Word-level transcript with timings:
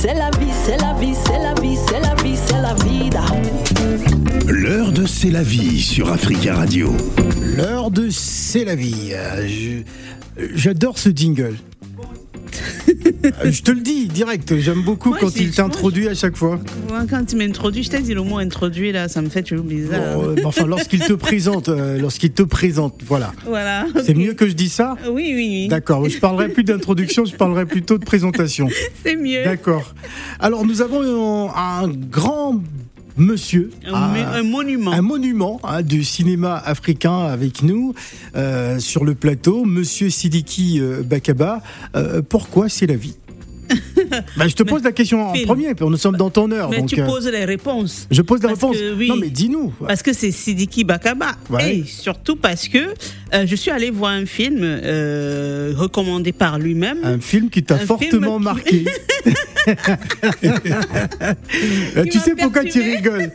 c'est 0.00 0.14
la 0.14 0.30
vie, 0.30 0.52
c'est 0.64 0.76
la 0.78 0.94
vie, 0.94 1.14
c'est 1.26 1.38
la 1.38 1.54
vie, 1.60 1.76
c'est 1.86 2.00
la 2.00 2.14
vie, 2.22 2.36
c'est 2.46 2.60
la 2.60 2.74
vida. 2.74 3.24
L'heure 4.46 4.92
de 4.92 5.06
C'est 5.06 5.30
la 5.30 5.42
vie 5.42 5.80
sur 5.80 6.10
Africa 6.12 6.54
Radio. 6.54 6.92
L'heure 7.56 7.90
de 7.90 8.08
C'est 8.10 8.64
la 8.64 8.74
vie. 8.74 9.10
Euh, 9.12 9.46
je- 9.46 9.82
J'adore 10.54 10.98
ce 10.98 11.10
jingle. 11.10 11.56
Euh, 13.24 13.50
je 13.50 13.62
te 13.62 13.70
le 13.70 13.80
dis 13.80 14.06
direct, 14.06 14.58
j'aime 14.58 14.82
beaucoup 14.82 15.10
Moi, 15.10 15.18
quand 15.20 15.36
il 15.36 15.50
t'introduit 15.50 16.08
à 16.08 16.14
chaque 16.14 16.36
fois. 16.36 16.58
Quand 17.08 17.24
tu 17.24 17.36
m'introduis, 17.36 17.82
je 17.82 17.90
t'ai 17.90 18.00
dit 18.00 18.14
le 18.14 18.22
mot 18.22 18.38
introduit, 18.38 18.92
là, 18.92 19.08
ça 19.08 19.20
me 19.20 19.28
fait 19.28 19.42
toujours 19.42 19.64
bizarre. 19.64 20.16
Bon, 20.16 20.28
euh, 20.30 20.36
enfin, 20.44 20.66
lorsqu'il 20.66 21.00
te 21.00 21.12
présente, 21.12 21.68
euh, 21.68 21.98
lorsqu'il 21.98 22.32
te 22.32 22.42
présente, 22.42 23.00
voilà. 23.06 23.32
Voilà. 23.46 23.86
C'est 24.04 24.14
mieux 24.14 24.32
que 24.34 24.48
je 24.48 24.54
dis 24.54 24.68
ça 24.68 24.96
Oui, 25.06 25.32
oui, 25.34 25.34
oui. 25.36 25.68
D'accord, 25.68 26.08
je 26.08 26.18
parlerai 26.18 26.48
plus 26.48 26.64
d'introduction, 26.64 27.24
je 27.24 27.34
parlerai 27.34 27.66
plutôt 27.66 27.98
de 27.98 28.04
présentation. 28.04 28.68
C'est 29.04 29.16
mieux. 29.16 29.44
D'accord. 29.44 29.94
Alors 30.38 30.64
nous 30.64 30.80
avons 30.80 31.50
un 31.54 31.88
grand 31.88 32.62
monsieur, 33.20 33.70
Un, 33.86 33.92
un- 33.94 34.32
un 34.32 34.42
monument. 34.42 34.92
un 34.92 35.02
monument 35.02 35.60
hein, 35.62 35.82
du 35.82 36.02
cinéma 36.04 36.56
africain 36.56 37.18
avec 37.26 37.62
nous 37.62 37.94
euh, 38.34 38.78
sur 38.78 39.04
le 39.04 39.14
plateau, 39.14 39.64
Monsieur 39.64 40.10
Sidiki 40.10 40.80
euh, 40.80 41.02
Bakaba. 41.02 41.62
Euh, 41.94 42.22
pourquoi 42.26 42.68
c'est 42.68 42.86
la 42.86 42.96
vie? 42.96 43.14
Bah, 44.36 44.48
Je 44.48 44.54
te 44.54 44.62
pose 44.64 44.82
la 44.82 44.90
question 44.92 45.28
en 45.28 45.32
Phil. 45.34 45.46
premier, 45.46 45.74
puis 45.74 45.86
nous 45.86 45.96
sommes 45.96 46.16
dans 46.16 46.30
ton 46.30 46.50
heure. 46.50 46.68
mais 46.70 46.78
donc, 46.78 46.88
tu 46.88 47.00
euh, 47.00 47.06
poses 47.06 47.28
les 47.28 47.44
réponses. 47.44 48.06
je 48.10 48.22
pose 48.22 48.42
la 48.42 48.50
réponse. 48.50 48.76
que 48.76 48.94
oui. 48.94 49.08
Non 49.08 49.16
mais 49.16 49.30
dis-nous. 49.30 49.72
Parce 49.86 50.02
que 50.02 50.12
c'est 50.12 50.32
Sidiki 50.32 50.82
Bakaba. 50.84 51.32
Ouais. 51.48 51.76
Et 51.76 51.84
surtout 51.84 52.34
parce 52.36 52.66
que 52.68 52.78
euh, 52.78 53.46
je 53.46 53.54
suis 53.54 53.70
allée 53.70 53.90
voir 53.90 54.12
un 54.12 54.26
film 54.26 54.58
euh, 54.62 55.72
recommandé 55.76 56.32
par 56.32 56.58
lui-même. 56.58 56.98
Un 57.04 57.20
film 57.20 57.50
qui 57.50 57.62
t'a 57.62 57.76
film 57.76 57.86
fortement 57.86 58.38
qui- 58.38 58.44
marqué. 58.44 58.84
Tu 62.10 62.18
sais 62.18 62.34
pourquoi 62.34 62.64
tu 62.64 62.80
rigoles? 62.80 63.30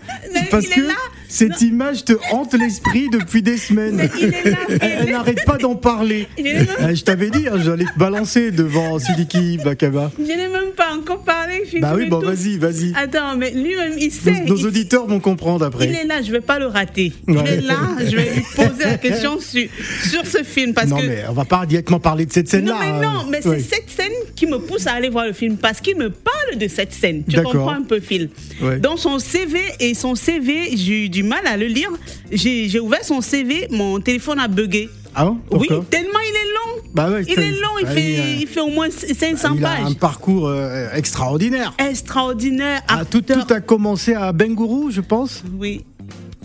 Parce 0.51 0.67
que 0.67 0.81
cette 1.27 1.61
image 1.61 2.05
te 2.05 2.13
hante 2.31 2.53
l'esprit 2.53 3.09
depuis 3.09 3.41
des 3.41 3.57
semaines. 3.57 3.95
Mais 3.95 4.09
il 4.19 4.25
est 4.33 4.51
là, 4.51 4.57
Elle, 4.69 4.79
elle 5.01 5.09
n'arrête 5.11 5.45
pas 5.45 5.57
d'en 5.57 5.75
parler. 5.75 6.27
Je 6.37 7.03
t'avais 7.03 7.29
dit, 7.29 7.47
hein, 7.47 7.57
j'allais 7.63 7.85
te 7.85 7.97
balancer 7.97 8.51
devant 8.51 8.99
Sidiki 8.99 9.57
Bakaba. 9.63 10.11
Je 10.27 10.31
n'ai 10.31 10.47
même 10.47 10.71
pas 10.75 10.93
encore 10.95 11.23
parlé. 11.23 11.63
Bah 11.79 11.93
oui, 11.95 12.07
bon, 12.07 12.19
vas-y, 12.19 12.57
vas-y. 12.57 12.93
Attends, 12.95 13.35
mais 13.37 13.51
lui-même, 13.51 13.93
il 13.97 14.11
sait. 14.11 14.43
Nos, 14.45 14.55
il- 14.57 14.65
auditeurs 14.67 15.05
vont 15.07 15.19
comprendre 15.19 15.65
après. 15.65 15.85
Il 15.87 15.95
est 15.95 16.05
là, 16.05 16.21
je 16.21 16.31
vais 16.31 16.41
pas 16.41 16.59
le 16.59 16.65
rater. 16.67 17.13
Il 17.27 17.37
est 17.37 17.61
là, 17.61 17.77
je 17.99 18.15
vais 18.15 18.31
lui 18.35 18.41
poser 18.55 18.83
la 18.85 18.97
question 18.97 19.39
sur, 19.39 19.67
sur 20.09 20.25
ce 20.25 20.43
film. 20.43 20.73
Parce 20.73 20.87
non, 20.89 20.97
que 20.97 21.05
mais 21.05 21.23
on 21.29 21.33
va 21.33 21.45
pas 21.45 21.65
directement 21.65 21.99
parler 21.99 22.25
de 22.25 22.31
cette 22.33 22.45
Non, 22.45 22.51
scène-là. 22.51 22.77
mais 22.79 22.87
hein. 22.87 23.01
non, 23.13 23.25
mais 23.29 23.41
c'est 23.41 23.49
Ouais. 23.49 23.59
cette 23.59 23.89
scène 23.89 24.11
qui 24.35 24.47
me 24.47 24.57
pousse 24.59 24.87
à 24.87 24.93
aller 24.93 25.09
voir 25.09 25.25
le 25.27 25.33
film 25.33 25.57
parce 25.57 25.79
qu'il 25.81 25.95
me 25.97 26.09
parle 26.09 26.57
de 26.57 26.67
cette 26.67 26.93
scène. 26.93 27.23
Tu 27.29 27.41
comprends 27.41 27.69
un 27.73 27.83
peu, 27.83 27.99
Phil? 27.99 28.29
Ouais. 28.61 28.79
Dans 28.79 28.97
son 28.97 29.19
CV, 29.19 29.59
et 29.79 29.93
son 29.93 30.15
CV, 30.15 30.75
j'ai 30.75 31.05
eu 31.05 31.09
du 31.09 31.23
mal 31.23 31.45
à 31.45 31.57
le 31.57 31.67
lire. 31.67 31.91
J'ai 32.31 32.79
ouvert 32.79 33.03
son 33.03 33.21
CV, 33.21 33.67
mon 33.69 33.99
téléphone 33.99 34.39
a 34.39 34.47
bugué. 34.47 34.89
Ah 35.15 35.25
bon 35.25 35.37
Oui, 35.51 35.67
tellement 35.89 36.19
il 36.19 36.35
est 36.35 36.53
long. 36.53 36.89
Bah 36.93 37.09
ouais, 37.09 37.23
il 37.27 37.39
est 37.39 37.51
long, 37.51 37.69
il, 37.79 37.85
bah, 37.85 37.91
fait, 37.91 38.37
il 38.41 38.47
fait 38.47 38.59
au 38.61 38.67
moins 38.69 38.89
500 38.89 39.55
Il 39.57 39.65
a 39.65 39.71
un 39.71 39.83
pages. 39.85 39.95
parcours 39.95 40.47
euh, 40.47 40.87
extraordinaire. 40.93 41.73
Extraordinaire. 41.77 42.81
Ah, 42.87 43.03
tout, 43.05 43.23
a 43.49 43.59
commencé 43.61 44.13
à 44.13 44.31
Bengourou, 44.31 44.91
je 44.91 45.01
pense. 45.01 45.43
Oui. 45.57 45.85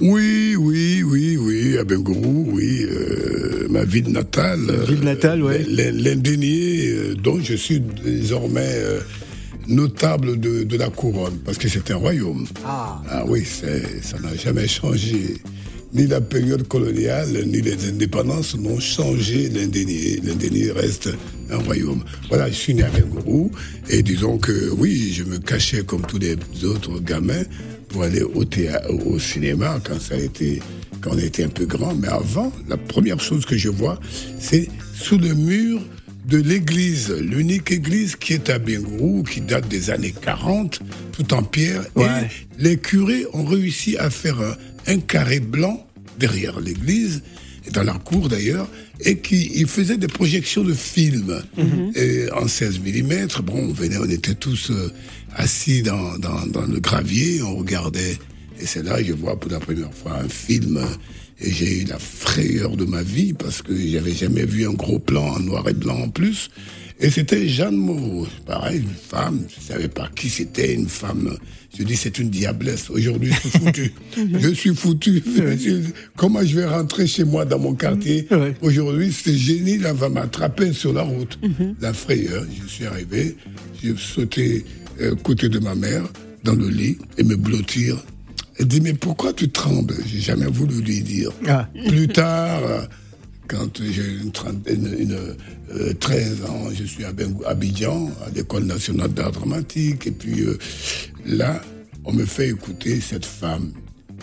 Oui, 0.01 0.57
oui, 0.57 1.03
oui, 1.03 1.37
oui, 1.37 1.77
à 1.79 1.85
Bengourou, 1.85 2.49
oui, 2.53 2.85
euh, 2.89 3.67
ma 3.69 3.85
ville 3.85 4.09
natale. 4.09 4.61
euh, 4.71 4.85
Ville 4.87 5.05
natale, 5.05 5.43
ouais. 5.43 5.65
l'in- 5.69 5.91
L'Indénié, 5.93 6.89
euh, 6.93 7.15
dont 7.15 7.39
je 7.43 7.55
suis 7.55 7.81
désormais 7.81 8.61
euh, 8.67 9.01
notable 9.69 10.41
de, 10.41 10.63
de 10.65 10.77
la 10.79 10.89
couronne, 10.89 11.39
parce 11.45 11.59
que 11.59 11.69
c'est 11.69 11.91
un 11.91 11.97
royaume. 11.97 12.47
Ah. 12.67 13.03
oui, 13.29 13.45
c'est- 13.45 14.03
ça 14.03 14.19
n'a 14.21 14.35
jamais 14.37 14.67
changé. 14.67 15.37
Ni 15.93 16.07
la 16.07 16.21
période 16.21 16.69
coloniale, 16.69 17.45
ni 17.47 17.61
les 17.61 17.89
indépendances 17.89 18.57
n'ont 18.57 18.79
changé 18.79 19.49
l'Indénié. 19.49 20.21
L'Indénié 20.23 20.71
reste 20.71 21.09
un 21.51 21.57
royaume. 21.59 22.05
Voilà, 22.29 22.49
je 22.49 22.55
suis 22.55 22.75
né 22.75 22.85
à 22.85 22.91
Bengourou, 22.91 23.51
et 23.89 24.03
disons 24.05 24.39
que 24.39 24.71
oui, 24.71 25.13
je 25.13 25.25
me 25.25 25.39
cachais 25.39 25.83
comme 25.83 26.03
tous 26.03 26.19
les 26.19 26.37
autres 26.65 27.01
gamins 27.01 27.43
pour 27.89 28.05
aller 28.05 28.23
au, 28.23 28.45
théâ- 28.45 28.87
au 28.89 29.19
cinéma 29.19 29.81
quand 29.85 30.01
ça 30.01 30.15
a 30.15 30.19
été, 30.19 30.61
quand 31.01 31.11
on 31.15 31.19
était 31.19 31.43
un 31.43 31.49
peu 31.49 31.67
grand. 31.67 31.93
Mais 31.97 32.07
avant, 32.09 32.53
la 32.69 32.77
première 32.77 33.19
chose 33.19 33.45
que 33.45 33.57
je 33.59 33.69
vois, 33.69 33.99
c'est 34.39 34.69
sous 34.95 35.19
le 35.19 35.35
mur 35.35 35.81
de 36.29 36.37
l'église, 36.37 37.11
l'unique 37.11 37.73
église 37.73 38.15
qui 38.15 38.35
est 38.35 38.49
à 38.51 38.61
Bengourou, 38.61 39.25
qui 39.25 39.41
date 39.41 39.67
des 39.67 39.91
années 39.91 40.15
40, 40.23 40.79
tout 41.11 41.35
en 41.35 41.43
pierre. 41.43 41.83
Ouais. 41.97 42.05
Et 42.61 42.63
les 42.63 42.77
curés 42.77 43.25
ont 43.33 43.43
réussi 43.45 43.97
à 43.97 44.11
faire 44.11 44.41
un, 44.41 44.55
un 44.91 44.99
carré 44.99 45.41
blanc 45.41 45.87
derrière 46.19 46.61
l'église, 46.61 47.23
et 47.67 47.71
dans 47.71 47.83
la 47.83 47.95
cour 47.95 48.29
d'ailleurs, 48.29 48.69
et 49.01 49.19
qui 49.19 49.53
ils 49.55 49.67
faisaient 49.67 49.97
des 49.97 50.09
projections 50.09 50.65
de 50.65 50.75
films 50.75 51.43
et 51.95 52.31
en 52.33 52.49
16 52.49 52.81
mm. 52.81 53.43
Bon, 53.45 53.69
on 53.69 53.73
venait, 53.73 53.99
on 53.99 54.09
était 54.09 54.35
tous 54.35 54.71
euh, 54.71 54.91
assis 55.35 55.83
dans, 55.83 56.19
dans, 56.19 56.47
dans 56.47 56.67
le 56.67 56.81
gravier, 56.81 57.43
on 57.43 57.57
regardait. 57.57 58.19
Et 58.61 58.67
c'est 58.67 58.83
là 58.83 58.99
que 58.99 59.09
je 59.09 59.13
vois 59.13 59.39
pour 59.39 59.51
la 59.51 59.61
première 59.61 59.93
fois 59.93 60.19
un 60.19 60.29
film. 60.29 60.81
Et 61.43 61.51
j'ai 61.51 61.81
eu 61.81 61.85
la 61.85 61.99
frayeur 61.99 62.77
de 62.77 62.85
ma 62.85 63.03
vie 63.03 63.33
parce 63.33 63.63
que 63.63 63.75
j'avais 63.75 64.13
jamais 64.13 64.45
vu 64.45 64.67
un 64.69 64.75
gros 64.75 64.99
plan 64.99 65.37
en 65.37 65.41
noir 65.41 65.67
et 65.69 65.73
blanc 65.73 65.99
en 65.99 66.09
plus. 66.11 66.51
Et 67.03 67.09
c'était 67.09 67.49
Jeanne 67.49 67.77
Moreau, 67.77 68.27
pareil, 68.45 68.81
une 68.81 68.89
femme, 68.89 69.45
je 69.49 69.65
savais 69.65 69.89
pas 69.89 70.11
qui 70.15 70.29
c'était, 70.29 70.75
une 70.75 70.89
femme. 70.89 71.35
Je 71.77 71.83
dis 71.83 71.97
c'est 71.97 72.19
une 72.19 72.29
diablesse. 72.29 72.91
Aujourd'hui, 72.91 73.33
je 73.33 73.49
suis 73.49 73.59
foutu. 73.59 73.93
je 74.41 74.49
suis 74.51 74.75
foutu. 74.75 75.23
Comment 76.17 76.45
je 76.45 76.57
vais 76.57 76.67
rentrer 76.67 77.07
chez 77.07 77.25
moi 77.25 77.47
dans 77.47 77.59
mon 77.59 77.75
quartier 77.75 78.27
Ouais. 78.31 78.55
Aujourd'hui, 78.61 79.13
ce 79.13 79.31
génie 79.33 79.79
là 79.79 79.95
va 79.95 80.11
m'attraper 80.11 80.75
sur 80.75 80.93
la 80.93 81.03
route. 81.03 81.39
La 81.81 81.95
frayeur, 81.95 82.45
je 82.63 82.69
suis 82.69 82.85
arrivé, 82.85 83.37
j'ai 83.83 83.95
sauté 83.97 84.65
euh, 85.01 85.15
côté 85.15 85.49
de 85.49 85.59
ma 85.59 85.75
mère 85.75 86.03
dans 86.45 86.55
le 86.55 86.69
lit 86.69 86.99
et 87.17 87.23
me 87.23 87.37
blottir. 87.37 87.97
Elle 88.59 88.67
dit 88.67 88.83
mais 88.83 88.93
pourquoi 88.93 89.33
tu 89.33 89.49
trembles? 89.49 89.95
J'ai 90.07 90.21
jamais 90.21 90.47
voulu 90.47 90.83
lui 90.83 91.01
dire. 91.01 91.31
Ah. 91.49 91.67
Plus 91.89 92.09
tard, 92.09 92.61
quand 93.51 93.83
j'ai 93.83 94.07
une 94.23 94.31
trentaine, 94.31 94.95
une, 94.99 95.19
euh, 95.75 95.93
13 95.99 96.45
ans, 96.45 96.69
je 96.73 96.85
suis 96.85 97.05
à 97.05 97.13
Abidjan, 97.47 98.11
à 98.25 98.31
l'école 98.31 98.65
nationale 98.65 99.13
d'art 99.13 99.33
dramatique, 99.33 100.07
et 100.07 100.11
puis 100.13 100.43
euh, 100.43 100.57
là, 101.27 101.61
on 102.05 102.13
me 102.13 102.25
fait 102.25 102.49
écouter 102.51 103.01
cette 103.01 103.27
femme. 103.27 103.73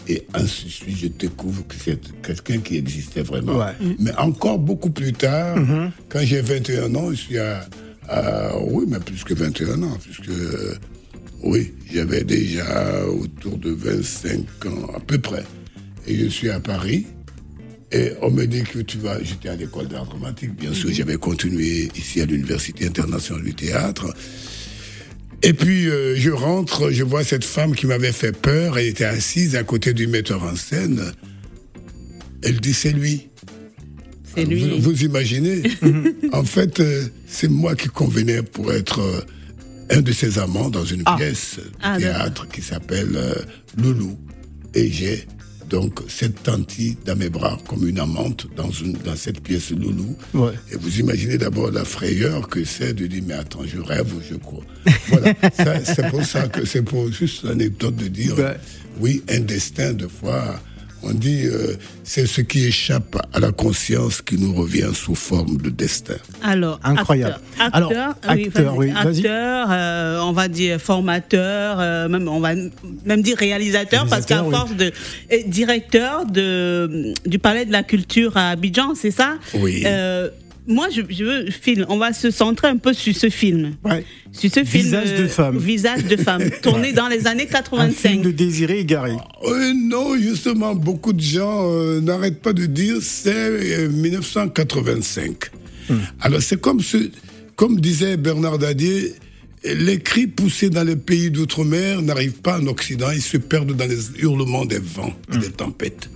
Et 0.10 0.26
ainsi 0.34 0.66
de 0.66 0.70
suite, 0.70 0.98
je 0.98 1.08
découvre 1.08 1.68
que 1.68 1.76
c'est 1.84 2.00
quelqu'un 2.24 2.60
qui 2.60 2.78
existait 2.78 3.24
vraiment. 3.24 3.58
Ouais. 3.58 3.74
Mais 4.00 4.16
encore 4.16 4.58
beaucoup 4.60 4.90
plus 4.90 5.12
tard, 5.12 5.58
quand 6.08 6.22
j'ai 6.24 6.40
21 6.40 6.96
ans, 6.96 7.10
je 7.12 7.16
suis 7.16 7.38
à, 7.38 7.68
à- 8.08 8.58
Oui, 8.62 8.86
mais 8.88 9.00
plus 9.00 9.24
que 9.26 9.34
21 9.34 9.84
ans, 9.84 9.98
puisque. 10.02 10.30
euh, 10.30 10.76
oui, 11.44 11.74
j'avais 11.94 12.24
déjà 12.24 13.06
autour 13.06 13.58
de 13.58 13.70
25 13.72 14.66
ans, 14.66 14.92
à 14.96 15.00
peu 15.02 15.18
près. 15.20 15.44
Et 16.08 16.16
je 16.18 16.28
suis 16.30 16.50
à 16.50 16.60
Paris. 16.62 17.06
Et 17.92 18.12
on 18.22 18.30
me 18.30 18.46
dit 18.46 18.64
que 18.64 18.80
tu 18.80 18.98
vas. 18.98 19.22
J'étais 19.24 19.50
à 19.50 19.56
l'école 19.56 19.88
d'art 19.88 20.06
dramatique, 20.06 20.56
bien 20.56 20.74
sûr. 20.74 20.92
J'avais 20.92 21.16
continué 21.16 21.90
ici 21.96 22.22
à 22.22 22.26
l'Université 22.26 22.86
internationale 22.86 23.44
du 23.44 23.54
théâtre. 23.54 24.14
Et 25.44 25.54
puis, 25.54 25.88
euh, 25.88 26.16
je 26.18 26.32
rentre, 26.32 26.92
je 26.92 27.04
vois 27.04 27.24
cette 27.24 27.46
femme 27.46 27.76
qui 27.76 27.86
m'avait 27.86 28.12
fait 28.12 28.32
peur. 28.34 28.78
Elle 28.78 28.88
était 28.88 29.06
assise 29.06 29.56
à 29.56 29.64
côté 29.64 29.94
du 29.94 30.08
metteur 30.08 30.44
en 30.44 30.56
scène. 30.56 31.12
Elle 32.44 32.60
dit 32.60 32.74
c'est 32.74 32.92
lui. 32.92 33.30
C'est 34.36 34.46
lui. 34.46 34.80
Vous, 34.80 34.92
vous 34.92 35.04
imaginez 35.04 35.64
En 36.34 36.44
fait, 36.44 36.80
euh, 36.82 37.06
c'est 37.28 37.50
moi 37.50 37.76
qui 37.76 37.88
convenais 37.88 38.42
pour 38.44 38.74
être 38.74 39.00
euh, 39.00 39.22
un 39.90 40.02
de 40.02 40.12
ses 40.12 40.40
amants 40.40 40.70
dans 40.70 40.84
une 40.86 41.04
pièce 41.18 41.58
de 41.58 41.64
Ah, 41.82 41.98
théâtre 41.98 42.48
qui 42.50 42.62
s'appelle 42.62 43.18
Loulou. 43.78 44.18
Et 44.74 44.92
j'ai 44.92 45.26
donc 45.70 46.00
cette 46.08 46.44
tantie 46.44 46.98
dans 47.06 47.16
mes 47.16 47.30
bras 47.30 47.58
comme 47.68 47.88
une 47.88 48.00
amante 48.00 48.48
dans, 48.56 48.72
une, 48.72 48.94
dans 48.94 49.16
cette 49.16 49.42
pièce 49.42 49.72
Loulou. 49.72 50.16
Ouais. 50.34 50.54
Et 50.72 50.76
vous 50.76 51.00
imaginez 51.00 51.38
d'abord 51.38 51.72
la 51.72 51.86
frayeur 51.86 52.48
que 52.48 52.64
c'est 52.64 52.94
de 52.94 53.08
dire 53.08 53.24
mais 53.28 53.34
attends, 53.34 53.64
je 53.66 53.80
rêve 53.80 54.14
ou 54.16 54.22
je 54.28 54.36
crois. 54.36 54.64
Voilà, 55.10 55.34
c'est 55.84 56.10
pour 56.10 56.24
ça 56.24 56.48
que 56.48 56.66
c'est 56.66 56.82
pour 56.82 57.12
juste 57.12 57.44
l'anecdote 57.44 57.96
de 57.96 58.08
dire 58.08 58.38
Ouais. 58.38 58.56
oui, 59.00 59.24
un 59.30 59.40
destin 59.40 59.94
de 59.94 60.08
fois. 60.08 60.60
On 61.04 61.12
dit 61.14 61.44
euh, 61.46 61.76
c'est 62.04 62.26
ce 62.26 62.42
qui 62.42 62.66
échappe 62.66 63.16
à 63.34 63.40
la 63.40 63.52
conscience 63.52 64.22
qui 64.22 64.38
nous 64.38 64.54
revient 64.54 64.90
sous 64.94 65.16
forme 65.16 65.58
de 65.58 65.70
destin. 65.70 66.16
Alors, 66.44 66.80
Incroyable. 66.84 67.40
Acteur, 67.60 67.70
Alors, 67.74 67.92
acteur, 67.92 68.16
oui, 68.28 68.46
acteur, 68.48 68.76
vas-y. 68.76 68.78
oui, 68.78 68.92
vas-y. 68.92 69.18
acteur, 69.20 69.68
euh, 69.72 70.20
on 70.22 70.32
va 70.32 70.48
dire 70.48 70.80
formateur, 70.82 71.78
euh, 71.80 72.08
même 72.10 72.28
on 72.28 72.40
va 72.40 72.54
même 73.06 73.22
dire 73.22 73.38
réalisateur, 73.38 74.08
parce 74.08 74.26
qu'à 74.26 74.44
force 74.44 74.76
de 74.76 74.92
et 75.30 75.44
directeur 75.44 76.26
de 76.26 77.14
du 77.26 77.40
palais 77.40 77.66
de 77.66 77.72
la 77.72 77.84
culture 77.84 78.36
à 78.38 78.50
Abidjan, 78.50 78.94
c'est 78.96 79.12
ça? 79.12 79.36
Oui. 79.54 79.86
Moi, 80.68 80.90
je, 80.90 81.02
je 81.10 81.24
veux 81.24 81.50
film. 81.50 81.86
On 81.88 81.98
va 81.98 82.12
se 82.12 82.30
centrer 82.30 82.68
un 82.68 82.78
peu 82.78 82.94
sur 82.94 83.16
ce 83.16 83.30
film. 83.30 83.76
Ouais. 83.86 84.04
Sur 84.34 84.52
ce 84.52 84.64
film. 84.64 84.84
Visage 84.84 85.14
de 85.14 85.24
euh, 85.24 85.28
femme. 85.28 85.58
Visage 85.58 86.04
de 86.06 86.18
femme. 86.18 86.50
tourné 86.62 86.92
dans 86.92 87.08
les 87.08 87.26
années 87.26 87.48
Un 87.50 87.54
85. 87.54 88.10
film 88.10 88.22
de 88.22 88.32
Désiré 88.32 88.80
Égaré. 88.80 89.14
Euh, 89.44 89.74
non, 89.74 90.18
justement, 90.18 90.76
beaucoup 90.76 91.14
de 91.14 91.22
gens 91.22 91.72
euh, 91.72 92.02
n'arrêtent 92.02 92.42
pas 92.42 92.54
de 92.54 92.66
dire 92.66 92.98
c'est 93.02 93.32
euh, 93.34 93.90
1985. 93.90 95.52
Alors 96.20 96.42
c'est 96.42 96.60
comme 96.60 96.82
ce, 96.82 96.98
comme 97.56 97.80
disait 97.80 98.18
Bernard 98.18 98.58
Dadier, 98.58 99.14
les 99.64 100.00
cris 100.00 100.28
poussés 100.28 100.70
dans 100.70 100.84
les 100.84 100.98
pays 100.98 101.32
d'outre-mer 101.32 102.02
n'arrivent 102.02 102.42
pas 102.42 102.60
en 102.60 102.68
Occident, 102.68 103.10
ils 103.12 103.22
se 103.22 103.38
perdent 103.38 103.74
dans 103.74 103.88
les 103.88 104.22
hurlements 104.22 104.66
des 104.66 104.80
vents 104.80 105.14
et 105.34 105.38
des 105.38 105.50
tempêtes. 105.50 106.10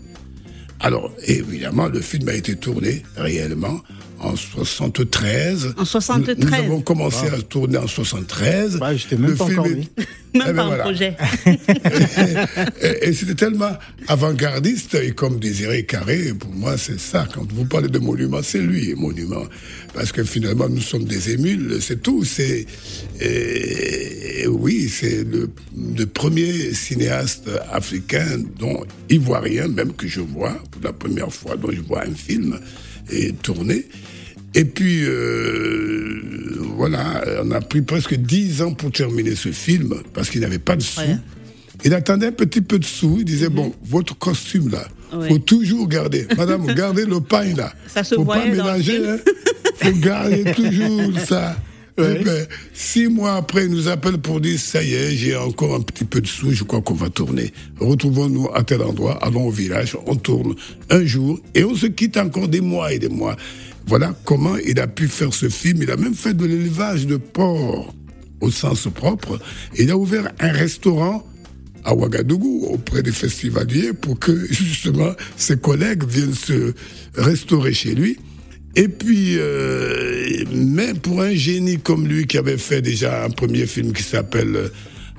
Alors, 0.80 1.14
évidemment, 1.26 1.88
le 1.88 2.02
film 2.02 2.28
a 2.30 2.34
été 2.34 2.56
tourné 2.56 3.04
réellement 3.16 3.82
en 4.22 4.36
73. 4.36 5.76
En 5.78 5.86
73. 5.86 6.38
Nous, 6.38 6.48
nous 6.48 6.54
avons 6.56 6.82
commencé 6.82 7.28
à 7.28 7.42
tourner 7.42 7.78
en 7.78 7.88
73. 7.88 8.78
Ouais, 8.78 8.98
j'étais 8.98 9.18
même 9.18 9.32
Le 9.32 9.36
pas 9.36 9.46
film 9.46 9.60
encore 9.60 9.72
est-. 9.72 9.90
Même 10.34 10.44
Eh 10.48 10.54
ben 10.54 10.56
pas 10.56 10.66
voilà. 10.68 10.84
un 10.84 10.86
projet. 10.86 11.18
et, 12.82 13.10
et 13.10 13.14
c'était 13.14 13.36
tellement 13.36 13.74
avant-gardiste 14.08 14.96
et 14.96 15.12
comme 15.12 15.40
Désiré 15.40 15.84
Carré, 15.84 16.34
pour 16.40 16.54
moi, 16.54 16.78
c'est 16.78 17.02
ça. 17.02 17.28
Quand 17.34 17.46
vous 17.52 17.66
parlez 17.66 17.90
de 17.90 18.00
monument, 18.00 18.40
c'est 18.42 18.62
lui, 18.62 18.94
monument. 18.96 19.44
Parce 19.94 20.14
que 20.14 20.24
finalement, 20.24 20.70
nous 20.70 20.80
sommes 20.80 21.04
des 21.04 21.32
émules, 21.32 21.80
c'est 21.82 22.02
tout. 22.02 22.24
C'est, 22.24 22.66
et 23.20 24.48
oui, 24.48 24.88
c'est 24.88 25.26
le, 25.26 25.50
le 25.98 26.06
premier 26.06 26.74
cinéaste 26.74 27.50
africain, 27.70 28.40
dont 28.58 28.86
ivoirien, 29.10 29.68
même 29.68 29.92
que 29.92 30.08
je 30.08 30.22
vois 30.22 30.58
pour 30.72 30.82
la 30.82 30.94
première 30.94 31.34
fois, 31.34 31.58
dont 31.58 31.72
je 31.72 31.82
vois 31.82 32.04
un 32.06 32.16
film 32.16 32.58
et 33.12 33.34
tourné. 33.34 33.86
Et 34.54 34.66
puis, 34.66 35.04
euh, 35.06 36.20
voilà, 36.76 37.24
on 37.44 37.52
a 37.52 37.62
pris 37.62 37.82
presque 37.82 38.16
dix 38.16 38.62
ans 38.62 38.74
pour 38.74 38.92
terminer 38.92 39.36
ce 39.36 39.50
film, 39.52 39.94
parce 40.14 40.30
qu'il 40.30 40.42
n'avait 40.42 40.60
pas 40.60 40.76
de 40.76 40.82
sous. 40.82 41.00
Ouais. 41.02 41.18
Il 41.84 41.94
attendait 41.94 42.28
un 42.28 42.32
petit 42.32 42.62
peu 42.62 42.78
de 42.78 42.86
sous. 42.86 43.18
Il 43.20 43.26
disait, 43.26 43.50
bon, 43.50 43.74
votre 43.84 44.18
costume 44.18 44.70
là, 44.70 44.88
Ouais. 45.14 45.28
faut 45.28 45.40
toujours 45.40 45.88
garder. 45.90 46.26
Madame, 46.38 46.66
gardez 46.76 47.06
le 47.06 47.20
pain 47.20 47.54
là. 47.56 47.74
Ça 47.88 48.02
se 48.04 48.16
faut 48.16 48.24
pas 48.24 48.46
le 48.46 48.52
mélanger. 48.52 48.94
film. 48.94 49.06
Hein. 49.10 49.32
faut 49.76 49.92
garder 50.00 50.44
toujours 50.56 51.20
ça. 51.20 51.58
Ouais. 51.98 52.18
Eh 52.22 52.24
ben, 52.24 52.48
six 52.74 53.08
mois 53.08 53.34
après, 53.36 53.66
il 53.66 53.72
nous 53.72 53.90
appelle 53.90 54.18
pour 54.20 54.40
dire, 54.40 54.58
ça 54.58 54.82
y 54.82 54.94
est, 54.94 55.12
j'ai 55.18 55.36
encore 55.36 55.76
un 55.76 55.82
petit 55.82 56.06
peu 56.06 56.22
de 56.22 56.28
sous, 56.28 56.52
je 56.54 56.64
crois 56.64 56.82
qu'on 56.82 56.94
va 56.94 57.10
tourner. 57.10 57.52
Retrouvons-nous 57.80 58.48
à 58.56 58.64
tel 58.64 58.82
endroit, 58.82 59.20
allons 59.22 59.48
au 59.48 59.52
village, 59.52 59.98
on 60.06 60.16
tourne 60.16 60.56
un 60.90 61.04
jour, 61.04 61.40
et 61.54 61.66
on 61.66 61.76
se 61.76 61.88
quitte 61.88 62.16
encore 62.16 62.48
des 62.48 62.62
mois 62.62 62.94
et 62.94 63.00
des 63.00 63.10
mois. 63.10 63.36
Voilà 63.88 64.16
comment 64.26 64.58
il 64.58 64.80
a 64.80 64.88
pu 64.88 65.08
faire 65.08 65.34
ce 65.34 65.50
film. 65.50 65.82
Il 65.82 65.92
a 65.92 65.98
même 65.98 66.14
fait 66.14 66.34
de 66.34 66.46
l'élevage 66.46 67.08
de 67.08 67.18
porc 67.18 67.94
au 68.40 68.52
sens 68.52 68.88
propre. 68.94 69.40
Il 69.78 69.92
a 69.92 69.98
ouvert 69.98 70.32
un 70.40 70.52
restaurant 70.52 71.28
à 71.84 71.96
Ouagadougou 71.96 72.66
auprès 72.66 73.02
des 73.04 73.12
festivaliers 73.12 73.94
pour 73.94 74.20
que 74.20 74.48
justement 74.52 75.14
ses 75.38 75.58
collègues 75.58 76.04
viennent 76.06 76.34
se 76.34 76.74
restaurer 77.16 77.74
chez 77.74 77.96
lui. 77.96 78.18
Et 78.76 78.88
puis, 78.88 79.36
euh, 79.38 80.46
mais 80.54 80.94
pour 80.94 81.22
un 81.22 81.34
génie 81.34 81.80
comme 81.80 82.08
lui 82.08 82.26
qui 82.26 82.38
avait 82.38 82.58
fait 82.58 82.82
déjà 82.82 83.26
un 83.26 83.30
premier 83.30 83.66
film 83.66 83.92
qui 83.92 84.04
s'appelle 84.04 84.56
euh, 84.56 84.70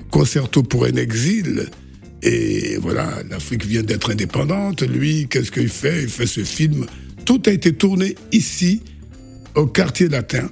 Concerto 0.09 0.63
pour 0.63 0.85
un 0.85 0.95
exil, 0.95 1.67
et 2.23 2.77
voilà, 2.77 3.21
l'Afrique 3.29 3.65
vient 3.65 3.83
d'être 3.83 4.11
indépendante, 4.11 4.81
lui, 4.81 5.27
qu'est-ce 5.29 5.51
qu'il 5.51 5.67
fait? 5.67 6.03
Il 6.03 6.09
fait 6.09 6.25
ce 6.25 6.43
film. 6.43 6.85
Tout 7.25 7.41
a 7.45 7.51
été 7.51 7.73
tourné 7.73 8.15
ici, 8.31 8.81
au 9.55 9.67
quartier 9.67 10.07
latin 10.09 10.49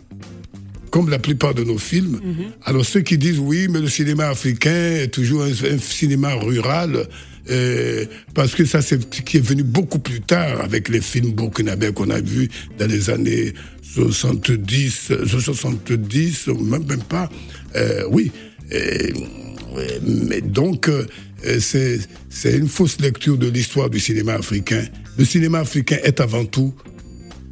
comme 0.92 1.10
la 1.10 1.20
plupart 1.20 1.54
de 1.54 1.64
nos 1.64 1.78
films. 1.78 2.20
Alors 2.66 2.86
ceux 2.86 3.00
qui 3.00 3.18
disent 3.18 3.40
oui, 3.40 3.68
mais 3.70 3.80
le 3.80 3.88
cinéma 3.88 4.28
africain 4.28 4.98
est 4.98 5.08
toujours 5.08 5.44
un, 5.44 5.50
un 5.50 5.78
cinéma 5.80 6.34
rural, 6.34 7.08
euh, 7.50 8.06
parce 8.36 8.54
que 8.54 8.66
ça 8.66 8.82
c'est 8.82 9.02
ce 9.02 9.22
qui 9.22 9.38
est 9.38 9.46
venu 9.46 9.64
beaucoup 9.64 10.00
plus 10.00 10.20
tard 10.20 10.60
avec 10.62 10.90
les 10.90 11.00
films 11.02 11.32
burkinabés 11.32 11.94
qu'on 11.94 12.10
a 12.10 12.20
vus 12.20 12.50
dans 12.78 12.88
les 12.88 13.10
années 13.10 13.54
70, 13.82 15.12
euh, 15.12 15.26
70, 15.26 16.48
ou 16.48 16.58
même, 16.58 16.86
même 16.86 17.04
pas. 17.04 17.30
Euh, 17.76 18.04
oui. 18.10 18.32
Euh, 18.74 19.10
mais 20.04 20.42
donc, 20.42 20.90
euh, 20.90 21.06
c'est 21.60 22.00
une 22.46 22.68
fausse 22.68 23.00
lecture 23.00 23.38
de 23.38 23.48
l'histoire 23.48 23.90
du 23.90 24.00
cinéma 24.00 24.34
africain. 24.34 24.84
Le 25.22 25.26
cinéma 25.26 25.60
africain 25.60 26.00
est 26.02 26.20
avant 26.20 26.46
tout 26.46 26.74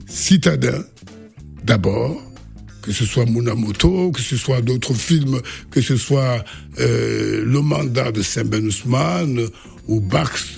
citadin, 0.07 0.83
d'abord, 1.63 2.19
que 2.81 2.91
ce 2.91 3.05
soit 3.05 3.27
Munamoto, 3.27 4.11
que 4.11 4.21
ce 4.21 4.37
soit 4.37 4.61
d'autres 4.61 4.95
films, 4.95 5.39
que 5.69 5.79
ce 5.79 5.95
soit 5.95 6.43
euh, 6.79 7.43
Le 7.45 7.61
Mandat 7.61 8.11
de 8.11 8.23
Saint-Ben 8.23 8.65
Ousmane, 8.65 9.41
ou 9.89 9.99
Bax, 9.99 10.55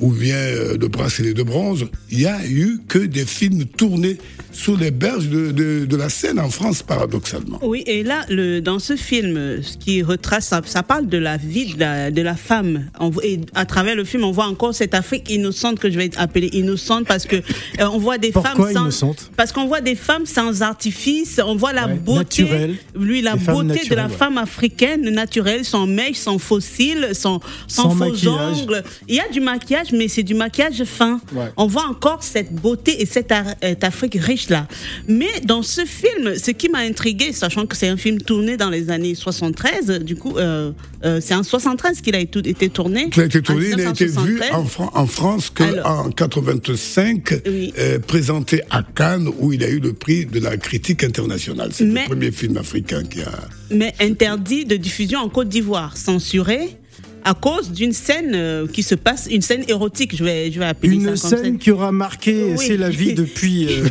ou 0.00 0.10
bien 0.12 0.36
euh, 0.36 0.76
Le 0.78 0.88
Bracelet 0.88 1.32
de 1.32 1.42
Bronze, 1.42 1.86
il 2.10 2.20
y 2.20 2.26
a 2.26 2.46
eu 2.46 2.80
que 2.86 2.98
des 2.98 3.24
films 3.24 3.64
tournés 3.64 4.18
sur 4.52 4.76
les 4.76 4.90
berges 4.92 5.28
de, 5.28 5.50
de, 5.50 5.84
de 5.84 5.96
la 5.96 6.08
Seine 6.08 6.38
en 6.38 6.48
France, 6.50 6.82
paradoxalement. 6.82 7.58
Oui, 7.62 7.82
et 7.86 8.02
là, 8.04 8.24
le, 8.28 8.60
dans 8.60 8.78
ce 8.78 8.94
film, 8.94 9.36
euh, 9.36 9.62
ce 9.62 9.76
qui 9.78 10.02
retrace, 10.02 10.46
ça, 10.48 10.60
ça 10.64 10.82
parle 10.82 11.08
de 11.08 11.18
la 11.18 11.38
vie 11.38 11.74
de 11.74 11.80
la, 11.80 12.10
de 12.10 12.22
la 12.22 12.36
femme. 12.36 12.84
On 13.00 13.10
et 13.22 13.40
à 13.54 13.64
travers 13.64 13.96
le 13.96 14.04
film, 14.04 14.22
on 14.24 14.30
voit 14.32 14.46
encore 14.46 14.74
cette 14.74 14.94
Afrique 14.94 15.28
innocente 15.30 15.78
que 15.80 15.90
je 15.90 15.96
vais 15.98 16.10
appeler 16.18 16.50
innocente 16.52 17.06
parce 17.06 17.24
que 17.24 17.36
euh, 17.80 17.86
on 17.90 17.98
voit 17.98 18.18
des 18.18 18.30
Pourquoi 18.32 18.52
femmes 18.66 18.72
sans, 18.74 18.80
innocente? 18.82 19.30
Parce 19.36 19.50
qu'on 19.50 19.66
voit 19.66 19.80
des 19.80 19.94
femmes 19.96 20.26
sans 20.26 20.62
artifice, 20.62 21.40
on 21.44 21.56
voit 21.56 21.72
la 21.72 21.86
Ouais, 21.86 21.94
beauté, 21.94 22.42
naturelle. 22.42 22.76
lui, 22.98 23.22
la 23.22 23.36
beauté 23.36 23.88
de 23.88 23.94
la 23.94 24.06
ouais. 24.06 24.12
femme 24.12 24.38
africaine 24.38 25.08
naturelle, 25.10 25.64
sans 25.64 25.86
mèche, 25.86 26.16
sans 26.16 26.38
fossiles, 26.38 27.08
sans, 27.12 27.40
sans, 27.66 27.84
Sans 27.84 27.90
faux 27.90 28.10
maquillage. 28.10 28.66
Il 29.08 29.14
y 29.14 29.20
a 29.20 29.28
du 29.28 29.40
maquillage, 29.40 29.92
mais 29.92 30.08
c'est 30.08 30.22
du 30.22 30.34
maquillage 30.34 30.84
fin. 30.84 31.20
Ouais. 31.32 31.46
On 31.56 31.66
voit 31.66 31.86
encore 31.88 32.22
cette 32.22 32.52
beauté 32.54 33.02
et 33.02 33.06
cette, 33.06 33.32
cette 33.62 33.84
Afrique 33.84 34.16
riche 34.20 34.48
là. 34.48 34.66
Mais 35.08 35.28
dans 35.44 35.62
ce 35.62 35.84
film, 35.84 36.36
ce 36.36 36.50
qui 36.50 36.68
m'a 36.68 36.78
intrigué, 36.80 37.32
sachant 37.32 37.66
que 37.66 37.76
c'est 37.76 37.88
un 37.88 37.96
film 37.96 38.20
tourné 38.20 38.56
dans 38.56 38.70
les 38.70 38.90
années 38.90 39.14
73, 39.14 40.00
du 40.00 40.16
coup, 40.16 40.36
euh, 40.38 40.72
euh, 41.04 41.20
c'est 41.22 41.34
en 41.34 41.42
73 41.42 42.00
qu'il 42.00 42.14
a 42.14 42.20
été, 42.20 42.68
tourné. 42.68 43.10
Il 43.14 43.20
a 43.22 43.24
été 43.26 43.42
tourné, 43.42 43.68
il 43.68 43.80
a 43.80 43.90
été 43.90 44.06
vu 44.06 44.12
1973. 44.34 44.50
en, 44.54 44.64
Fran- 44.64 44.90
en 44.94 45.06
France 45.06 45.50
qu'en 45.50 45.64
Alors. 45.64 46.08
85, 46.14 47.40
Oui. 47.46 47.72
euh, 47.78 47.98
présenté 47.98 48.62
à 48.70 48.82
Cannes, 48.82 49.28
où 49.38 49.52
il 49.52 49.62
a 49.64 49.68
eu 49.68 49.80
le 49.80 49.92
prix 49.92 50.26
de 50.26 50.40
la 50.40 50.56
critique 50.56 51.04
internationale. 51.04 51.70
C'est 51.72 51.84
le 51.84 51.94
premier 52.06 52.30
film 52.32 52.56
africain 52.56 53.02
qui 53.04 53.20
a... 53.22 53.30
mais 53.70 53.94
interdit 54.00 54.64
de 54.64 54.76
diffusion 54.76 55.20
en 55.20 55.28
Côte 55.28 55.48
d'Ivoire, 55.48 55.96
censuré 55.96 56.76
à 57.24 57.34
cause 57.34 57.70
d'une 57.72 57.92
scène 57.92 58.32
euh, 58.34 58.66
qui 58.66 58.82
se 58.82 58.94
passe, 58.94 59.28
une 59.30 59.40
scène 59.42 59.64
érotique, 59.68 60.14
je 60.16 60.22
vais, 60.24 60.52
je 60.52 60.58
vais 60.58 60.66
appeler 60.66 60.92
Une 60.94 61.16
ça 61.16 61.28
comme 61.30 61.44
scène 61.44 61.58
qui 61.58 61.70
aura 61.70 61.90
marqué 61.90 62.54
Oui. 62.56 62.64
C'est 62.66 62.76
la 62.76 62.90
vie 62.90 63.14
depuis, 63.14 63.66
euh, 63.68 63.88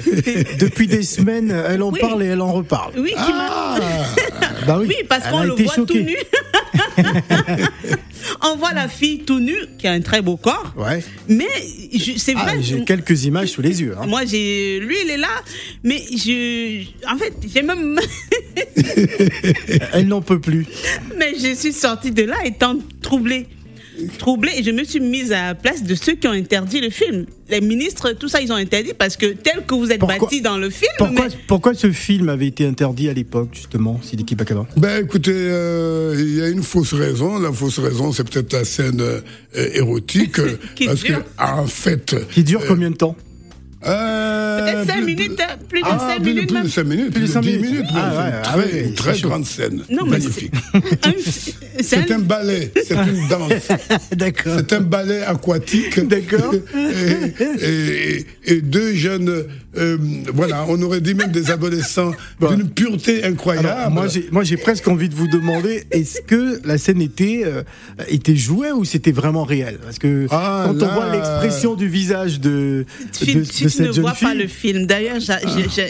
depuis 0.60 0.88
des 0.88 1.02
semaines. 1.04 1.52
Elle 1.68 1.82
en 1.82 1.92
Oui. 1.92 2.00
parle 2.00 2.24
et 2.24 2.28
elle 2.28 2.42
en 2.42 2.54
reparle. 2.54 2.94
Oui, 2.98 3.14
Ah 3.18 3.78
Bah 4.68 4.78
oui, 4.80 4.86
Oui, 4.90 4.96
parce 5.10 5.28
qu'on 5.28 5.44
le 5.44 5.54
voit 5.54 5.74
choquée. 5.74 6.00
tout 6.00 6.06
nu. 6.06 6.16
On 8.42 8.56
voit 8.56 8.74
la 8.74 8.88
fille 8.88 9.20
tout 9.26 9.40
nue, 9.40 9.54
qui 9.78 9.88
a 9.88 9.92
un 9.92 10.02
très 10.02 10.22
beau 10.22 10.38
corps. 10.38 10.74
Ouais. 10.78 11.04
Mais 11.28 11.48
c'est 12.18 12.34
Ah, 12.38 12.44
vrai. 12.44 12.62
J'ai 12.62 12.84
quelques 12.86 13.26
images 13.26 13.50
sous 13.50 13.62
les 13.62 13.82
yeux. 13.82 13.96
hein. 14.00 14.06
Moi, 14.08 14.26
j'ai, 14.26 14.80
lui, 14.80 14.96
il 15.04 15.10
est 15.12 15.18
là, 15.18 15.28
mais 15.84 16.02
je, 16.12 16.84
en 17.12 17.18
fait, 17.18 17.34
j'ai 17.54 17.62
même, 17.62 18.00
Elle 19.94 20.08
n'en 20.08 20.22
peut 20.22 20.40
plus. 20.40 20.66
mais 21.18 21.34
je 21.38 21.54
suis 21.56 21.74
sortie 21.74 22.12
de 22.12 22.24
là 22.24 22.38
étant 22.46 22.78
troublée. 23.02 23.48
Troublée 24.18 24.52
et 24.58 24.64
je 24.64 24.72
me 24.72 24.84
suis 24.84 25.00
mise 25.00 25.32
à 25.32 25.48
la 25.48 25.56
place 25.56 25.84
de 25.84 25.96
ceux 25.96 26.14
qui 26.14 26.28
ont 26.28 26.32
interdit 26.32 26.82
le 26.82 26.90
film. 26.90 27.26
Les 27.50 27.62
ministres, 27.62 28.12
tout 28.14 28.28
ça, 28.28 28.42
ils 28.42 28.52
ont 28.52 28.56
interdit 28.56 28.94
parce 28.98 29.16
que 29.18 29.28
tel 29.28 29.66
que 29.66 29.76
vous 29.76 29.92
êtes 29.92 30.00
Pourquoi- 30.00 30.18
bâti 30.20 30.42
dans 30.42 30.58
le 30.58 30.70
film, 30.70 30.92
Pourquoi, 30.98 31.28
mais- 31.28 31.36
pourquoi 31.48 31.74
ce 31.74 31.92
film 31.92 32.30
avait 32.30 32.48
été 32.48 32.66
interdit 32.66 33.10
à 33.10 33.14
l'époque, 33.14 33.50
justement, 33.54 34.00
Sidiki 34.02 34.36
Bakaba? 34.36 34.66
Ben 34.78 35.04
écoutez, 35.04 35.32
euh, 35.34 36.16
il 36.18 36.36
y 36.38 36.42
a 36.42 36.50
une 36.50 36.64
fausse 36.64 36.94
raison. 36.94 37.38
La 37.40 37.52
fausse 37.52 37.80
raison, 37.80 38.12
c'est 38.12 38.24
peut-être 38.28 38.54
la 38.54 38.66
scène 38.66 39.02
euh, 39.02 39.22
érotique. 39.54 40.40
euh, 40.40 40.58
Qui 40.76 40.86
parce 40.86 41.04
dure. 41.04 41.24
que, 41.24 41.44
en 41.44 41.66
fait... 41.68 42.16
Qui 42.32 42.44
dure 42.44 42.62
combien 42.68 42.90
de 42.92 42.96
temps? 42.96 43.16
Euh, 43.86 44.60
peut-être 44.62 44.88
5 44.88 44.94
plus- 44.96 45.06
minutes, 45.06 45.42
plus 45.70 45.82
de 45.82 45.86
Ah, 45.90 46.00
5 46.00 46.16
plus 46.22 46.30
de- 46.34 46.36
minutes 46.36 46.50
plus 46.54 46.62
de 46.64 46.68
5 46.68 46.84
minutes, 46.86 47.12
Plus 47.12 47.14
de 47.14 47.14
plus 47.14 47.28
de 47.28 47.32
cinq 47.34 47.42
10 47.42 47.50
minutes. 47.58 47.70
minutes. 47.72 47.86
Ah 47.96 48.58
ouais, 48.58 48.84
ah 48.88 48.94
très, 48.96 49.16
chaud. 49.16 49.30
grande 49.30 49.46
scène. 49.46 49.84
Non, 49.90 50.06
Magnifique. 50.06 50.54
C'est 51.82 52.12
un- 52.12 52.16
un 52.16 52.20
ballet, 52.20 52.72
c'est 52.88 52.94
une 52.96 53.28
danse. 53.28 53.52
D'accord. 54.16 54.54
C'est 54.60 54.74
un 54.74 54.82
ballet 54.82 55.22
aquatique. 55.24 56.00
D'accord. 56.08 56.54
et, 56.76 57.66
et- 57.66 58.26
et 58.46 58.62
deux 58.62 58.94
jeunes, 58.94 59.44
euh, 59.78 59.98
voilà, 60.34 60.66
on 60.68 60.80
aurait 60.84 61.02
dit 61.02 61.16
même 61.16 61.32
des 61.32 61.50
adolescents 61.50 62.12
Bon. 62.40 62.52
d'une 62.54 62.70
pureté 62.70 63.24
incroyable. 63.24 63.68
Alors, 63.70 63.90
moi, 63.92 64.44
j'ai, 64.44 64.58
presque 64.58 64.88
envie 64.88 65.10
de 65.10 65.16
vous 65.16 65.28
demander 65.28 65.84
est-ce 65.92 66.22
que 66.22 66.62
la 66.66 66.78
scène 66.78 67.02
était, 67.02 67.42
euh, 67.46 67.64
était 68.08 68.36
jouée 68.36 68.72
ou 68.72 68.86
c'était 68.86 69.12
vraiment 69.14 69.44
réel? 69.46 69.80
Parce 69.84 69.98
que 69.98 70.28
Ah, 70.30 70.66
quand 70.68 70.74
là, 70.74 70.90
on 70.92 70.94
voit 70.94 71.12
l'expression 71.12 71.74
du 71.74 71.88
visage 71.88 72.40
de, 72.40 72.86
ne 73.80 73.90
voient 73.90 74.14
pas 74.20 74.34
le 74.34 74.48
film. 74.48 74.86
D'ailleurs, 74.86 75.20
j'a- 75.20 75.40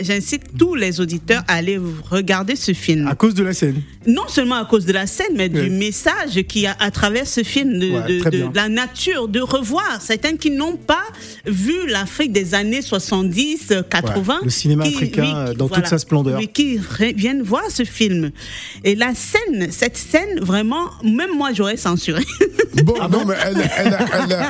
j'incite 0.04 0.44
tous 0.58 0.76
les 0.76 1.00
auditeurs 1.02 1.44
à 1.48 1.56
aller 1.56 1.80
regarder 2.10 2.56
ce 2.56 2.74
film. 2.74 3.08
À 3.08 3.16
cause 3.16 3.34
de 3.34 3.44
la 3.44 3.54
scène. 3.54 3.82
Non 4.06 4.28
seulement 4.28 4.56
à 4.56 4.66
cause 4.66 4.86
de 4.86 4.94
la 4.94 5.08
scène, 5.08 5.28
mais 5.36 5.44
Ouais. 5.50 5.64
du 5.64 5.70
message 5.70 6.42
qui 6.48 6.66
a 6.66 6.76
à 6.80 6.92
travers 6.92 7.26
ce 7.28 7.44
film 7.44 7.80
de, 7.80 7.92
Ouais, 7.92 8.08
de- 8.16 8.20
très 8.20 8.32
de 8.32 8.38
bien. 8.38 8.52
la 8.54 8.70
nature, 8.70 9.28
de 9.28 9.40
revoir 9.40 10.00
certains 10.02 10.36
qui 10.36 10.52
n'ont 10.52 10.76
pas 10.76 11.04
vu 11.46 11.74
l'Afrique 11.88 12.32
des 12.34 12.54
années 12.56 12.82
70, 12.82 13.74
80. 13.90 14.36
Ouais, 14.40 14.46
le 14.46 14.50
cinéma 14.50 14.84
qui- 14.86 14.96
africain, 14.96 15.36
euh, 15.50 15.54
dans 15.54 15.70
toute 15.70 15.88
sa 15.88 15.98
splendeur. 15.98 16.40
Mais 16.40 16.48
qui 16.48 16.80
viennent 17.16 17.42
voir 17.44 17.64
ce 17.70 17.84
film. 17.84 18.32
Et 18.84 18.96
la 18.96 19.14
scène, 19.16 19.72
cette 19.72 19.98
scène, 19.98 20.40
vraiment, 20.42 20.90
même 21.04 21.32
moi 21.38 21.52
j'aurais 21.54 21.78
censuré. 21.78 22.24
Bon, 22.84 22.96
non, 23.12 23.26
mais 23.26 23.36
elle, 23.46 23.70
elle 23.78 23.94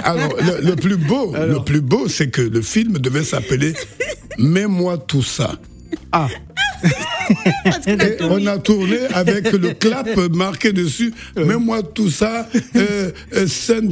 alors, 0.03 0.35
le, 0.41 0.65
le 0.69 0.75
plus 0.75 0.97
beau, 0.97 1.33
le 1.35 1.63
plus 1.63 1.81
beau, 1.81 2.07
c'est 2.07 2.29
que 2.29 2.41
le 2.41 2.61
film 2.61 2.93
devait 2.97 3.23
s'appeler 3.24 3.74
Mets-moi 4.38 4.98
tout 4.98 5.24
ça. 5.24 5.56
Ah, 6.12 6.27
Et 7.88 7.98
on 8.22 8.46
a 8.46 8.58
tourné 8.58 8.98
avec 9.13 9.51
le 9.51 9.74
clap 9.74 10.18
marqué 10.32 10.74
dessus. 10.74 11.13
Mets-moi 11.36 11.84
tout 11.84 12.10
ça, 12.10 12.48
euh, 12.75 13.12
euh, 13.36 13.48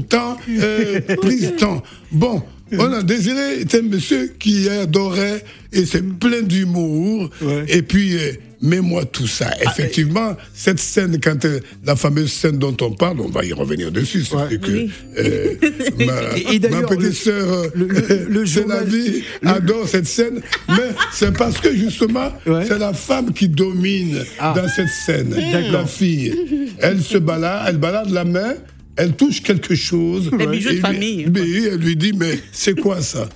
temps, 0.10 0.38
euh, 0.50 1.00
prise 1.22 1.54
temps. 1.58 1.82
Bon, 2.12 2.44
on 2.78 2.94
a 2.94 3.04
désiré, 3.04 3.60
c'est 3.70 3.80
un 3.80 3.84
monsieur 3.84 4.32
qui 4.40 4.68
adorait 4.70 5.44
et 5.74 5.86
c'est 5.86 6.04
plein 6.20 6.42
d'humour. 6.42 7.30
Ouais. 7.42 7.66
Et 7.68 7.82
puis, 7.82 8.16
euh, 8.18 8.32
mets-moi 8.62 9.06
tout 9.06 9.26
ça. 9.28 9.50
Effectivement, 9.62 10.36
cette 10.54 10.80
scène, 10.80 11.18
quand 11.24 11.46
euh, 11.46 11.60
la 11.84 11.96
fameuse 11.96 12.32
scène 12.32 12.58
dont 12.60 12.76
on 12.82 12.92
parle, 12.92 13.20
on 13.22 13.30
va 13.30 13.44
y 13.44 13.54
revenir 13.54 13.92
dessus. 13.92 14.24
C'est 14.24 14.36
Ouais. 14.36 14.58
que 14.60 14.72
Oui. 14.72 14.92
euh, 15.18 15.54
ma, 16.06 16.38
Et- 16.38 16.56
et 16.56 16.70
ma 16.70 16.82
petite 16.84 17.02
le- 17.02 17.12
sœur, 17.14 17.52
euh, 17.54 17.68
le- 17.74 17.88
le- 17.88 18.26
le 18.30 18.46
c'est 18.46 18.60
journal- 18.62 18.80
la 18.80 18.84
vie, 18.86 19.24
adore 19.44 19.88
cette 19.88 20.06
scène. 20.08 20.42
Mais 20.70 20.90
c'est 21.14 21.36
parce 21.36 21.58
que 21.60 21.74
justement, 21.76 22.32
Ouais. 22.46 22.66
c'est 22.68 22.78
la 22.78 22.94
femme 22.94 23.34
qui 23.34 23.48
domine 23.50 24.24
Ah. 24.40 24.54
dans 24.56 24.68
cette 24.70 24.90
scène. 25.06 25.36
La 25.72 25.86
fille. 25.86 26.36
Elle 26.80 27.02
se 27.02 27.18
balade, 27.18 27.66
elle 27.70 27.78
balade 27.78 28.10
la 28.12 28.26
main, 28.26 28.54
elle 28.98 29.14
touche 29.16 29.42
quelque 29.42 29.76
chose. 29.76 30.30
Les 30.38 30.48
bijoux 30.48 30.70
de 30.70 30.74
lui- 30.76 30.82
famille. 30.82 31.28
mais 31.34 31.42
elle 31.64 31.80
lui 31.80 31.96
dit, 31.96 32.14
mais 32.14 32.40
c'est 32.52 32.80
quoi 32.80 33.02
ça? 33.02 33.28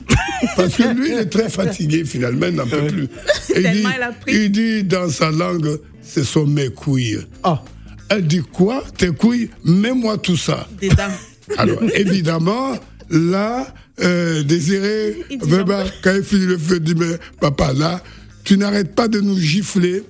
Parce 0.55 0.75
que 0.75 0.83
lui, 0.95 1.09
il 1.09 1.17
est 1.17 1.25
très 1.25 1.49
fatigué 1.49 2.03
finalement, 2.05 2.47
il 2.47 2.55
n'en 2.55 2.67
peut 2.67 2.87
plus. 2.87 3.03
Et 3.03 3.07
il, 3.07 3.55
dit, 3.57 3.61
Tellement 3.63 3.89
elle 3.95 4.03
a 4.03 4.11
pris. 4.11 4.35
il 4.35 4.51
dit 4.51 4.83
dans 4.83 5.09
sa 5.09 5.31
langue, 5.31 5.79
ce 6.03 6.23
sont 6.23 6.45
mes 6.45 6.69
couilles. 6.69 7.19
ah. 7.43 7.63
Elle 8.07 8.27
dit 8.27 8.41
quoi? 8.53 8.83
Tes 8.95 9.07
couilles? 9.07 9.49
Mets-moi 9.63 10.19
tout 10.19 10.37
ça. 10.37 10.67
Dedans. 10.79 11.03
Alors, 11.57 11.81
évidemment, 11.95 12.77
là, 13.09 13.73
euh, 14.01 14.43
Désiré, 14.43 15.15
vraiment, 15.41 15.83
quand 16.03 16.13
il 16.15 16.23
finit 16.23 16.45
le 16.45 16.57
feu, 16.59 16.75
il 16.77 16.83
dit, 16.83 16.93
mais 16.95 17.17
papa, 17.39 17.73
là, 17.73 18.03
tu 18.43 18.57
n'arrêtes 18.59 18.93
pas 18.93 19.07
de 19.07 19.19
nous 19.21 19.39
gifler, 19.39 20.03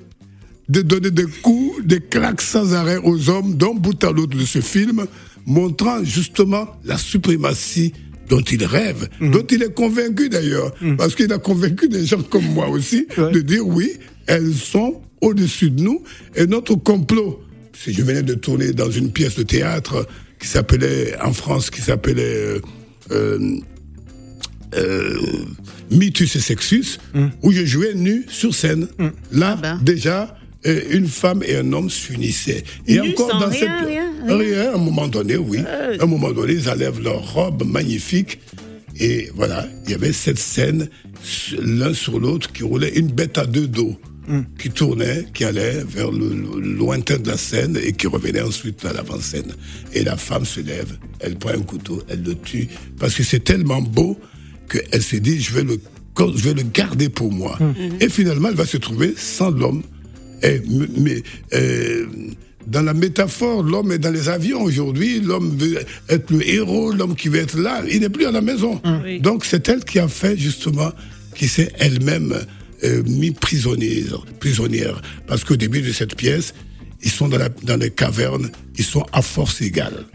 de 0.67 0.81
donner 0.81 1.09
des 1.11 1.23
coups, 1.41 1.85
des 1.85 2.01
claques 2.01 2.41
sans 2.41 2.73
arrêt 2.73 2.97
aux 2.97 3.29
hommes 3.29 3.55
d'un 3.55 3.73
bout 3.73 4.03
à 4.03 4.11
l'autre 4.11 4.37
de 4.37 4.43
ce 4.43 4.59
film, 4.59 5.05
montrant 5.45 6.03
justement 6.03 6.67
la 6.83 6.97
suprématie 6.97 7.93
dont 8.29 8.41
il 8.41 8.63
rêve, 8.65 9.07
Mhm. 9.21 9.31
dont 9.31 9.45
il 9.51 9.61
est 9.63 9.73
convaincu 9.73 10.29
d'ailleurs, 10.29 10.73
parce 10.97 11.13
qu'il 11.15 11.31
a 11.31 11.37
convaincu 11.37 11.87
des 11.87 12.05
gens 12.05 12.21
comme 12.23 12.45
moi 12.45 12.67
aussi, 12.69 13.07
Ouais. 13.17 13.31
de 13.31 13.41
dire 13.41 13.65
oui, 13.67 13.91
elles 14.25 14.53
sont 14.55 15.01
au-dessus 15.21 15.69
de 15.69 15.81
nous, 15.83 16.03
et 16.35 16.47
notre 16.47 16.73
complot, 16.75 17.43
si 17.73 17.93
je 17.93 18.01
venais 18.01 18.23
de 18.23 18.33
tourner 18.33 18.71
dans 18.73 18.89
une 18.89 19.11
pièce 19.11 19.35
de 19.35 19.43
théâtre 19.43 20.07
qui 20.39 20.47
s'appelait, 20.47 21.15
en 21.21 21.33
France, 21.33 21.69
qui 21.69 21.81
s'appelait 21.81 22.23
euh, 22.23 22.59
euh, 23.11 23.57
euh, 24.75 25.17
Mitus 25.91 26.35
et 26.35 26.39
Sexus, 26.39 26.97
où 27.43 27.51
je 27.51 27.63
jouais 27.65 27.93
nu 27.93 28.25
sur 28.27 28.53
scène. 28.55 28.87
Là, 29.31 29.55
Ah 29.57 29.61
ben. 29.61 29.79
déjà, 29.83 30.35
une 30.91 31.07
femme 31.07 31.43
et 31.45 31.55
un 31.57 31.71
homme 31.73 31.89
s'unissaient. 31.89 32.63
Et 32.87 32.99
Nu, 32.99 33.13
sans 33.29 33.39
rien, 33.49 33.85
rien, 33.85 34.37
rien. 34.37 34.71
à 34.71 34.75
un 34.75 34.77
moment 34.77 35.07
donné, 35.07 35.37
oui. 35.37 35.59
À 35.99 36.03
un 36.03 36.07
moment 36.07 36.31
donné, 36.31 36.53
ils 36.53 36.69
enlèvent 36.69 37.01
leur 37.01 37.33
robe 37.33 37.63
magnifique. 37.65 38.39
Et 38.99 39.29
voilà, 39.35 39.67
il 39.85 39.91
y 39.91 39.93
avait 39.93 40.13
cette 40.13 40.39
scène, 40.39 40.89
l'un 41.61 41.93
sur 41.93 42.19
l'autre, 42.19 42.51
qui 42.53 42.63
roulait 42.63 42.93
une 42.95 43.07
bête 43.07 43.37
à 43.37 43.45
deux 43.45 43.67
dos, 43.67 43.95
qui 44.57 44.69
tournait, 44.71 45.25
qui 45.33 45.43
allait 45.43 45.83
vers 45.87 46.09
le, 46.11 46.29
le 46.29 46.73
lointain 46.73 47.17
de 47.17 47.27
la 47.27 47.37
scène 47.37 47.77
et 47.83 47.91
qui 47.91 48.07
revenait 48.07 48.41
ensuite 48.41 48.83
à 48.85 48.93
l'avant-scène. 48.93 49.51
Et 49.93 50.03
la 50.03 50.15
femme 50.17 50.45
se 50.45 50.61
lève, 50.61 50.97
elle 51.19 51.35
prend 51.35 51.51
un 51.51 51.61
couteau, 51.61 52.01
elle 52.09 52.23
le 52.23 52.33
tue, 52.35 52.67
parce 52.97 53.13
que 53.15 53.23
c'est 53.23 53.43
tellement 53.43 53.81
beau 53.81 54.17
qu'elle 54.69 55.03
s'est 55.03 55.19
dit, 55.19 55.39
je 55.41 55.53
vais 55.53 55.63
le, 55.63 55.77
je 56.17 56.43
vais 56.43 56.53
le 56.55 56.63
garder 56.63 57.09
pour 57.09 57.31
moi. 57.31 57.59
Et 57.99 58.09
finalement, 58.09 58.47
elle 58.49 58.55
va 58.55 58.65
se 58.65 58.77
trouver 58.77 59.13
sans 59.15 59.51
l'homme. 59.51 59.83
Et, 60.45 60.55
m- 60.55 60.87
mais 60.97 61.23
euh, 61.53 62.05
dans 62.67 62.81
la 62.81 62.93
métaphore, 62.93 63.61
l'homme 63.63 63.91
est 63.91 63.99
dans 63.99 64.11
les 64.11 64.27
avions 64.29 64.61
aujourd'hui, 64.63 65.19
l'homme 65.19 65.55
veut 65.57 65.79
être 66.09 66.31
le 66.31 66.41
héros, 66.47 66.91
l'homme 66.91 67.15
qui 67.15 67.29
veut 67.29 67.39
être 67.39 67.57
là, 67.59 67.83
il 67.91 67.99
n'est 68.01 68.09
plus 68.09 68.25
à 68.25 68.31
la 68.31 68.41
maison. 68.41 68.81
Oui. 69.03 69.19
Donc 69.19 69.45
c'est 69.45 69.67
elle 69.69 69.83
qui 69.83 69.99
a 69.99 70.07
fait 70.07 70.37
justement, 70.37 70.91
qui 71.35 71.47
s'est 71.47 71.71
elle-même 71.79 72.33
euh, 72.83 73.03
mis 73.05 73.31
prisonnière, 73.31 74.23
prisonnière. 74.39 75.01
Parce 75.27 75.43
qu'au 75.43 75.55
début 75.57 75.81
de 75.81 75.91
cette 75.91 76.15
pièce, 76.15 76.53
ils 77.03 77.11
sont 77.11 77.27
dans, 77.27 77.37
la, 77.37 77.49
dans 77.63 77.77
les 77.77 77.91
cavernes, 77.91 78.49
ils 78.77 78.83
sont 78.83 79.05
à 79.13 79.21
force 79.21 79.61
égale. 79.61 80.05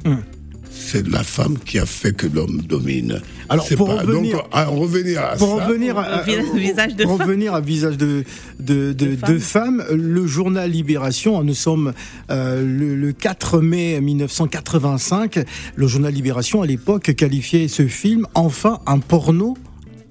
C'est 0.83 1.07
la 1.09 1.23
femme 1.23 1.59
qui 1.65 1.79
a 1.79 1.85
fait 1.87 2.17
que 2.17 2.27
l'homme 2.27 2.63
domine. 2.63 3.21
Alors, 3.49 3.69
pour 3.77 3.89
pas- 3.89 4.03
revenir- 4.03 4.37
donc, 4.39 4.45
à 4.51 4.65
revenir 4.65 5.21
à 5.23 5.37
Pour 5.37 5.59
ça, 5.59 5.67
revenir 5.67 5.99
à, 5.99 6.23
visage 6.55 6.97
de 6.97 7.05
pour 7.05 7.19
femme. 7.19 7.27
revenir 7.29 7.55
à 7.55 7.61
visage 7.61 7.97
de, 7.99 8.25
de, 8.59 8.93
de, 8.93 9.15
De 9.15 9.33
de 9.35 9.39
femme, 9.39 9.85
le 9.93 10.27
journal 10.27 10.71
Libération, 10.71 11.43
nous 11.45 11.55
sommes 11.55 11.93
euh, 12.31 12.63
le, 12.65 12.97
le 12.97 13.13
4 13.13 13.61
mai 13.61 14.01
1985, 14.01 15.45
le 15.77 15.87
journal 15.87 16.13
Libération 16.13 16.63
à 16.63 16.67
l'époque 16.67 17.15
qualifiait 17.15 17.69
ce 17.69 17.87
film 17.87 18.27
enfin 18.35 18.81
un 18.87 18.99
porno 18.99 19.57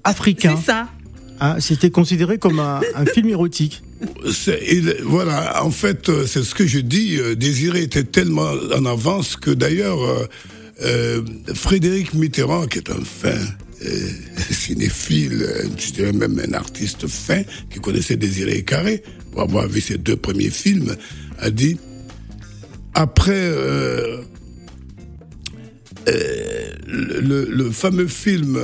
africain. 0.04 0.54
C'est 0.58 0.70
ça. 0.70 0.88
Hein, 1.40 1.56
C'était 1.58 1.90
considéré 1.90 2.38
comme 2.38 2.60
un, 2.60 2.80
un 2.94 3.06
film 3.06 3.28
érotique. 3.28 3.82
Il- 4.70 4.96
voilà, 5.04 5.64
en 5.64 5.70
fait, 5.70 6.08
euh, 6.08 6.26
c'est 6.26 6.42
ce 6.42 6.54
que 6.54 6.66
je 6.66 6.78
dis. 6.78 7.16
euh, 7.18 7.34
Désiré 7.34 7.82
était 7.82 8.04
tellement 8.04 8.50
en 8.74 8.84
avance 8.86 9.36
que 9.36 9.50
d'ailleurs, 9.50 10.02
euh, 10.02 10.26
euh, 10.82 11.22
Frédéric 11.54 12.14
Mitterrand, 12.14 12.66
qui 12.66 12.78
est 12.78 12.90
un 12.90 13.04
fin 13.04 13.36
euh, 13.84 14.08
cinéphile, 14.50 15.42
euh, 15.42 15.64
je 15.78 15.92
dirais 15.92 16.12
même 16.12 16.40
un 16.46 16.52
artiste 16.54 17.06
fin, 17.06 17.42
qui 17.70 17.78
connaissait 17.80 18.16
Désiré 18.16 18.62
Carré, 18.62 19.02
pour 19.32 19.42
avoir 19.42 19.68
vu 19.68 19.80
ses 19.80 19.98
deux 19.98 20.16
premiers 20.16 20.50
films, 20.50 20.96
a 21.38 21.50
dit 21.50 21.78
après 22.94 23.32
euh, 23.34 24.22
le, 26.06 27.20
le- 27.20 27.48
le 27.50 27.70
fameux 27.70 28.06
film 28.08 28.58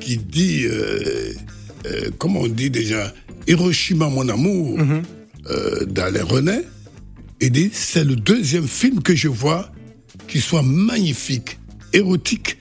qui 0.00 0.18
dit 0.18 0.66
comment 2.18 2.40
on 2.40 2.48
dit 2.48 2.70
déjà, 2.70 3.12
Hiroshima 3.46 4.08
mon 4.08 4.28
amour, 4.28 4.78
euh, 5.50 5.84
d'Alain 5.86 6.24
René, 6.24 6.60
dit, 7.50 7.70
c'est 7.72 8.04
le 8.04 8.16
deuxième 8.16 8.68
film 8.68 9.02
que 9.02 9.14
je 9.14 9.28
vois 9.28 9.70
qui 10.28 10.40
soit 10.40 10.62
magnifique, 10.62 11.58
érotique. 11.92 12.58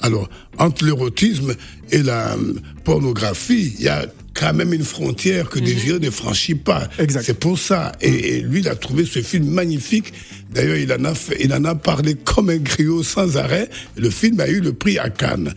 Alors, 0.00 0.28
entre 0.58 0.84
l'érotisme 0.84 1.54
et 1.90 2.02
la 2.02 2.34
euh, 2.34 2.54
pornographie, 2.84 3.74
il 3.78 3.84
y 3.84 3.88
a 3.88 4.06
quand 4.34 4.52
même 4.52 4.74
une 4.74 4.84
frontière 4.84 5.48
que 5.48 5.58
Désiré 5.58 5.98
ne 5.98 6.10
franchit 6.10 6.54
pas. 6.54 6.88
C'est 7.22 7.38
pour 7.38 7.58
ça. 7.58 7.92
Et, 8.02 8.36
et 8.36 8.40
lui, 8.42 8.60
il 8.60 8.68
a 8.68 8.74
trouvé 8.76 9.06
ce 9.06 9.22
film 9.22 9.48
magnifique. 9.48 10.12
D'ailleurs, 10.50 10.76
il 10.76 10.92
en 10.92 11.04
a 11.04 11.14
fait, 11.14 11.38
il 11.40 11.52
en 11.54 11.64
a 11.64 11.74
parlé 11.74 12.14
comme 12.14 12.50
un 12.50 12.58
griot 12.58 13.02
sans 13.02 13.38
arrêt. 13.38 13.70
Le 13.96 14.10
film 14.10 14.38
a 14.40 14.48
eu 14.48 14.60
le 14.60 14.74
prix 14.74 14.98
à 14.98 15.08
Cannes. 15.08 15.54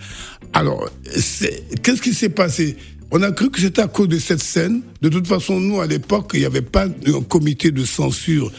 Alors, 0.53 0.89
qu'est-ce 1.83 2.01
qui 2.01 2.13
s'est 2.13 2.29
passé? 2.29 2.77
On 3.11 3.21
a 3.21 3.31
cru 3.31 3.49
que 3.49 3.59
c'était 3.59 3.81
à 3.81 3.87
cause 3.87 4.07
de 4.07 4.19
cette 4.19 4.41
scène. 4.41 4.81
De 5.01 5.09
toute 5.09 5.27
façon, 5.27 5.59
nous, 5.59 5.81
à 5.81 5.87
l'époque, 5.87 6.31
il 6.33 6.41
n'y 6.41 6.45
avait 6.45 6.61
pas 6.61 6.85
un 6.85 7.21
comité 7.21 7.71
de 7.71 7.83
censure. 7.83 8.51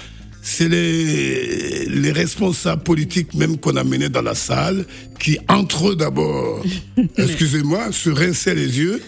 C'est 0.42 0.68
les, 0.68 1.86
les 1.86 2.12
responsables 2.12 2.82
politiques 2.82 3.34
même 3.34 3.58
qu'on 3.58 3.76
a 3.76 3.84
menés 3.84 4.08
dans 4.08 4.22
la 4.22 4.34
salle 4.34 4.86
qui, 5.18 5.38
entre 5.48 5.90
eux 5.90 5.96
d'abord, 5.96 6.64
excusez-moi, 7.18 7.92
se 7.92 8.10
rinçaient 8.10 8.54
les 8.54 8.78
yeux 8.78 9.00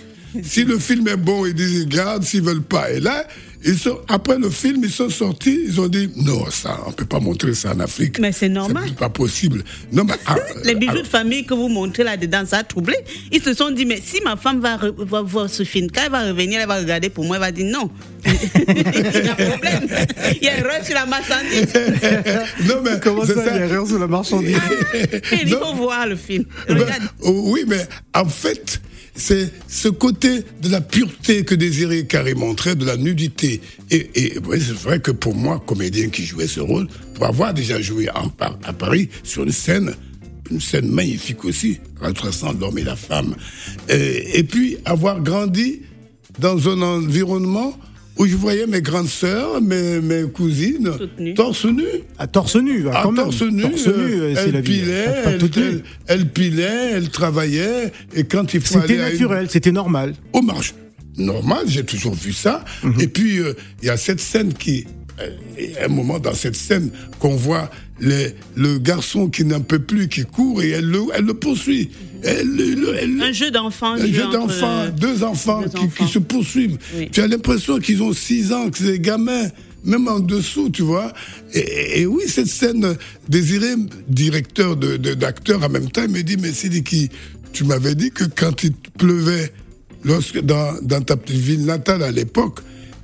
si 0.43 0.65
le 0.65 0.79
film 0.79 1.07
est 1.09 1.17
bon, 1.17 1.45
ils 1.47 1.55
disent 1.55 1.83
ils 1.83 1.89
gardent, 1.89 2.25
s'ils 2.25 2.43
veulent 2.43 2.63
pas. 2.63 2.91
Et 2.91 3.01
là, 3.01 3.27
ils 3.64 3.78
sont, 3.78 3.99
après 4.09 4.38
le 4.38 4.50
film, 4.50 4.81
ils 4.85 4.90
sont 4.90 5.11
sortis, 5.11 5.61
ils 5.66 5.81
ont 5.81 5.88
dit 5.88 6.11
non, 6.16 6.45
ça, 6.50 6.81
on 6.87 6.92
peut 6.92 7.04
pas 7.04 7.21
montrer 7.21 7.54
ça 7.54 7.73
en 7.75 7.81
Afrique. 7.81 8.19
Mais 8.19 8.33
c'est 8.33 8.49
normal. 8.49 8.85
C'est 8.88 8.97
pas 8.97 9.09
possible. 9.09 9.64
Non, 9.92 10.04
mais, 10.04 10.14
ah, 10.26 10.37
Les 10.64 10.75
bijoux 10.75 10.90
alors, 10.92 11.02
de 11.04 11.09
famille 11.09 11.45
que 11.45 11.54
vous 11.54 11.69
montrez 11.69 12.04
là-dedans, 12.04 12.42
ça 12.47 12.59
a 12.59 12.62
troublé. 12.64 12.97
Ils 13.31 13.42
se 13.42 13.54
sont 13.54 13.71
dit, 13.71 13.87
mais 13.87 14.00
si 14.04 14.21
ma 14.23 14.37
femme 14.37 14.61
va, 14.61 14.76
re- 14.76 14.95
va 15.04 15.23
voir 15.23 15.49
ce 15.50 15.62
film, 15.64 15.88
quand 15.95 16.02
elle 16.07 16.11
va 16.12 16.26
revenir, 16.28 16.61
elle 16.61 16.69
va 16.69 16.78
regarder 16.78 17.09
pour 17.11 17.25
moi, 17.25 17.37
elle 17.37 17.42
va 17.42 17.52
dire 17.52 17.66
non. 17.73 17.90
Il 18.25 19.25
y 19.25 19.28
a 19.28 19.33
un 19.33 19.50
problème. 19.50 19.88
Il 20.40 20.45
y 20.45 20.49
a 20.49 20.59
erreur 20.59 20.85
sur 20.85 20.95
la 20.95 21.07
marchandise. 21.07 21.66
non, 22.66 22.75
mais 22.85 22.90
Comment 23.02 23.25
c'est 23.26 23.35
ça, 23.35 23.42
il 23.50 23.57
y 23.57 23.62
a 23.62 23.64
erreur 23.66 23.87
sur 23.87 23.99
la 23.99 24.07
marchandise? 24.07 24.57
Il 25.45 25.50
Non. 25.50 25.61
faut 25.61 25.75
voir 25.75 26.07
le 26.07 26.16
film. 26.16 26.45
Ben, 26.69 26.76
oh, 27.23 27.50
oui, 27.52 27.64
mais 27.66 27.87
en 28.14 28.25
fait, 28.26 28.81
c'est 29.14 29.52
ce 29.69 29.88
côté 29.88 30.42
de 30.61 30.69
la 30.69 30.81
pureté 30.81 31.45
que 31.45 31.54
Désiré 31.54 32.07
Carré 32.07 32.35
montrait, 32.35 32.75
de 32.75 32.85
la 32.85 32.97
nudité. 32.97 33.61
Et, 33.90 34.11
c'est 34.14 34.73
vrai 34.73 35.00
que 35.00 35.11
pour 35.11 35.35
moi, 35.35 35.62
comédien 35.64 36.09
qui 36.09 36.25
jouait 36.25 36.47
ce 36.47 36.61
rôle, 36.61 36.88
pour 37.14 37.26
avoir 37.26 37.52
déjà 37.52 37.81
joué 37.81 38.09
en, 38.11 38.31
à 38.64 38.73
Paris 38.73 39.09
sur 39.23 39.42
une 39.42 39.52
scène, 39.52 39.95
une 40.50 40.61
scène 40.61 40.88
magnifique 40.88 41.45
aussi, 41.45 41.78
retraçant 42.00 42.52
l'homme 42.52 42.78
et 42.78 42.85
la 42.85 42.97
femme. 42.97 43.35
Et 43.88 44.42
puis 44.45 44.78
avoir 44.85 45.21
grandi 45.21 45.83
dans 46.38 46.69
un 46.69 46.81
environnement 46.81 47.76
où 48.19 48.26
je 48.26 48.37
voyais 48.37 48.66
mes 48.66 48.83
grandes 48.83 49.09
sœurs, 49.09 49.61
mes, 49.61 50.00
mes 50.00 50.25
cousines, 50.31 50.90
torse 51.35 51.64
nu. 51.64 51.85
À 52.19 52.26
torse 52.26 52.57
nu, 52.57 52.85
ah, 52.88 52.92
Ah, 52.95 53.00
quand 53.04 53.12
même. 53.12 53.25
torse 53.25 53.42
nu, 53.42 53.62
Torse 53.62 53.87
nu, 53.87 53.92
euh, 53.92 54.35
c'est 54.35 54.42
elle 54.42 54.52
la 54.52 54.61
vie. 54.61 54.81
pilait, 54.81 55.04
Pas 55.25 55.31
elle, 55.33 55.40
elle- 55.57 55.83
elle 56.07 56.28
pilait, 56.28 56.90
elle 56.92 57.09
travaillait, 57.09 57.92
et 58.14 58.25
quand 58.25 58.52
il 58.54 58.61
faut 58.61 58.81
C'était 58.81 59.00
à 59.00 59.07
une- 59.09 59.12
naturel, 59.12 59.47
c'était 59.50 59.73
normal. 59.73 60.14
au 60.33 60.42
marché, 60.42 60.73
normal, 61.16 61.64
j'ai 61.66 61.85
toujours 61.85 62.14
vu 62.14 62.33
ça. 62.33 62.64
Mhm. 62.83 62.95
Et 63.00 63.09
puis, 63.09 63.38
euh, 63.38 63.54
il 63.83 63.87
y 63.87 63.90
a 63.90 63.97
cette 63.97 64.21
scène 64.21 64.52
qui, 64.52 64.87
euh, 65.21 65.31
il 65.59 65.71
y 65.73 65.76
a 65.78 65.87
un 65.87 65.88
moment 65.88 66.19
dans 66.19 66.35
cette 66.35 66.57
scène 66.57 66.90
qu'on 67.19 67.35
voit 67.37 67.71
les, 68.00 68.35
le 68.57 68.78
garçon 68.78 69.28
qui 69.28 69.45
n'en 69.45 69.61
peut 69.61 69.78
plus, 69.78 70.09
qui 70.09 70.23
court, 70.25 70.62
et 70.62 70.71
elle 70.71 70.87
le, 70.87 71.00
elle 71.14 71.25
le 71.25 71.35
poursuit. 71.35 71.90
Le- 72.23 73.23
Un 73.23 73.33
jeu 73.33 73.50
d'enfant. 73.50 73.93
un 73.95 74.07
jeu 74.07 74.31
d'enfants, 74.31 74.87
deux 74.97 75.23
enfants, 75.25 75.62
deux 75.62 75.69
qui, 75.71 75.76
enfants. 75.79 76.05
qui 76.07 76.12
se 76.12 76.19
poursuivent. 76.19 76.79
Oui. 76.97 77.09
Tu 77.11 77.21
as 77.21 77.26
l'impression 77.26 77.79
qu'ils 77.79 78.02
ont 78.02 78.12
6 78.12 78.52
ans, 78.52 78.71
que 78.71 78.79
c'est 78.79 78.85
des 78.93 79.00
gamins, 79.00 79.49
même 79.85 80.07
en 80.09 80.21
dessous, 80.21 80.71
tu 80.71 80.83
vois. 80.83 81.12
Et, 81.52 82.00
et 82.02 82.07
oui, 82.07 82.23
cette 82.29 82.47
scène, 82.47 82.97
Désiré, 83.29 83.75
directeur 84.09 84.76
de- 84.76 84.97
de- 84.97 85.14
d'acteur 85.14 85.62
en 85.64 85.69
même 85.69 85.91
temps, 85.91 86.02
il 86.05 86.11
me 86.11 86.23
dit, 86.23 86.37
mais 86.37 86.52
Sidiki, 86.52 87.09
tu 87.52 87.64
m'avais 87.64 87.95
dit 87.97 88.11
que 88.12 88.25
quand 88.25 88.62
il 88.62 88.73
pleuvait, 88.99 89.52
lorsque 90.05 90.41
dans, 90.41 90.75
dans 90.83 91.00
ta 91.02 91.17
petite 91.17 91.41
ville 91.41 91.64
natale 91.64 92.02
à 92.05 92.12
l'époque, 92.12 92.61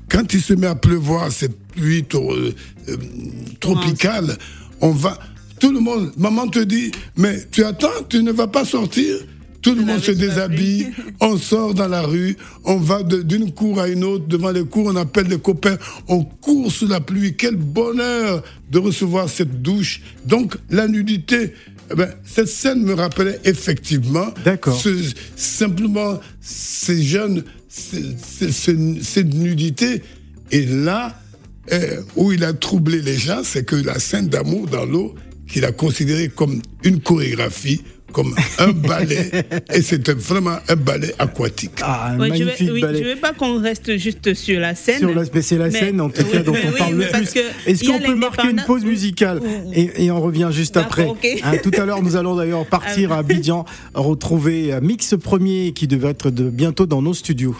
quand 0.08 0.32
il 0.32 0.40
se 0.40 0.54
met 0.54 0.68
à 0.68 0.74
pleuvoir, 0.76 1.30
cette 1.32 1.58
pluie 1.74 2.04
euh, 2.14 2.52
euh, 2.88 2.96
tropicale, 3.60 4.36
on 4.80 4.90
va... 4.92 5.18
Tout 5.60 5.72
le 5.72 5.80
monde, 5.80 6.12
maman 6.16 6.46
te 6.48 6.58
dit, 6.60 6.90
mais 7.16 7.38
tu 7.50 7.64
attends, 7.64 7.88
tu 8.08 8.22
ne 8.22 8.32
vas 8.32 8.46
pas 8.46 8.64
sortir. 8.64 9.16
Tout 9.60 9.74
le 9.74 9.84
monde 9.84 10.00
se 10.00 10.12
déshabille, 10.12 10.88
on 11.20 11.36
sort 11.36 11.74
dans 11.74 11.88
la 11.88 12.02
rue, 12.02 12.36
on 12.64 12.76
va 12.76 13.02
d'une 13.02 13.50
cour 13.52 13.80
à 13.80 13.88
une 13.88 14.04
autre, 14.04 14.26
devant 14.28 14.52
les 14.52 14.64
cours, 14.64 14.86
on 14.86 14.94
appelle 14.96 15.26
les 15.26 15.38
copains, 15.38 15.76
on 16.06 16.22
court 16.22 16.70
sous 16.70 16.86
la 16.86 17.00
pluie. 17.00 17.34
Quel 17.36 17.56
bonheur 17.56 18.42
de 18.70 18.78
recevoir 18.78 19.28
cette 19.28 19.60
douche. 19.60 20.00
Donc, 20.26 20.56
la 20.70 20.86
nudité, 20.86 21.54
eh 21.90 21.94
ben, 21.96 22.08
cette 22.24 22.46
scène 22.48 22.82
me 22.84 22.94
rappelait 22.94 23.40
effectivement 23.44 24.28
D'accord. 24.44 24.80
ce- 24.80 25.12
simplement 25.34 26.20
ces 26.40 27.02
jeunes, 27.02 27.42
cette 27.68 29.34
nudité. 29.34 30.02
Et 30.50 30.64
là, 30.66 31.18
euh, 31.72 32.00
où 32.16 32.32
il 32.32 32.44
a 32.44 32.52
troublé 32.52 33.02
les 33.02 33.16
gens, 33.16 33.40
c'est 33.42 33.64
que 33.64 33.76
la 33.76 33.98
scène 33.98 34.28
d'amour 34.28 34.66
dans 34.68 34.86
l'eau, 34.86 35.14
qu'il 35.48 35.64
a 35.64 35.72
considérée 35.72 36.28
comme 36.28 36.60
une 36.84 37.00
chorégraphie, 37.00 37.82
comme 38.12 38.34
un 38.58 38.68
ballet, 38.88 39.30
et 39.74 39.82
c'était 39.82 40.14
vraiment 40.14 40.56
un 40.68 40.76
ballet 40.76 41.14
aquatique. 41.18 41.72
Ah, 41.82 42.10
un 42.12 42.18
Ouais, 42.18 42.28
je 42.28 42.44
magnifique 42.44 42.68
veux, 42.68 42.72
oui, 42.74 42.80
ballet. 42.80 43.02
je 43.04 43.08
veux 43.10 43.16
pas 43.16 43.32
qu'on 43.32 43.60
reste 43.60 43.96
juste 43.98 44.32
sur 44.34 44.60
la 44.60 44.74
scène. 44.74 44.98
Sur 44.98 45.14
la, 45.14 45.24
c'est 45.42 45.58
la 45.58 45.68
Mais- 45.68 45.78
scène 45.78 46.00
en 46.00 46.08
tout 46.08 46.24
cas 46.24 46.38
dont 46.42 46.52
on 46.52 46.68
oui, 46.72 46.78
parle 46.78 46.94
le 46.94 47.06
plus. 47.06 47.30
que 47.32 47.40
Est-ce 47.70 47.84
qu'on 47.84 47.98
peut 47.98 48.14
marquer 48.14 48.50
une 48.50 48.62
pause 48.66 48.84
musicale 48.84 49.40
et, 49.74 50.04
et 50.04 50.10
on 50.10 50.20
revient 50.20 50.48
juste 50.52 50.76
après. 50.76 51.06
Hein, 51.42 51.56
tout 51.62 51.70
à 51.76 51.84
l'heure, 51.84 52.02
nous 52.02 52.16
allons 52.16 52.34
d'ailleurs 52.36 52.64
partir 52.66 53.12
à 53.12 53.18
Abidjan 53.18 53.64
retrouver 53.94 54.72
Mix 54.82 55.14
Premier 55.22 55.72
qui 55.72 55.86
devait 55.86 56.08
être 56.10 56.30
de 56.30 56.48
bientôt 56.50 56.86
dans 56.86 57.02
nos 57.02 57.14
studios. 57.14 57.56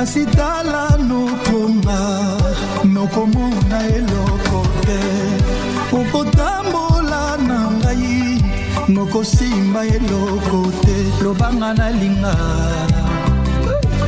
Kasi 0.00 0.24
tala 0.32 0.96
notronga 0.96 2.00
nokomona 2.88 3.78
eloko 3.84 4.64
te. 4.80 5.00
Okotambola 5.92 7.36
na 7.44 7.68
ngai 7.68 8.40
nokosimba 8.88 9.84
eloko 9.84 10.72
te. 10.80 10.96
Lobanga 11.20 11.76
nalinga 11.76 12.32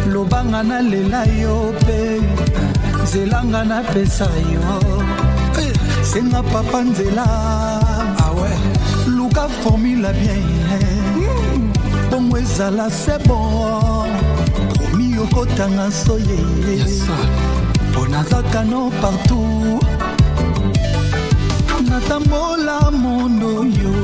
lobanga 0.08 0.64
nalela 0.64 1.28
yo 1.42 1.76
mpe 1.76 2.24
nzelanga 3.04 3.60
napesa 3.60 4.32
yo. 4.48 4.80
Eh, 5.60 5.76
senga 6.00 6.40
papa 6.52 6.80
nzela. 6.88 7.28
Awe 8.24 8.52
luka 9.12 9.44
formula 9.60 10.08
bien. 10.16 11.68
Bongo 12.08 12.40
ezala 12.40 12.88
se 12.88 13.16
bon 13.28 14.01
okotanga 15.22 15.90
soye. 15.90 16.38
Mpo 17.90 18.06
nazaka 18.08 18.64
no 18.64 18.90
partout. 19.00 19.82
Natambola 21.88 22.90
mondo 22.90 23.64
yo. 23.64 23.94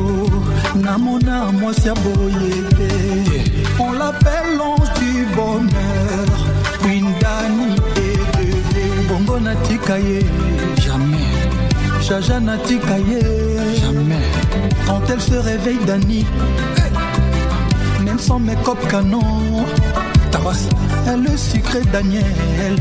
Namona 0.74 1.52
mwasi 1.52 1.88
ya 1.88 1.94
boye. 1.94 2.52
Te 2.76 3.82
on 3.82 3.92
l'appelle 3.92 4.56
l'ange 4.58 4.90
du 5.00 5.26
bonheur. 5.34 6.28
Windani 6.84 7.74
edede 7.96 9.08
bongo 9.08 9.40
natika 9.40 9.98
ye. 9.98 10.22
Jamais. 10.76 11.34
Jaja 12.06 12.40
natika 12.40 12.98
ye. 12.98 13.22
Jamais. 13.80 14.26
Quand 14.86 15.02
elle 15.12 15.20
se 15.20 15.34
réveille 15.34 15.84
dani. 15.86 16.24
Même 18.04 18.18
sans 18.18 18.38
make-up 18.38 18.78
canon 18.88 19.20
tabas. 20.30 20.68
elle 20.70 20.87
le 21.16 21.36
sucré 21.36 21.80
daniel. 21.92 22.76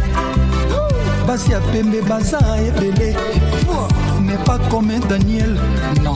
Basi 1.26 1.52
ya 1.52 1.60
pembe 1.72 2.02
baza 2.08 2.40
ebele. 2.60 3.16
Mais 4.22 4.38
pas 4.46 4.60
comme 4.70 4.92
un 4.92 5.00
daniel. 5.08 5.58
Non. 6.04 6.16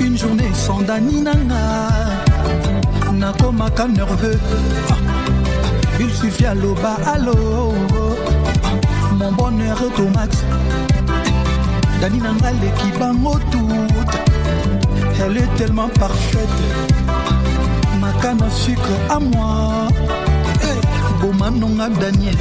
Une 0.00 0.16
journée 0.16 0.50
sans 0.54 0.80
dani 0.80 1.22
nanga. 1.22 1.88
Nakomaka 3.12 3.86
nerveux. 3.88 4.38
Il 5.98 6.10
suffit 6.10 6.46
aloba 6.46 6.96
alo 7.06 7.74
mon 9.18 9.32
bonheur 9.32 9.76
automax 9.82 10.38
dani 12.00 12.18
nanga 12.18 12.52
leki 12.52 12.98
bango 12.98 13.38
toute. 13.50 14.16
Elle 15.22 15.36
est 15.36 15.54
tellement 15.56 15.88
parfaite. 15.88 16.48
Makana 18.00 18.48
sucre 18.48 18.96
à 19.10 19.20
moi 19.20 19.88
Eh, 21.20 21.26
bomanonga 21.26 21.88
daniel. 22.00 22.36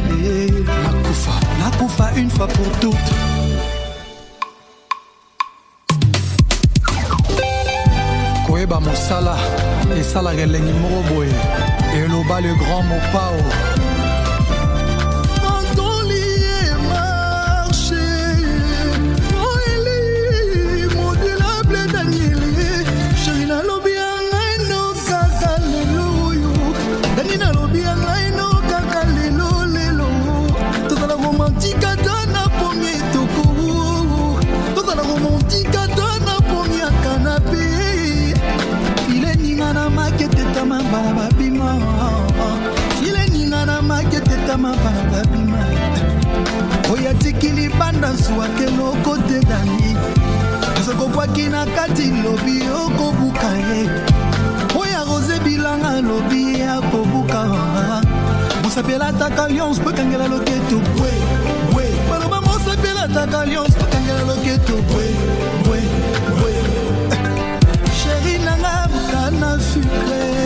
Nakufa 0.83 1.31
nakufa 1.59 2.11
une 2.15 2.29
fois 2.29 2.47
pour 2.47 2.71
toutes. 2.79 3.11
Koyeba 8.47 8.79
mosala 8.79 9.35
esalaka 9.99 10.41
elengi 10.41 10.73
moko 10.73 11.01
boye 11.13 11.33
eloba 11.95 12.41
le 12.41 12.53
grand 12.55 12.83
mopao 12.83 13.37
kama 44.77 45.03
babima 45.11 45.57
oyo 46.93 47.09
atiki 47.09 47.49
libanda 47.49 48.13
zwake 48.13 48.69
loko 48.77 49.17
te 49.27 49.39
dani 49.39 49.95
sokokwaki 50.85 51.49
na 51.49 51.65
kati 51.65 52.05
lobi 52.23 52.61
okobuka 52.69 53.49
ye. 53.69 53.89
Oyo 54.75 54.97
arose 55.01 55.39
bilanga 55.43 56.01
lobi 56.01 56.61
akobuka 56.61 57.45
mosapelataka 58.63 59.43
alliance 59.45 59.81
mpo 59.81 59.89
ekangela 59.89 60.27
loketo 60.27 60.79
bwe 60.95 61.11
bwe. 61.73 61.83
Baloba 62.09 62.41
mosapelataka 62.41 63.39
alliance 63.39 63.75
mpo 63.77 63.85
ekangela 63.87 64.23
loketo 64.23 64.73
bwe 64.73 65.05
bwe 65.65 65.79
bwe. 66.39 66.53
Sheri 67.97 68.37
nanga 68.45 68.89
kana 69.11 69.59
sucre 69.59 70.38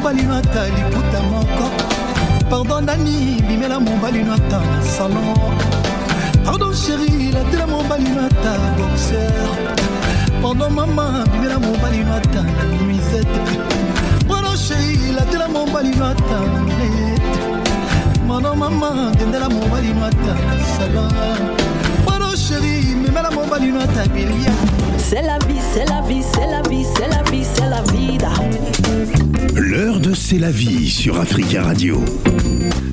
mobali 0.00 0.22
no 0.22 0.34
ata 0.34 0.64
liputa 0.64 1.20
moko. 1.30 1.66
Pardon 2.48 2.86
dani 2.86 3.36
bimela 3.46 3.78
mobali 3.78 4.24
no 4.24 4.32
ata 4.32 4.58
na 4.58 4.80
salon. 4.82 5.54
Pardon 6.44 6.72
chéri 6.72 7.30
latela 7.32 7.66
mobali 7.66 8.08
no 8.16 8.24
ata 8.24 8.52
boxer 8.76 9.30
pardon 10.42 10.72
mama 10.72 11.24
bimela 11.30 11.58
mobali 11.60 12.00
no 12.02 12.14
ata 12.16 12.40
na 12.40 12.64
nuisette 12.80 13.40
pardon 14.26 14.56
chéri 14.56 15.12
latela 15.12 15.46
mobali 15.48 15.92
no 15.98 16.06
ata 16.12 16.38
net 16.78 17.32
pardon 18.26 18.56
mama 18.56 19.12
dendela 19.18 19.48
mobali 19.50 19.92
no 19.92 20.06
ata 20.06 20.32
na 20.46 20.54
salon. 20.76 21.12
Pardon 22.06 22.32
chéri 22.44 22.96
memela 22.96 23.30
mobali 23.30 23.70
no 23.70 23.80
ata 23.80 24.08
bilia 24.08 24.54
C'est 25.10 25.22
la 25.22 25.38
vie, 25.38 25.58
c'est 25.72 25.84
la 25.86 26.00
vie, 26.02 26.22
c'est 26.22 26.46
la 26.46 26.62
vie, 26.68 26.84
c'est 26.84 27.08
la 27.08 27.22
vie, 27.30 27.44
c'est 27.44 27.68
la 27.68 27.82
vida. 27.82 28.30
L'heure 29.60 29.98
de 29.98 30.14
C'est 30.14 30.38
la 30.38 30.52
vie 30.52 30.88
sur 30.88 31.18
Africa 31.18 31.64
Radio. 31.64 31.98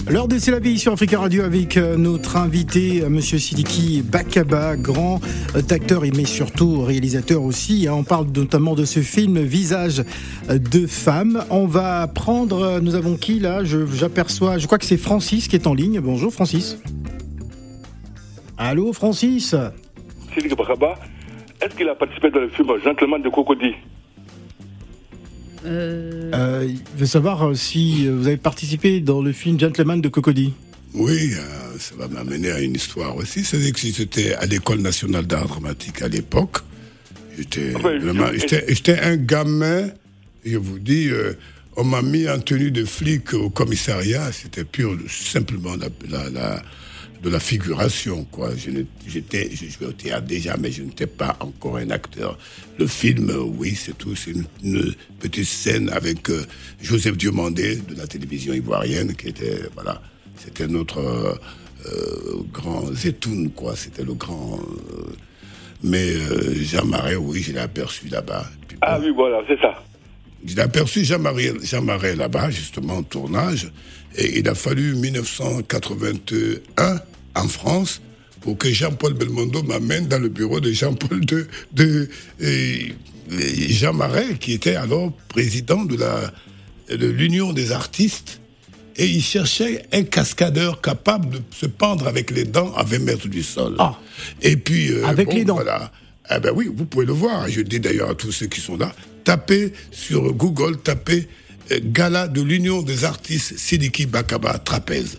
L'heure 0.10 0.28
de 0.28 0.40
C'est 0.40 0.50
la 0.50 0.60
vie 0.60 0.80
sur 0.80 0.94
Africa 0.94 1.20
Radio 1.20 1.44
avec 1.44 1.78
euh, 1.78 1.96
notre 1.96 2.38
invité, 2.38 3.04
euh, 3.04 3.10
Monsieur 3.10 3.38
Sidiki 3.38 4.02
Bakaba, 4.02 4.76
grand 4.78 5.20
euh, 5.56 5.62
acteur 5.70 6.02
mais 6.16 6.26
surtout 6.26 6.82
réalisateur 6.82 7.44
aussi. 7.44 7.88
On 7.92 8.04
parle 8.04 8.26
notamment 8.36 8.74
de 8.74 8.86
ce 8.86 9.02
film 9.02 9.40
Visage 9.40 10.04
de 10.50 10.88
femme. 10.88 11.44
On 11.52 11.68
va 11.68 12.08
prendre, 12.08 12.80
nous 12.80 12.96
avons 12.96 13.16
qui 13.16 13.38
là? 13.40 13.64
Je- 13.64 13.86
J'aperçois, 13.86 14.58
je 14.58 14.66
crois 14.66 14.80
que 14.80 14.86
c'est 14.86 14.98
Francis 14.98 15.48
qui 15.48 15.56
est 15.56 15.68
en 15.68 15.76
ligne. 15.76 16.00
Bonjour 16.00 16.34
Francis. 16.34 16.78
Allô 18.58 18.92
Francis? 18.92 19.54
Sidiki 20.34 20.56
Bakaba, 20.56 20.96
est-ce 21.62 21.76
qu'il 21.76 21.88
a 21.90 21.96
participé 21.96 22.30
dans 22.32 22.40
le 22.40 22.50
film 22.50 22.68
Gentleman 22.84 23.22
de 23.22 23.30
Cocody 23.30 23.74
Euh, 25.66 26.32
Euh, 26.34 26.68
Il 26.70 27.00
veut 27.00 27.06
savoir 27.06 27.48
euh, 27.48 27.54
si 27.56 28.08
euh, 28.08 28.12
vous 28.16 28.28
avez 28.28 28.38
participé 28.38 29.00
dans 29.00 29.22
le 29.22 29.32
film 29.32 29.60
Gentleman 29.60 30.02
de 30.02 30.10
Cocody. 30.10 30.54
Oui, 30.94 31.32
euh, 31.34 31.78
ça 31.80 31.96
va 31.98 32.08
m'amener 32.08 32.52
à 32.52 32.60
une 32.60 32.76
histoire 32.76 33.16
aussi. 33.16 33.44
C'est 33.44 33.72
que 33.72 33.80
si 33.80 33.94
j'étais 33.94 34.34
à 34.34 34.46
l'école 34.46 34.80
nationale 34.80 35.26
d'art 35.28 35.48
dramatique 35.48 36.02
à 36.02 36.08
l'époque, 36.08 36.58
j'étais 37.38 37.74
Enfin, 37.76 37.92
je- 38.00 38.92
un 39.04 39.16
gamin, 39.18 39.90
je 40.46 40.58
vous 40.58 40.80
dis, 40.80 41.10
euh, 41.10 41.34
on 41.76 41.84
m'a 41.84 42.02
mis 42.02 42.28
en 42.30 42.40
tenue 42.40 42.72
de 42.72 42.86
flic 42.86 43.34
au 43.34 43.50
commissariat, 43.50 44.32
c'était 44.32 44.64
pur 44.64 44.98
simplement 45.10 45.76
la, 45.76 45.88
la- 46.10 46.30
la- 46.30 46.62
de 47.22 47.30
la 47.30 47.40
figuration, 47.40 48.26
quoi. 48.32 48.52
Je 48.56 48.70
J'étais, 49.08 49.50
je 49.54 49.66
jouais 49.70 49.88
au 49.88 49.92
théâtre 49.94 50.28
déjà, 50.28 50.56
mais 50.58 50.72
je 50.72 50.84
n'étais 50.84 51.08
pas 51.08 51.36
encore 51.40 51.78
un 51.78 51.90
acteur. 51.90 52.38
Le 52.78 52.88
film, 52.88 53.32
oui, 53.58 53.74
c'est 53.76 53.98
tout, 53.98 54.16
c'est 54.16 54.32
une, 54.32 54.46
une 54.64 54.94
petite 55.20 55.46
scène 55.46 55.90
avec 55.90 56.30
euh, 56.30 56.46
Joseph 56.82 57.18
Diomandé 57.18 57.78
de 57.78 57.96
la 57.96 58.06
télévision 58.08 58.54
ivoirienne, 58.54 59.16
qui 59.16 59.30
était, 59.30 59.62
voilà, 59.74 60.02
c'était 60.38 60.68
notre 60.68 61.00
euh, 61.00 61.36
euh, 61.88 62.44
grand 62.54 62.94
Zetoun, 62.94 63.50
quoi. 63.52 63.76
C'était 63.76 64.04
le 64.04 64.14
grand. 64.14 64.60
euh, 64.60 65.14
mais 65.84 66.14
euh, 66.16 66.56
Jean 66.64 66.86
Marais, 66.86 67.16
oui, 67.16 67.42
je 67.42 67.52
l'ai 67.54 67.60
aperçu 67.60 68.08
là-bas. 68.10 68.46
Ah 68.82 69.00
bon, 69.00 69.06
oui, 69.06 69.12
voilà, 69.16 69.42
c'est 69.48 69.60
ça. 69.60 69.74
j'ai 70.46 70.60
aperçu 70.60 71.04
Jean-Marie 71.04 71.52
Jean 71.64 71.82
Marais 71.82 72.16
là-bas, 72.16 72.50
justement, 72.52 72.98
en 72.98 73.04
tournage. 73.04 73.72
Et 74.16 74.40
il 74.40 74.50
a 74.50 74.56
fallu 74.56 74.96
1981 74.96 77.02
en 77.36 77.48
France 77.48 78.02
pour 78.42 78.58
que 78.58 78.72
Jean-Paul 78.72 79.14
Belmondo 79.14 79.64
m'amène 79.64 80.08
dans 80.08 80.20
le 80.20 80.30
bureau 80.30 80.60
de 80.60 80.72
Jean-Paul 80.72 81.26
de, 81.26 81.48
de 81.74 82.10
Jean 83.30 83.94
Marais, 83.94 84.36
qui 84.40 84.54
était 84.54 84.76
alors 84.76 85.12
président 85.28 85.84
de 85.84 85.98
la 85.98 86.32
de 86.90 87.08
l'Union 87.08 87.54
des 87.54 87.72
artistes. 87.72 88.40
Et 89.00 89.06
il 89.06 89.22
cherchait 89.22 89.84
un 89.94 90.02
cascadeur 90.04 90.82
capable 90.82 91.30
de 91.30 91.42
se 91.52 91.68
pendre 91.68 92.08
avec 92.08 92.32
les 92.32 92.46
dents 92.46 92.74
à 92.74 92.84
20 92.84 93.00
mètres 93.00 93.28
du 93.28 93.44
sol. 93.44 93.76
Ah. 93.78 94.00
Et 94.42 94.58
puis. 94.58 94.92
euh, 94.92 95.06
Avec 95.06 95.28
bon, 95.28 95.36
les 95.36 95.46
dents. 95.46 95.54
Voilà. 95.56 95.92
Eh 96.36 96.40
ben 96.40 96.52
oui, 96.56 96.68
vous 96.74 96.86
pouvez 96.86 97.06
le 97.06 97.14
voir. 97.14 97.48
Je 97.48 97.62
dis 97.62 97.80
d'ailleurs 97.80 98.10
à 98.10 98.16
tous 98.16 98.32
ceux 98.32 98.48
qui 98.48 98.60
sont 98.60 98.76
là, 98.78 98.96
tapez 99.24 99.72
sur 99.92 100.34
Google, 100.34 100.78
tapez 100.78 101.28
Gala 101.82 102.28
de 102.28 102.42
l'Union 102.42 102.82
des 102.82 103.04
artistes 103.04 103.58
Sidiki 103.58 104.06
Bakaba 104.06 104.58
Trapèze. 104.60 105.18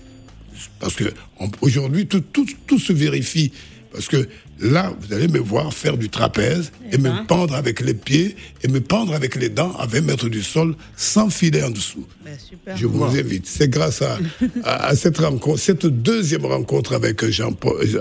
Parce 0.80 0.94
que 0.94 1.04
on- 1.40 1.50
aujourd'hui, 1.60 2.06
tout, 2.06 2.20
tout, 2.20 2.46
tout 2.66 2.78
se 2.78 2.92
vérifie. 2.92 3.52
Parce 3.92 4.06
que 4.08 4.28
là, 4.60 4.92
vous 5.00 5.12
allez 5.14 5.28
me 5.28 5.38
voir 5.38 5.72
faire 5.72 5.96
du 5.96 6.08
trapèze 6.08 6.72
et 6.92 6.98
me 6.98 7.26
pendre 7.26 7.54
avec 7.54 7.80
les 7.80 7.94
pieds 7.94 8.36
et 8.62 8.68
me 8.68 8.80
pendre 8.80 9.14
avec 9.14 9.34
les 9.36 9.48
dents 9.48 9.72
à 9.78 9.86
20 9.86 10.00
mètres 10.02 10.28
du 10.28 10.42
sol 10.42 10.74
sans 10.96 11.30
filet 11.30 11.62
en 11.62 11.70
dessous. 11.70 12.06
ben, 12.24 12.36
super. 12.38 12.76
Je 12.76 12.86
vous 12.86 13.04
invite. 13.04 13.46
C'est 13.46 13.68
grâce 13.68 14.02
à, 14.02 14.18
à, 14.64 14.86
à 14.88 14.96
cette 14.96 15.18
rencontre, 15.18 15.58
cette 15.58 15.86
deuxième 15.86 16.44
rencontre 16.44 16.94
avec 16.94 17.24
Jean 17.30 17.52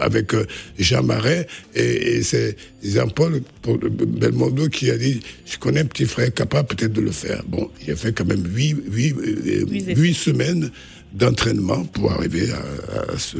avec 0.01 0.33
euh, 0.33 0.45
Jean 0.77 1.03
Marais 1.03 1.47
et, 1.75 2.17
et 2.17 2.23
c'est 2.23 2.55
Jean-Paul 2.83 3.41
Belmondo 3.65 4.69
qui 4.69 4.89
a 4.91 4.97
dit 4.97 5.19
je 5.45 5.57
connais 5.57 5.81
un 5.81 5.85
petit 5.85 6.05
frère 6.05 6.33
capable 6.33 6.67
peut-être 6.75 6.93
de 6.93 7.01
le 7.01 7.11
faire. 7.11 7.43
Bon, 7.47 7.69
j'ai 7.85 7.95
fait 7.95 8.13
quand 8.13 8.25
même 8.25 8.43
huit, 8.53 8.75
huit, 8.91 9.15
euh, 9.17 9.65
Huit 9.69 9.95
huit 9.95 10.13
semaines 10.13 10.71
d'entraînement 11.13 11.83
pour 11.85 12.11
arriver 12.11 12.49
à, 12.51 13.13
à 13.13 13.17
ce 13.17 13.37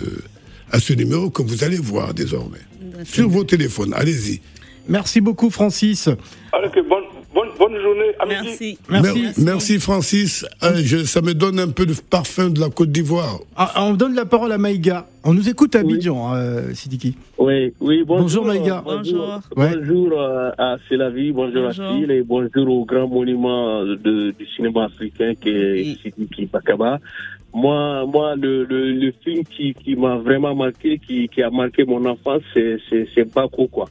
à 0.71 0.80
ce 0.80 0.93
numéro 0.93 1.30
que 1.30 1.41
vous 1.41 1.63
allez 1.63 1.77
voir 1.77 2.13
désormais 2.13 2.60
sur 3.03 3.30
vos 3.30 3.43
téléphones. 3.43 3.93
Allez-y. 3.95 4.41
Merci 4.89 5.19
beaucoup 5.21 5.49
Francis. 5.49 6.08
Alors 6.53 6.71
que 6.71 6.80
bonne, 6.80 7.03
bonne, 7.36 7.49
bonne 7.60 7.77
journée, 7.82 8.12
à. 8.19 8.25
Merci. 8.25 8.77
Merci. 8.89 9.21
Mer- 9.21 9.34
merci 9.38 9.80
Francis. 9.80 10.45
Euh, 10.63 10.75
je- 10.77 11.03
ça 11.03 11.21
me 11.21 11.34
donne 11.34 11.60
un 11.60 11.67
peu 11.67 11.86
de 11.86 11.93
parfum 12.10 12.49
de 12.49 12.60
la 12.62 12.69
Côte 12.69 12.91
d'Ivoire. 12.91 13.39
Ah, 13.58 13.73
on 13.86 13.95
donne 13.95 14.15
la 14.15 14.25
parole 14.25 14.53
à 14.53 14.58
Maïga. 14.58 15.06
On 15.25 15.34
nous 15.34 15.49
écoute 15.49 15.75
à 15.75 15.80
Abidjan, 15.80 16.34
euh, 16.36 16.73
Sidiki. 16.73 17.17
Oui, 17.38 17.73
oui, 17.82 18.03
bonjour. 18.08 18.21
Bonjour, 18.23 18.45
Maïga. 18.45 18.82
Bonjour. 18.86 19.41
Bonjour 19.58 20.13
euh, 20.21 20.51
à 20.58 20.77
C'est 20.88 20.95
la 20.95 21.10
vie, 21.10 21.34
bonjour, 21.34 21.63
Bonjour. 21.65 21.86
à 21.86 21.93
Phil 21.97 22.10
et 22.12 22.23
bonjour 22.23 22.69
au 22.69 22.86
grand 22.86 23.10
monument 23.10 23.84
de- 23.84 24.32
du 24.32 24.47
cinéma 24.56 24.86
africain 24.86 25.34
qui 25.36 25.49
est 25.49 25.73
Oui. 25.73 25.99
Sidiki 26.01 26.45
Bakaba. 26.45 26.99
Moi, 27.58 28.06
moi 28.06 28.36
le, 28.36 28.65
le, 28.65 29.12
film 29.24 29.43
qui, 29.43 29.74
qui 29.74 29.96
m'a 29.96 30.17
vraiment 30.17 30.54
marqué, 30.54 31.00
qui, 31.00 31.28
qui 31.28 31.41
a 31.41 31.50
marqué 31.50 31.86
mon 31.86 32.06
enfance, 32.06 32.43
c'est, 32.54 32.78
c'est, 32.88 33.08
c'est 33.15 33.34
Bako, 33.34 33.67
quoi. 33.67 33.89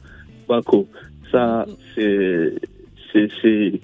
Ça, 1.29 1.65
c'est, 1.93 2.53
c'est, 3.11 3.81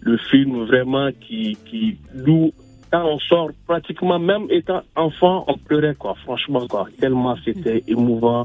le 0.00 0.16
film 0.18 0.64
vraiment 0.64 1.08
qui, 1.18 1.56
qui 1.64 1.96
nous, 2.14 2.52
quand 2.90 3.06
on 3.06 3.18
sort, 3.20 3.50
pratiquement, 3.66 4.18
même 4.18 4.48
étant 4.50 4.82
enfant, 4.96 5.44
on 5.48 5.56
pleurait, 5.56 5.94
quoi. 5.94 6.14
Franchement, 6.24 6.66
quoi. 6.68 6.88
Tellement 7.00 7.36
c'était 7.42 7.82
émouvant. 7.88 8.44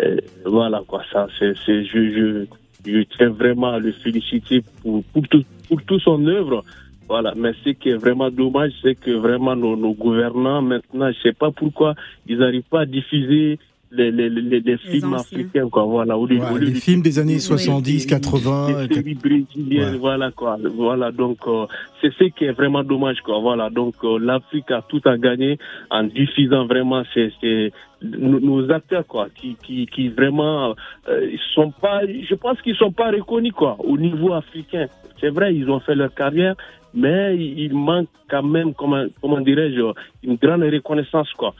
Euh, 0.00 0.16
voilà, 0.46 0.80
quoi. 0.86 1.02
Ça, 1.12 1.26
c'est, 1.38 1.52
je, 1.66 1.84
je, 1.84 2.46
je 2.86 3.02
tiens 3.18 3.28
vraiment 3.28 3.72
à 3.72 3.78
le 3.78 3.92
féliciter 3.92 4.62
pour, 4.80 5.04
pour, 5.12 5.22
pour 5.68 5.82
tout 5.82 6.00
son 6.00 6.26
œuvre. 6.26 6.64
Voilà, 7.12 7.34
mais 7.36 7.52
ce 7.62 7.70
qui 7.70 7.90
est 7.90 7.96
vraiment 8.06 8.30
dommage, 8.30 8.72
c'est 8.82 8.94
que 9.04 9.10
vraiment 9.10 9.54
nos, 9.54 9.76
nos 9.76 9.92
gouvernants, 9.92 10.62
maintenant, 10.62 11.10
je 11.12 11.20
sais 11.22 11.34
pas 11.34 11.50
pourquoi, 11.50 11.94
ils 12.26 12.38
n'arrivent 12.38 12.70
pas 12.70 12.80
à 12.82 12.86
diffuser 12.86 13.58
les, 13.94 14.10
les, 14.10 14.30
les, 14.30 14.60
les 14.60 14.78
films 14.78 15.12
anciens. 15.12 15.40
africains, 15.40 15.68
quoi. 15.68 15.84
Voilà. 15.84 16.16
Ouais, 16.18 16.26
lieu 16.34 16.64
les 16.64 16.74
films 16.86 17.02
des 17.02 17.18
années 17.18 17.34
Oui. 17.34 17.40
70, 17.40 18.06
80. 18.06 18.86
des 18.88 18.94
séries 18.94 19.14
brésiliennes, 19.26 19.92
Ouais. 19.92 19.98
voilà 19.98 20.30
quoi. 20.30 20.56
Voilà 20.84 21.12
donc 21.12 21.36
euh, 21.46 21.66
c'est 22.00 22.10
ce 22.18 22.24
qui 22.34 22.44
est 22.46 22.52
vraiment 22.52 22.82
dommage 22.82 23.20
quoi. 23.20 23.38
Voilà 23.40 23.68
donc 23.68 23.96
euh, 24.04 24.18
l'Afrique 24.18 24.70
a 24.70 24.80
tout 24.88 25.02
à 25.04 25.18
gagner 25.18 25.58
en 25.90 26.04
diffusant 26.04 26.64
vraiment 26.66 27.02
ces, 27.12 27.30
ces 27.42 27.70
nos, 28.02 28.40
nos 28.40 28.70
acteurs 28.72 29.06
quoi 29.06 29.26
qui 29.38 29.56
qui 29.62 29.84
qui 29.94 30.08
vraiment 30.08 30.74
euh, 31.10 31.28
ils 31.30 31.38
sont 31.54 31.70
pas 31.84 32.00
je 32.30 32.34
pense 32.34 32.58
qu'ils 32.62 32.76
sont 32.76 32.92
pas 32.92 33.10
reconnus 33.10 33.52
quoi 33.52 33.76
au 33.92 33.98
niveau 33.98 34.32
africain. 34.32 34.86
C'est 35.20 35.28
vrai 35.38 35.54
ils 35.54 35.68
ont 35.68 35.80
fait 35.80 35.94
leur 35.94 36.14
carrière 36.14 36.54
mais 36.94 37.36
il 37.36 37.74
manque 37.74 38.08
quand 38.30 38.42
même 38.42 38.74
comment 38.74 39.04
comment 39.20 39.40
dirais-je 39.40 39.80
une 40.24 40.36
grande 40.36 40.62
reconnaissance 40.62 41.30
quoi. 41.32 41.54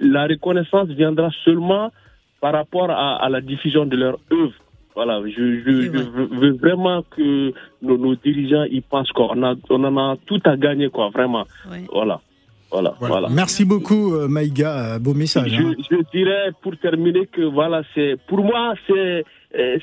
La 0.00 0.26
reconnaissance 0.26 0.88
viendra 0.88 1.30
seulement 1.44 1.90
par 2.40 2.52
rapport 2.54 2.90
à, 2.90 3.16
à 3.24 3.28
la 3.28 3.40
diffusion 3.40 3.84
de 3.86 3.96
leur 3.96 4.18
œuvre. 4.32 4.52
Voilà, 4.94 5.20
je, 5.26 5.42
veux- 5.64 6.52
vraiment 6.52 7.02
que 7.10 7.52
nos, 7.82 7.98
nos 7.98 8.14
dirigeants 8.14 8.64
y 8.64 8.80
pensent 8.80 9.10
quoi. 9.12 9.32
On, 9.34 9.42
a, 9.42 9.54
on 9.70 9.82
en 9.84 9.96
a 9.96 10.16
tout 10.24 10.40
à 10.44 10.56
gagner 10.56 10.88
quoi, 10.88 11.08
vraiment. 11.08 11.44
Voilà, 11.92 12.20
voilà, 12.70 12.94
Voilà. 13.00 13.14
voilà. 13.14 13.28
Merci 13.28 13.64
beaucoup, 13.64 14.14
euh, 14.14 14.28
Maïga. 14.28 14.94
euh, 14.94 14.98
Beau 15.00 15.12
message. 15.14 15.50
Je, 15.50 15.62
hein. 15.62 15.74
je 15.90 15.96
dirais 16.16 16.50
pour 16.62 16.76
terminer 16.76 17.26
que 17.26 17.42
voilà, 17.42 17.82
c'est 17.94 18.16
pour 18.28 18.44
moi 18.44 18.74
c'est 18.86 19.24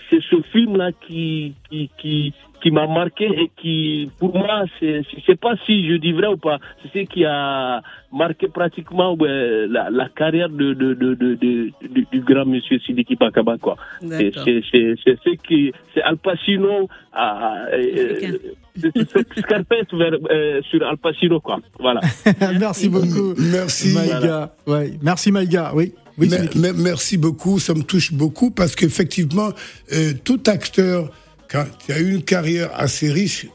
c'est 0.10 0.22
ce 0.30 0.42
film 0.52 0.76
là 0.78 0.92
qui 1.08 1.54
qui 1.70 1.90
qui 1.98 2.34
qui 2.62 2.70
m'a 2.70 2.86
marqué 2.86 3.26
et 3.26 3.50
qui 3.60 4.10
pour 4.20 4.36
moi 4.38 4.66
c'est 4.80 5.02
je 5.04 5.22
sais 5.26 5.36
pas 5.36 5.56
si 5.66 5.88
je 5.90 5.96
dis 5.96 6.12
vrai 6.12 6.28
ou 6.28 6.38
pas, 6.38 6.60
c'est 6.84 6.90
ce 6.94 7.06
qui 7.12 7.26
a 7.26 7.82
marqué 8.12 8.48
pratiquement 8.50 9.18
la, 9.20 9.90
la 9.90 10.10
carrière 10.10 10.50
de, 10.50 10.74
de, 10.74 10.94
de, 10.94 11.14
de, 11.16 11.36
de- 11.36 11.72
du, 11.90 12.06
du 12.12 12.20
grand 12.22 12.46
monsieur 12.46 12.78
Sidiki 12.80 13.16
Bakaba 13.16 13.58
quoi. 13.58 13.78
C'est 14.02 15.16
ce 15.24 15.30
qui 15.48 15.72
c'est 15.94 16.02
Al 16.04 16.18
Pacino 16.18 16.88
à, 17.14 17.66
euh, 17.74 18.38
Scarpette 19.38 19.94
vers, 19.94 20.14
euh, 20.30 20.62
sur 20.70 20.86
Al 20.88 20.98
Pacino 20.98 21.40
quoi. 21.40 21.60
Voilà. 21.80 22.02
Merci 22.60 22.90
beaucoup, 22.90 23.34
Merci. 23.52 23.96
Maïga. 23.96 24.54
Ouais. 24.68 24.92
Merci, 25.02 25.32
Maïga. 25.32 25.72
Oui. 25.74 25.94
Oui, 26.22 26.30
Mais- 26.56 26.74
merci 26.74 27.18
beaucoup, 27.18 27.60
ça 27.60 27.74
me 27.74 27.84
touche 27.84 28.14
beaucoup 28.14 28.52
parce 28.52 28.76
qu'effectivement, 28.76 29.52
euh, 29.94 30.14
tout 30.24 30.42
acteur, 30.48 31.12
quand 31.50 31.66
il 31.88 31.94
a 31.94 32.00
eu 32.00 32.14
une 32.14 32.24
carrière 32.24 32.70
assez 32.76 33.12
riche, 33.12 33.48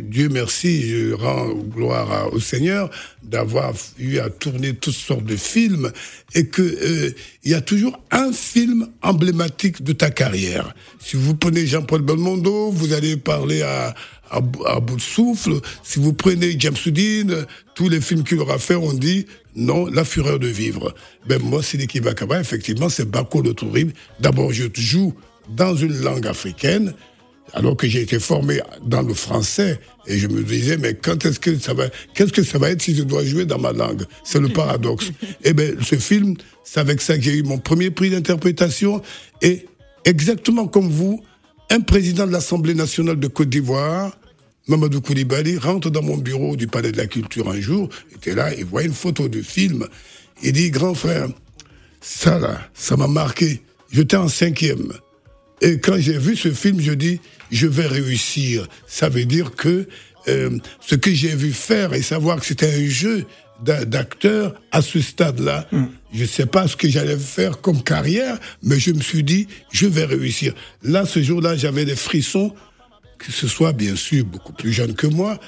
Dieu 0.00 0.28
merci, 0.28 0.88
je 0.88 1.12
rends 1.12 1.48
gloire 1.54 2.32
au 2.32 2.40
Seigneur 2.40 2.90
d'avoir 3.22 3.72
eu 3.98 4.18
à 4.18 4.28
tourner 4.30 4.74
toutes 4.74 4.94
sortes 4.94 5.24
de 5.24 5.36
films 5.36 5.90
et 6.34 6.46
que 6.46 6.62
euh, 6.62 7.10
il 7.44 7.50
y 7.50 7.54
a 7.54 7.60
toujours 7.60 7.98
un 8.10 8.32
film 8.32 8.88
emblématique 9.02 9.82
de 9.82 9.92
ta 9.92 10.10
carrière. 10.10 10.74
Si 10.98 11.16
vous 11.16 11.34
prenez 11.34 11.66
Jean-Paul 11.66 12.02
Belmondo, 12.02 12.70
vous 12.70 12.92
allez 12.92 13.16
parler 13.16 13.62
à, 13.62 13.94
à, 14.30 14.40
bou- 14.40 14.64
à 14.66 14.80
bout 14.80 14.96
de 14.96 15.00
souffle. 15.00 15.60
Si 15.82 15.98
vous 15.98 16.12
prenez 16.12 16.56
James 16.58 16.76
Houdin, 16.84 17.44
tous 17.74 17.88
les 17.88 18.00
films 18.00 18.24
qu'il 18.24 18.38
aura 18.40 18.58
fait, 18.58 18.74
on 18.76 18.92
dit 18.92 19.26
non, 19.56 19.86
la 19.86 20.04
fureur 20.04 20.38
de 20.40 20.48
vivre. 20.48 20.94
Ben 21.28 21.40
moi, 21.40 21.62
Sidiki 21.62 22.00
Bakaba, 22.00 22.40
effectivement, 22.40 22.88
c'est 22.88 23.08
Bako 23.08 23.42
le 23.42 23.54
Tourib. 23.54 23.92
D'abord, 24.18 24.52
je 24.52 24.64
joue 24.74 25.14
dans 25.48 25.76
une 25.76 25.96
langue 26.00 26.26
africaine 26.26 26.92
alors 27.52 27.76
que 27.76 27.86
j'ai 27.86 28.02
été 28.02 28.18
formé 28.18 28.60
dans 28.82 29.02
le 29.02 29.14
français 29.14 29.78
et 30.06 30.18
je 30.18 30.26
me 30.26 30.42
disais 30.42 30.76
mais 30.76 30.94
quand 30.94 31.24
est-ce 31.24 31.38
que 31.38 31.58
ça 31.58 31.74
va 31.74 31.88
qu'est-ce 32.14 32.32
que 32.32 32.42
ça 32.42 32.58
va 32.58 32.70
être 32.70 32.82
si 32.82 32.94
je 32.94 33.02
dois 33.02 33.24
jouer 33.24 33.44
dans 33.44 33.58
ma 33.58 33.72
langue? 33.72 34.04
C'est 34.24 34.40
le 34.40 34.48
paradoxe. 34.48 35.10
Et 35.44 35.52
ben 35.52 35.76
ce 35.82 35.96
film 35.96 36.36
c'est 36.64 36.80
avec 36.80 37.00
ça 37.00 37.16
que 37.16 37.22
j'ai 37.22 37.34
eu 37.34 37.42
mon 37.42 37.58
premier 37.58 37.90
prix 37.90 38.10
d'interprétation. 38.10 39.02
Et 39.42 39.66
exactement 40.04 40.66
comme 40.66 40.88
vous 40.88 41.22
un 41.70 41.80
président 41.80 42.26
de 42.26 42.32
l'Assemblée 42.32 42.74
nationale 42.74 43.20
de 43.20 43.28
Côte 43.28 43.48
d'Ivoire 43.48 44.16
Mamadou 44.66 45.02
Koulibaly 45.02 45.58
rentre 45.58 45.90
dans 45.90 46.02
mon 46.02 46.16
bureau 46.16 46.56
du 46.56 46.66
Palais 46.66 46.90
de 46.90 46.96
la 46.96 47.06
Culture 47.06 47.50
un 47.50 47.60
jour, 47.60 47.90
il 48.10 48.16
était 48.16 48.34
là, 48.34 48.54
il 48.54 48.64
voit 48.64 48.82
une 48.82 48.94
photo 48.94 49.28
du 49.28 49.42
film, 49.42 49.86
il 50.42 50.52
dit, 50.52 50.70
grand 50.70 50.94
frère, 50.94 51.28
ça 52.00 52.38
là, 52.38 52.70
ça 52.72 52.96
m'a 52.96 53.06
marqué, 53.06 53.60
j'étais 53.92 54.16
en 54.16 54.28
cinquième. 54.28 54.92
Et 55.60 55.78
quand 55.78 55.96
j'ai 55.98 56.18
vu 56.18 56.36
ce 56.36 56.50
film, 56.52 56.80
je 56.80 56.92
dis, 56.92 57.20
je 57.50 57.66
vais 57.66 57.86
réussir. 57.86 58.66
Ça 58.86 59.08
veut 59.08 59.24
dire 59.24 59.52
que 59.52 59.86
euh, 60.28 60.58
ce 60.80 60.94
que 60.94 61.12
j'ai 61.12 61.34
vu 61.34 61.52
faire 61.52 61.92
et 61.94 62.02
savoir 62.02 62.40
que 62.40 62.46
c'était 62.46 62.72
un 62.74 62.86
jeu 62.88 63.24
d'a- 63.62 63.84
d'acteur 63.84 64.54
à 64.72 64.82
ce 64.82 65.00
stade-là, 65.00 65.68
je 66.12 66.22
ne 66.22 66.26
sais 66.26 66.46
pas 66.46 66.66
ce 66.66 66.76
que 66.76 66.88
j'allais 66.88 67.16
faire 67.18 67.60
comme 67.60 67.82
carrière, 67.82 68.38
mais 68.62 68.78
je 68.78 68.90
me 68.92 69.00
suis 69.00 69.22
dit, 69.22 69.46
je 69.70 69.86
vais 69.86 70.04
réussir. 70.04 70.54
Là, 70.82 71.06
ce 71.06 71.22
jour-là, 71.22 71.56
j'avais 71.56 71.84
des 71.84 71.96
frissons, 71.96 72.52
que 73.18 73.30
ce 73.32 73.46
soit 73.46 73.72
bien 73.72 73.96
sûr 73.96 74.24
beaucoup 74.24 74.52
plus 74.52 74.72
jeune 74.72 74.94
que 74.94 75.06
moi, 75.06 75.38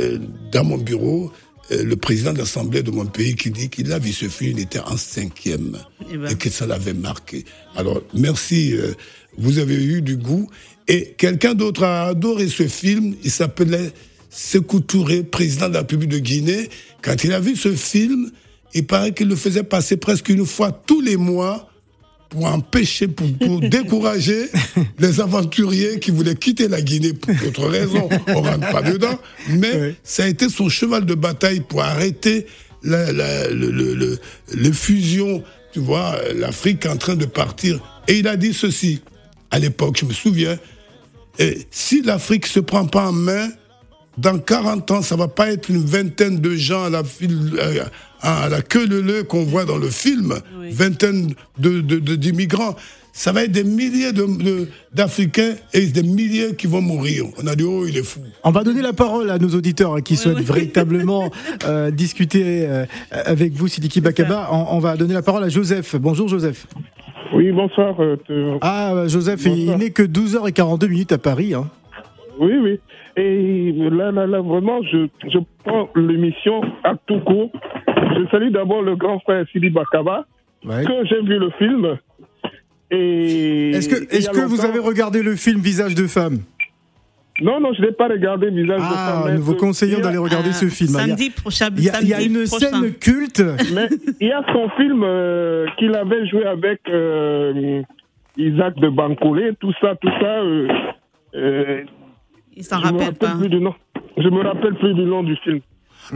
euh, 0.00 0.18
dans 0.50 0.64
mon 0.64 0.78
bureau, 0.78 1.32
euh, 1.70 1.84
le 1.84 1.96
président 1.96 2.32
de 2.32 2.38
l'Assemblée 2.38 2.82
de 2.82 2.90
mon 2.90 3.06
pays 3.06 3.36
qui 3.36 3.50
dit 3.50 3.68
qu'il 3.70 3.92
a 3.92 3.98
vu 3.98 4.12
ce 4.12 4.28
film, 4.28 4.58
il 4.58 4.62
était 4.64 4.80
en 4.80 4.96
cinquième 4.96 5.78
Eh 6.10 6.16
ben. 6.16 6.30
et 6.30 6.34
que 6.36 6.50
ça 6.50 6.66
l'avait 6.66 6.94
marqué. 6.94 7.44
Alors, 7.76 8.02
merci, 8.14 8.74
vous 9.38 9.58
avez 9.58 9.82
eu 9.82 10.02
du 10.02 10.16
goût. 10.16 10.48
Et 10.88 11.14
quelqu'un 11.16 11.54
d'autre 11.54 11.84
a 11.84 12.08
adoré 12.08 12.48
ce 12.48 12.66
film, 12.66 13.14
il 13.22 13.30
s'appelait 13.30 13.92
Sékou 14.30 14.80
Touré, 14.80 15.22
président 15.22 15.68
de 15.68 15.74
la 15.74 15.80
République 15.80 16.10
de 16.10 16.18
Guinée. 16.18 16.68
Quand 17.02 17.22
il 17.24 17.32
a 17.32 17.40
vu 17.40 17.54
ce 17.56 17.72
film, 17.72 18.30
il 18.74 18.86
paraît 18.86 19.12
qu'il 19.12 19.28
le 19.28 19.36
faisait 19.36 19.62
passer 19.62 19.96
presque 19.96 20.28
une 20.28 20.46
fois 20.46 20.72
tous 20.72 21.00
les 21.00 21.16
mois 21.16 21.68
pour 22.30 22.46
empêcher, 22.46 23.08
pour, 23.08 23.30
pour 23.34 23.60
décourager 23.68 24.48
les 24.98 25.20
aventuriers 25.20 25.98
qui 26.00 26.10
voulaient 26.10 26.34
quitter 26.34 26.66
la 26.66 26.80
Guinée 26.80 27.12
pour 27.12 27.34
d'autres 27.34 27.68
raisons. 27.68 28.08
On 28.28 28.40
rentre 28.40 28.70
pas 28.72 28.82
dedans. 28.82 29.18
Mais 29.50 29.94
ça 30.02 30.24
a 30.24 30.28
été 30.28 30.48
son 30.48 30.68
cheval 30.68 31.04
de 31.04 31.14
bataille 31.14 31.60
pour 31.60 31.82
arrêter 31.82 32.46
la, 32.82 33.12
la, 33.12 33.48
le, 33.50 33.70
le, 33.70 33.94
le, 33.94 34.18
le 34.54 34.72
fusion, 34.72 35.44
tu 35.72 35.80
vois, 35.80 36.16
l'Afrique 36.34 36.86
en 36.86 36.96
train 36.96 37.16
de 37.16 37.26
partir. 37.26 37.80
Et 38.08 38.18
il 38.18 38.28
a 38.28 38.36
dit 38.36 38.54
ceci, 38.54 39.00
à 39.52 39.58
l'époque, 39.60 39.96
je 40.00 40.04
me 40.06 40.12
souviens, 40.12 40.58
et 41.38 41.58
si 41.70 42.02
l'Afrique 42.02 42.46
se 42.46 42.58
prend 42.60 42.86
pas 42.86 43.06
en 43.08 43.12
main, 43.12 43.48
dans 44.18 44.38
40 44.38 44.90
ans, 44.90 45.02
ça 45.02 45.16
va 45.16 45.28
pas 45.28 45.50
être 45.52 45.70
une 45.70 45.84
vingtaine 45.84 46.38
de 46.40 46.54
gens 46.56 46.84
à 46.84 46.90
la, 46.90 47.04
file- 47.04 47.52
euh, 47.58 47.84
à 48.20 48.48
la 48.50 48.60
queue 48.60 48.86
leu 48.86 49.22
qu'on 49.22 49.44
voit 49.44 49.64
dans 49.64 49.78
le 49.78 49.88
film, 49.88 50.34
Oui. 50.58 50.70
vingtaine 50.72 51.34
de, 51.58 51.80
de- 51.80 51.98
de- 51.98 52.16
d'immigrants. 52.16 52.76
Ça 53.14 53.30
va 53.32 53.44
être 53.44 53.52
des 53.52 53.64
milliers 53.64 54.12
de- 54.12 54.24
de- 54.42 54.68
d'Africains 54.94 55.54
et 55.74 55.86
des 55.86 56.02
milliers 56.02 56.54
qui 56.56 56.66
vont 56.66 56.80
mourir. 56.80 57.24
On 57.42 57.46
a 57.46 57.54
dit, 57.54 57.64
oh, 57.64 57.86
il 57.86 57.96
est 57.98 58.02
fou. 58.02 58.20
On 58.44 58.50
va 58.50 58.64
donner 58.64 58.80
la 58.82 58.92
parole 58.94 59.30
à 59.30 59.38
nos 59.38 59.50
auditeurs 59.54 60.02
qui 60.02 60.16
souhaitent 60.16 60.36
oui. 60.38 60.44
véritablement 60.44 61.30
euh, 61.64 61.90
discuter 61.90 62.66
euh, 62.66 62.84
avec 63.10 63.52
vous, 63.54 63.68
Sidiki 63.68 64.00
Bakaba. 64.02 64.48
On, 64.52 64.76
on 64.76 64.78
va 64.78 64.96
donner 64.96 65.12
la 65.14 65.20
parole 65.22 65.44
à 65.44 65.48
Joseph. 65.50 65.96
Bonjour 65.96 66.26
Joseph. 66.28 66.66
Oui, 67.34 67.50
bonsoir. 67.52 67.94
euh, 68.00 68.16
Ah, 68.60 68.92
euh, 68.94 69.08
Joseph, 69.08 69.44
il 69.46 69.70
n'est 69.76 69.90
que 69.90 70.02
12h42 70.02 70.88
minutes 70.88 71.12
à 71.12 71.18
Paris. 71.18 71.54
Hein. 71.54 71.68
Oui, 72.38 72.52
oui. 72.60 72.80
Et 73.16 73.72
là, 73.90 74.10
là, 74.10 74.26
là, 74.26 74.40
vraiment, 74.40 74.82
je, 74.82 75.06
je 75.30 75.38
prends 75.64 75.88
l'émission 75.96 76.62
à 76.84 76.94
tout 77.06 77.20
court. 77.20 77.50
Je 77.88 78.26
salue 78.30 78.50
d'abord 78.50 78.82
le 78.82 78.96
grand 78.96 79.18
frère 79.20 79.44
Sidi 79.52 79.70
Bakaba, 79.70 80.26
Ouais. 80.64 80.84
que 80.84 80.92
j'ai 81.06 81.20
vu 81.22 81.38
le 81.38 81.50
film. 81.58 81.98
Et 82.90 83.70
Est-ce 83.70 83.88
que, 83.88 83.96
a 83.96 84.32
que 84.32 84.46
vous 84.46 84.64
avez 84.64 84.78
regardé 84.78 85.22
le 85.22 85.34
film 85.34 85.60
Visage 85.60 85.94
de 85.94 86.06
femme? 86.06 86.38
Non, 87.42 87.60
non, 87.60 87.72
je 87.74 87.82
n'ai 87.82 87.92
pas 87.92 88.08
regardé 88.08 88.50
Visage 88.50 88.78
de 88.78 88.84
Ah, 88.84 89.12
femme. 89.22 89.22
mais 89.32 89.36
nous 89.36 89.42
vous 89.42 89.52
ce- 89.54 89.58
conseillons 89.58 90.00
d'aller 90.00 90.16
regarder 90.18 90.50
Ah, 90.50 90.54
ce 90.54 90.66
film. 90.66 90.90
Il 90.90 90.94
y 90.94 90.96
a- 90.96 91.06
Samedi 91.06 91.30
prochain. 91.30 91.68
Il 91.76 91.84
y 91.84 91.90
a, 91.90 92.00
il 92.00 92.08
y 92.08 92.12
a 92.14 92.16
samedi 92.20 92.34
une 92.40 92.46
prochain. 92.46 92.70
scène 92.70 92.92
culte. 92.94 93.42
Mais 93.74 93.88
il 94.20 94.28
y 94.28 94.32
a 94.32 94.44
son 94.52 94.68
film 94.76 95.02
euh, 95.04 95.66
qu'il 95.78 95.94
avait 95.94 96.26
joué 96.28 96.44
avec 96.44 96.80
euh, 96.88 97.82
Isaac 98.36 98.76
de 98.76 98.88
Bancolé, 98.88 99.50
tout 99.60 99.72
ça, 99.80 99.94
tout 100.00 100.10
ça. 100.20 100.26
euh, 100.40 100.68
euh, 101.34 101.82
Il 102.56 102.64
s'en 102.64 102.76
je 102.78 102.82
me 102.82 102.86
rappelle 102.92 103.00
rappelle 103.06 103.28
pas. 103.30 103.36
plus 103.38 103.48
du 103.48 103.60
nom. 103.60 103.74
Je 104.16 104.28
me 104.28 104.40
rappelle 104.42 104.74
plus 104.74 104.94
du 104.94 105.02
nom 105.02 105.22
du 105.22 105.36
film. 105.36 105.60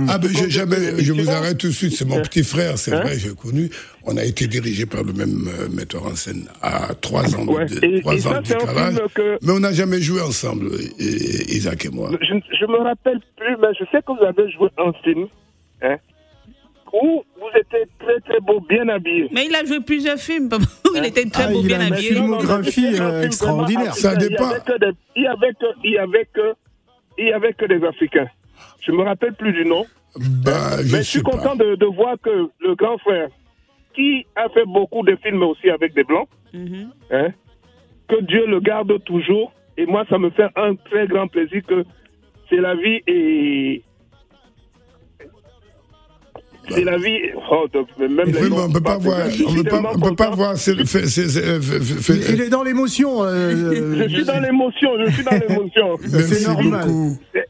Ah 0.09 0.19
ben 0.19 0.29
je, 0.31 0.49
jamais, 0.51 0.77
je 1.03 1.13
vous 1.13 1.31
arrête 1.31 1.57
tout 1.59 1.69
de 1.69 1.73
suite, 1.73 1.93
c'est 1.95 2.05
mon 2.07 2.21
petit 2.21 2.45
frère, 2.45 2.77
c'est 2.77 2.93
Hein 2.93 3.01
vrai, 3.01 3.19
j'ai 3.19 3.35
connu. 3.35 3.71
On 4.05 4.17
a 4.19 4.25
été 4.25 4.47
dirigé 4.47 4.85
par 4.85 5.03
le 5.03 5.13
même 5.15 5.49
euh, 5.49 5.69
metteur 5.71 6.05
en 6.05 6.15
scène 6.15 6.49
à 6.61 6.95
trois 7.01 7.35
ans 7.35 7.45
de, 7.47 7.51
Ouais. 7.51 7.65
de- 7.65 7.83
Et- 7.85 8.01
trois 8.03 8.15
et 8.15 8.27
ans 8.27 8.33
ça, 8.35 8.41
de 8.41 8.47
c'est 8.47 8.55
un 8.57 8.59
décalage. 8.59 8.95
film 8.97 9.09
que- 9.15 9.39
Mais 9.43 9.53
on 9.53 9.61
n'a 9.61 9.73
jamais 9.73 10.01
joué 10.03 10.21
ensemble, 10.21 10.67
et- 10.99 11.05
et 11.05 11.57
Isaac 11.57 11.87
et 11.87 11.89
moi. 11.89 12.11
Je 12.21 12.35
ne 12.35 12.73
me 12.73 12.79
rappelle 12.85 13.21
plus, 13.39 13.57
mais 13.61 13.69
je 13.79 13.85
sais 13.91 14.03
que 14.03 14.13
vous 14.19 14.25
avez 14.25 14.51
joué 14.53 14.69
un 14.77 14.93
film 15.03 15.27
hein, 15.83 15.97
où 16.93 17.23
vous 17.41 17.49
étiez 17.59 17.87
très 17.99 18.21
très 18.21 18.41
beau, 18.41 18.61
bien 18.69 18.87
habillé. 18.89 19.29
Mais 19.33 19.47
il 19.47 19.55
a 19.55 19.65
joué 19.65 19.81
plusieurs 19.81 20.19
films. 20.19 20.49
papa. 20.51 20.65
Il 20.95 21.05
était 21.07 21.25
très 21.29 21.45
Ah, 21.45 21.49
beau, 21.49 21.61
il 21.63 21.67
bien 21.67 21.81
a 21.81 21.87
une 21.89 21.93
habillé. 21.95 22.13
filmographie 22.15 22.81
Non, 22.83 22.87
non, 22.89 22.93
c'était 22.93 23.01
un 23.03 23.11
euh, 23.13 23.23
extraordinaire. 23.23 23.95
Ça 23.95 24.15
dépend. 24.17 24.45
Il 24.45 24.53
y 24.53 24.55
avait 24.55 24.61
que 24.65 24.79
des, 24.79 24.93
il 25.17 25.23
y 25.23 25.27
avait 25.27 25.53
que, 25.53 25.67
il 25.85 25.91
y 25.93 25.99
avait 25.99 26.29
que, 26.35 26.55
il 27.19 27.27
y 27.29 27.33
avait 27.33 27.53
que 27.55 27.65
des 27.67 27.85
Africains. 27.87 28.27
Je 28.81 28.93
me 28.93 29.03
rappelle 29.03 29.35
plus 29.35 29.53
du 29.53 29.65
nom. 29.65 29.85
Bah, 30.45 30.83
je 30.83 30.93
mais 30.93 30.99
je 31.03 31.09
suis 31.09 31.23
pas. 31.23 31.31
content 31.33 31.57
de, 31.57 31.75
de 31.75 31.87
voir 31.87 32.17
que 32.23 32.49
le 32.61 32.75
grand 32.75 32.99
frère 32.99 33.29
qui 33.95 34.27
a 34.37 34.49
fait 34.51 34.65
beaucoup 34.67 35.03
de 35.05 35.17
films 35.17 35.43
aussi 35.43 35.71
avec 35.71 35.95
des 35.95 36.05
blancs. 36.05 36.29
Mhm. 36.53 36.91
hein. 37.11 37.29
Que 38.09 38.21
Dieu 38.23 38.47
le 38.47 38.61
garde 38.61 39.03
toujours. 39.05 39.53
Et 39.77 39.85
moi, 39.87 40.05
ça 40.09 40.19
me 40.19 40.31
fait 40.31 40.49
un 40.57 40.75
très 40.75 41.07
grand 41.07 41.27
plaisir 41.29 41.63
que 41.67 41.85
c'est 42.49 42.57
la 42.61 42.75
vie 42.75 43.01
et. 43.07 43.83
C'est 46.69 46.85
la 46.85 46.97
vie. 46.99 47.19
Oh, 47.51 47.67
même 47.99 48.33
on 48.53 48.73
peut 48.73 48.81
pas 48.81 48.99
je 48.99 49.05
voir, 49.05 49.27
suis 49.31 49.45
on 49.47 49.55
peut 49.55 49.63
pas, 49.63 49.71
tellement 49.71 49.89
on 49.95 50.01
peut 50.01 50.15
pas 50.17 50.27
content. 50.27 50.37
voir. 50.37 50.55
Il 52.31 52.41
est 52.41 52.49
dans 52.49 52.63
l'émotion. 52.63 53.23
euh, 53.23 54.09
Je 54.09 54.15
suis 54.15 54.25
dans 54.25 54.41
l'émotion, 54.41 54.91
je 55.05 55.11
suis 55.13 55.25
dans 55.25 55.31
l'émotion. 55.49 55.97
C'est 56.05 56.47
normal. 56.47 56.89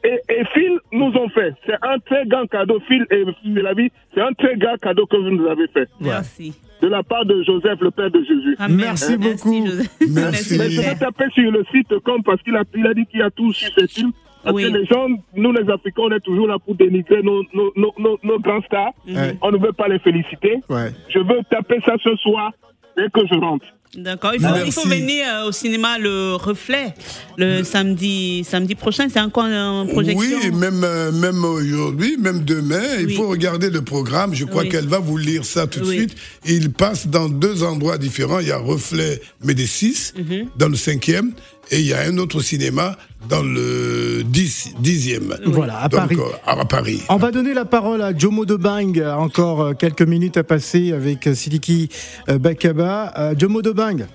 Et, 0.04 0.44
Phil 0.54 0.78
nous 0.92 1.12
ont 1.16 1.28
fait. 1.30 1.52
C'est 1.66 1.74
un 1.82 1.98
très 1.98 2.26
grand 2.26 2.46
cadeau. 2.46 2.78
Phil 2.86 3.04
et 3.10 3.24
Phil 3.42 3.54
la 3.54 3.74
vie, 3.74 3.90
c'est 4.14 4.20
un 4.20 4.32
très 4.38 4.56
grand 4.56 4.76
cadeau 4.80 5.06
que 5.06 5.16
vous 5.16 5.30
nous 5.30 5.46
avez 5.48 5.66
fait. 5.68 5.88
Merci. 6.00 6.54
De 6.82 6.88
la 6.88 7.02
part 7.02 7.24
de 7.24 7.42
Joseph, 7.42 7.80
le 7.80 7.90
père 7.90 8.10
de 8.10 8.20
Jésus. 8.20 8.56
Merci 8.68 9.16
beaucoup. 9.16 9.66
Joseph. 9.66 9.88
Merci. 10.10 10.58
Mais 10.58 10.70
je 10.70 10.80
vais 10.82 10.94
taper 10.94 11.24
sur 11.34 11.50
le 11.50 11.64
site 11.72 11.88
comme 12.04 12.22
parce 12.22 12.40
qu'il 12.42 12.54
a, 12.54 12.62
il 12.76 12.86
a 12.86 12.94
dit 12.94 13.06
qu'il 13.06 13.20
y 13.20 13.22
a 13.22 13.30
tout 13.30 13.52
sur 13.52 13.72
ces 13.76 13.88
films. 13.88 14.12
Parce 14.46 14.54
Oui. 14.56 14.62
que 14.62 14.76
les 14.78 14.86
gens, 14.86 15.08
nous 15.34 15.52
les 15.52 15.68
Africains, 15.70 16.02
on 16.08 16.10
est 16.12 16.20
toujours 16.20 16.46
là 16.46 16.56
pour 16.64 16.74
dénigrer 16.76 17.20
nos, 17.22 17.42
nos, 17.52 17.72
nos, 17.76 17.92
nos, 17.98 18.16
nos 18.22 18.38
grands 18.38 18.62
stars. 18.62 18.92
Ouais. 19.08 19.36
On 19.42 19.50
ne 19.50 19.58
veut 19.58 19.72
pas 19.72 19.88
les 19.88 19.98
féliciter. 19.98 20.54
Ouais. 20.68 20.92
Je 21.12 21.18
veux 21.18 21.40
taper 21.50 21.78
ça 21.84 21.94
ce 22.02 22.14
soir 22.16 22.52
dès 22.96 23.08
que 23.12 23.20
je 23.30 23.38
rentre. 23.38 23.66
D'accord. 23.96 24.32
Il 24.34 24.40
faut, 24.40 24.46
il 24.66 24.72
faut 24.72 24.86
Merci. 24.86 25.00
venir 25.02 25.24
euh, 25.26 25.48
au 25.48 25.52
cinéma 25.52 25.96
Le 25.98 26.34
Reflet 26.34 26.92
le 27.38 27.62
samedi, 27.62 28.42
samedi 28.44 28.74
prochain. 28.74 29.08
C'est 29.08 29.20
encore 29.20 29.44
en 29.44 29.86
projection. 29.86 30.18
Oui, 30.42 30.50
même, 30.52 30.82
euh, 30.84 31.12
même 31.12 31.42
aujourd'hui, 31.44 32.16
même 32.18 32.44
demain, 32.44 32.82
il 33.00 33.10
faut 33.14 33.28
regarder 33.28 33.70
le 33.70 33.82
programme. 33.82 34.34
Je 34.34 34.44
crois 34.44 34.62
Oui. 34.62 34.68
qu'elle 34.68 34.86
va 34.86 34.98
vous 34.98 35.16
lire 35.16 35.44
ça 35.44 35.66
tout 35.66 35.80
de 35.80 35.86
Oui. 35.86 35.96
suite. 35.98 36.16
Il 36.46 36.72
passe 36.72 37.06
dans 37.08 37.28
deux 37.28 37.62
endroits 37.62 37.96
différents. 37.98 38.40
Il 38.40 38.48
y 38.48 38.52
a 38.52 38.58
Reflet 38.58 39.20
Médicis, 39.44 40.12
Mhm. 40.18 40.48
dans 40.58 40.68
le 40.68 40.76
cinquième, 40.76 41.32
et 41.70 41.80
il 41.80 41.86
y 41.86 41.92
a 41.94 42.00
un 42.02 42.16
autre 42.18 42.40
cinéma 42.40 42.96
dans 43.28 43.42
le 43.42 44.22
dix- 44.24 44.72
dixième. 44.78 45.36
Voilà, 45.46 45.78
à 45.80 45.88
Donc, 45.88 46.00
Paris. 46.00 46.16
euh, 46.18 46.50
à 46.60 46.64
Paris. 46.64 47.02
On 47.08 47.16
va 47.16 47.30
donner 47.30 47.54
la 47.54 47.64
parole 47.64 48.02
à 48.02 48.16
Jomo 48.16 48.44
de 48.44 48.54
Bang. 48.56 49.02
Encore 49.16 49.60
euh, 49.62 49.72
quelques 49.74 50.02
minutes 50.02 50.36
à 50.36 50.44
passer 50.44 50.92
avec 50.92 51.26
euh, 51.26 51.34
Sidiki 51.34 51.88
euh, 52.28 52.38
Bakaba. 52.38 53.32
Jomo 53.38 53.62
de 53.62 53.70
Bang. 53.72 54.06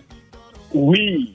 Oui, 0.74 1.34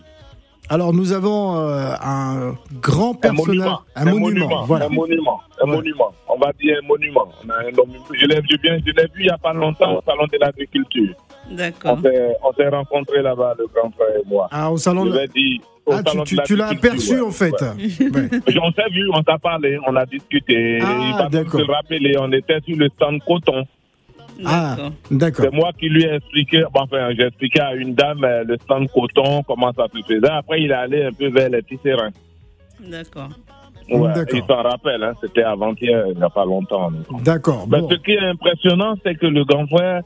Alors 0.69 0.93
nous 0.93 1.13
avons 1.13 1.57
euh, 1.57 1.93
un 2.03 2.55
grand 2.83 3.13
un 3.13 3.15
personnage, 3.15 3.47
monument. 3.47 3.81
un 3.95 4.05
monument. 4.05 4.65
Voilà. 4.65 4.87
Un 4.87 4.89
monument. 4.89 5.41
Un 5.63 5.69
Ouais. 5.71 5.77
monument. 5.77 6.13
On 6.29 6.39
va 6.39 6.53
dire 6.61 6.77
un 6.83 6.87
monument. 6.87 7.29
On 7.45 7.51
a 7.51 7.55
un 7.61 7.71
monument. 7.71 8.05
Je 8.13 8.27
l'ai 8.27 8.41
vu 8.41 8.59
bien, 8.63 8.77
je 8.85 8.91
l'ai 8.93 9.05
vu 9.15 9.21
il 9.21 9.23
n'y 9.27 9.31
a 9.31 9.39
pas 9.39 9.53
longtemps 9.53 9.95
au 9.97 10.03
salon 10.05 10.25
de 10.33 10.39
l'agriculture. 10.41 11.15
D'accord. 11.53 11.97
On 11.99 12.03
s'est- 12.03 12.37
On 12.45 12.53
s'est 12.53 12.69
rencontrés 12.69 13.23
là-bas, 13.23 13.55
le 13.59 13.67
grand 13.73 13.91
frère 13.93 14.09
et 14.21 14.29
moi. 14.29 14.49
Ah, 14.51 14.71
au 14.73 14.77
salon. 14.77 15.05
Je 15.07 15.11
de- 15.11 15.19
vais 15.19 15.29
dire, 15.29 15.61
au 15.87 15.93
Ah, 15.93 16.03
tu, 16.03 16.11
salon 16.13 16.25
tu- 16.25 16.37
de 16.37 16.43
tu 16.43 16.57
l'as 16.57 16.67
l'agriculture, 16.67 16.91
aperçu 16.91 17.15
ouais. 17.15 17.21
en 17.21 17.31
fait. 17.31 17.63
Ouais. 17.63 18.41
Ouais. 18.51 18.59
On 18.61 18.73
s'est 18.73 18.91
vu, 18.91 19.09
on 19.15 19.23
t'a 19.23 19.39
parlé, 19.39 19.79
on 19.87 19.95
a 19.95 20.05
discuté. 20.05 20.81
Ah, 20.83 21.23
il 21.25 21.31
d'accord. 21.31 21.61
se 21.61 21.67
rappeler, 21.71 22.17
on 22.19 22.33
était 22.33 22.59
sur 22.67 22.77
le 22.77 22.89
stand 22.97 23.21
coton. 23.25 23.65
Ah, 24.45 24.77
D'accord. 25.11 25.47
C'est 25.47 25.55
moi 25.57 25.71
qui 25.79 25.89
lui 25.89 26.05
ai 26.05 26.15
expliqué, 26.15 26.63
bon, 26.73 26.81
enfin, 26.83 27.11
j'ai 27.17 27.27
expliqué 27.27 27.61
à 27.61 27.75
une 27.75 27.95
dame 27.95 28.25
euh, 28.25 28.45
le 28.45 28.57
stand 28.59 28.89
coton, 28.91 29.43
comment 29.43 29.73
ça 29.73 29.87
se 29.95 30.03
faisait. 30.03 30.31
Après, 30.31 30.61
il 30.63 30.71
est 30.71 30.75
allé 30.75 31.05
un 31.05 31.13
peu 31.13 31.29
vers 31.29 31.49
les 31.49 31.63
tisserands. 31.63 32.11
D'accord. 32.81 33.31
Ouais, 33.89 34.13
D'accord. 34.13 34.39
il 34.39 34.43
s'en 34.47 34.63
rappelle, 34.63 35.03
hein, 35.03 35.13
c'était 35.21 35.45
avant-hier, 35.45 36.07
il 36.09 36.17
n'y 36.17 36.23
a 36.23 36.31
pas 36.31 36.45
longtemps. 36.45 36.91
D'accord. 37.25 37.67
Bon. 37.67 37.89
Ce 37.89 37.95
qui 37.97 38.13
est 38.13 38.19
impressionnant, 38.19 38.95
c'est 39.05 39.15
que 39.15 39.27
le 39.27 39.45
grand 39.45 39.67
frère 39.67 40.03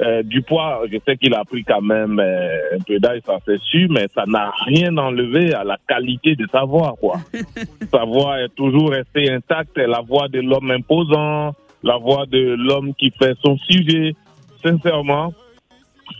euh, 0.00 0.22
du 0.22 0.42
poids, 0.42 0.82
je 0.90 0.96
sais 1.06 1.16
qu'il 1.16 1.34
a 1.34 1.44
pris 1.44 1.62
quand 1.62 1.82
même 1.82 2.18
euh, 2.18 2.76
un 2.76 2.82
peu 2.86 2.98
d'âge, 2.98 3.20
ça 3.26 3.38
c'est 3.44 3.60
sûr, 3.60 3.88
mais 3.90 4.06
ça 4.14 4.24
n'a 4.26 4.50
rien 4.64 4.96
enlevé 4.96 5.52
à 5.52 5.62
la 5.62 5.76
qualité 5.86 6.36
de 6.36 6.46
sa 6.50 6.64
voix, 6.64 6.94
quoi. 6.98 7.20
sa 7.92 8.04
voix 8.04 8.40
est 8.40 8.54
toujours 8.54 8.90
restée 8.90 9.30
intacte, 9.30 9.76
la 9.76 10.00
voix 10.00 10.28
de 10.28 10.40
l'homme 10.40 10.70
imposant, 10.70 11.54
la 11.82 11.96
voix 11.96 12.26
de 12.26 12.56
l'homme 12.58 12.94
qui 12.94 13.10
fait 13.10 13.34
son 13.44 13.56
sujet. 13.58 14.14
Sincèrement, 14.62 15.32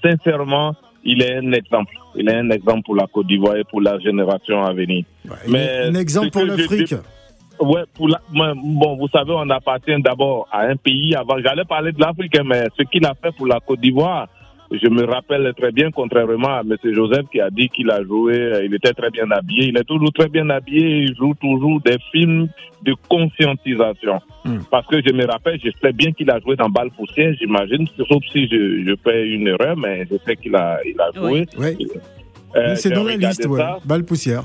sincèrement, 0.03 0.75
il 1.05 1.23
est 1.23 1.37
un 1.37 1.53
exemple. 1.53 1.95
Il 2.15 2.29
est 2.29 2.37
un 2.37 2.51
exemple 2.51 2.83
pour 2.85 2.97
la 2.97 3.07
Côte 3.07 3.27
d'Ivoire 3.27 3.57
et 3.57 3.65
pour 3.65 3.81
la 3.81 3.99
génération 3.99 4.63
à 4.63 4.73
venir. 4.73 5.05
Ouais, 5.29 5.37
mais 5.49 5.83
un 5.85 5.95
exemple 5.95 6.31
pour 6.31 6.45
l'Afrique. 6.45 6.95
Ouais, 7.61 7.83
pour 7.95 8.09
la, 8.09 8.23
bon, 8.33 8.97
vous 8.97 9.09
savez, 9.09 9.33
on 9.37 9.51
appartient 9.51 10.01
d'abord 10.01 10.49
à 10.51 10.63
un 10.63 10.77
pays 10.77 11.15
avant. 11.15 11.39
J'allais 11.45 11.65
parler 11.65 11.93
de 11.93 12.01
l'Afrique, 12.01 12.35
hein, 12.39 12.45
mais 12.47 12.65
ce 12.77 12.83
qu'il 12.85 13.05
a 13.05 13.15
fait 13.15 13.33
pour 13.37 13.47
la 13.47 13.61
Côte 13.61 13.81
d'Ivoire, 13.81 14.29
je 14.71 14.89
me 14.89 15.05
rappelle 15.05 15.53
très 15.57 15.73
bien, 15.73 15.91
contrairement 15.91 16.49
à 16.59 16.61
M. 16.61 16.77
Joseph 16.95 17.27
qui 17.33 17.41
a 17.41 17.51
dit 17.51 17.69
qu'il 17.69 17.91
a 17.91 18.03
joué, 18.05 18.35
euh, 18.39 18.65
il 18.65 18.73
était 18.75 18.93
très 18.93 19.11
bien 19.11 19.29
habillé. 19.31 19.69
Il 19.69 19.77
est 19.77 19.85
toujours 19.85 20.13
très 20.13 20.29
bien 20.29 20.49
habillé, 20.51 21.05
il 21.09 21.17
joue 21.17 21.35
toujours 21.41 21.81
des 21.81 21.97
films 22.13 22.49
de 22.83 22.95
conscientisation. 23.09 24.21
Hmm. 24.45 24.59
Parce 24.71 24.87
que 24.87 24.97
je 25.05 25.13
me 25.13 25.27
rappelle, 25.27 25.59
je 25.63 25.71
sais 25.83 25.93
bien 25.93 26.13
qu'il 26.13 26.31
a 26.31 26.39
joué 26.41 26.57
dans 26.57 26.69
Balle 26.69 26.91
Poussière, 26.97 27.35
j'imagine, 27.41 27.87
sauf 27.97 28.23
si 28.33 28.47
je, 28.49 28.85
je 28.87 28.95
fais 29.03 29.29
une 29.29 29.49
erreur, 29.49 29.77
mais 29.77 30.07
je 30.11 30.17
sais 30.25 30.37
qu'il 30.37 30.55
a, 30.55 30.79
il 30.85 30.99
a 31.01 31.11
joué. 31.15 31.41
Euh, 31.41 31.45
Oui, 31.59 31.77
c'est 32.77 32.89
j'ai 32.89 32.95
dans 32.95 33.05
la 33.05 33.17
liste, 33.17 33.47
ouais. 33.47 33.63
Balle 33.85 34.05
poussière. 34.05 34.45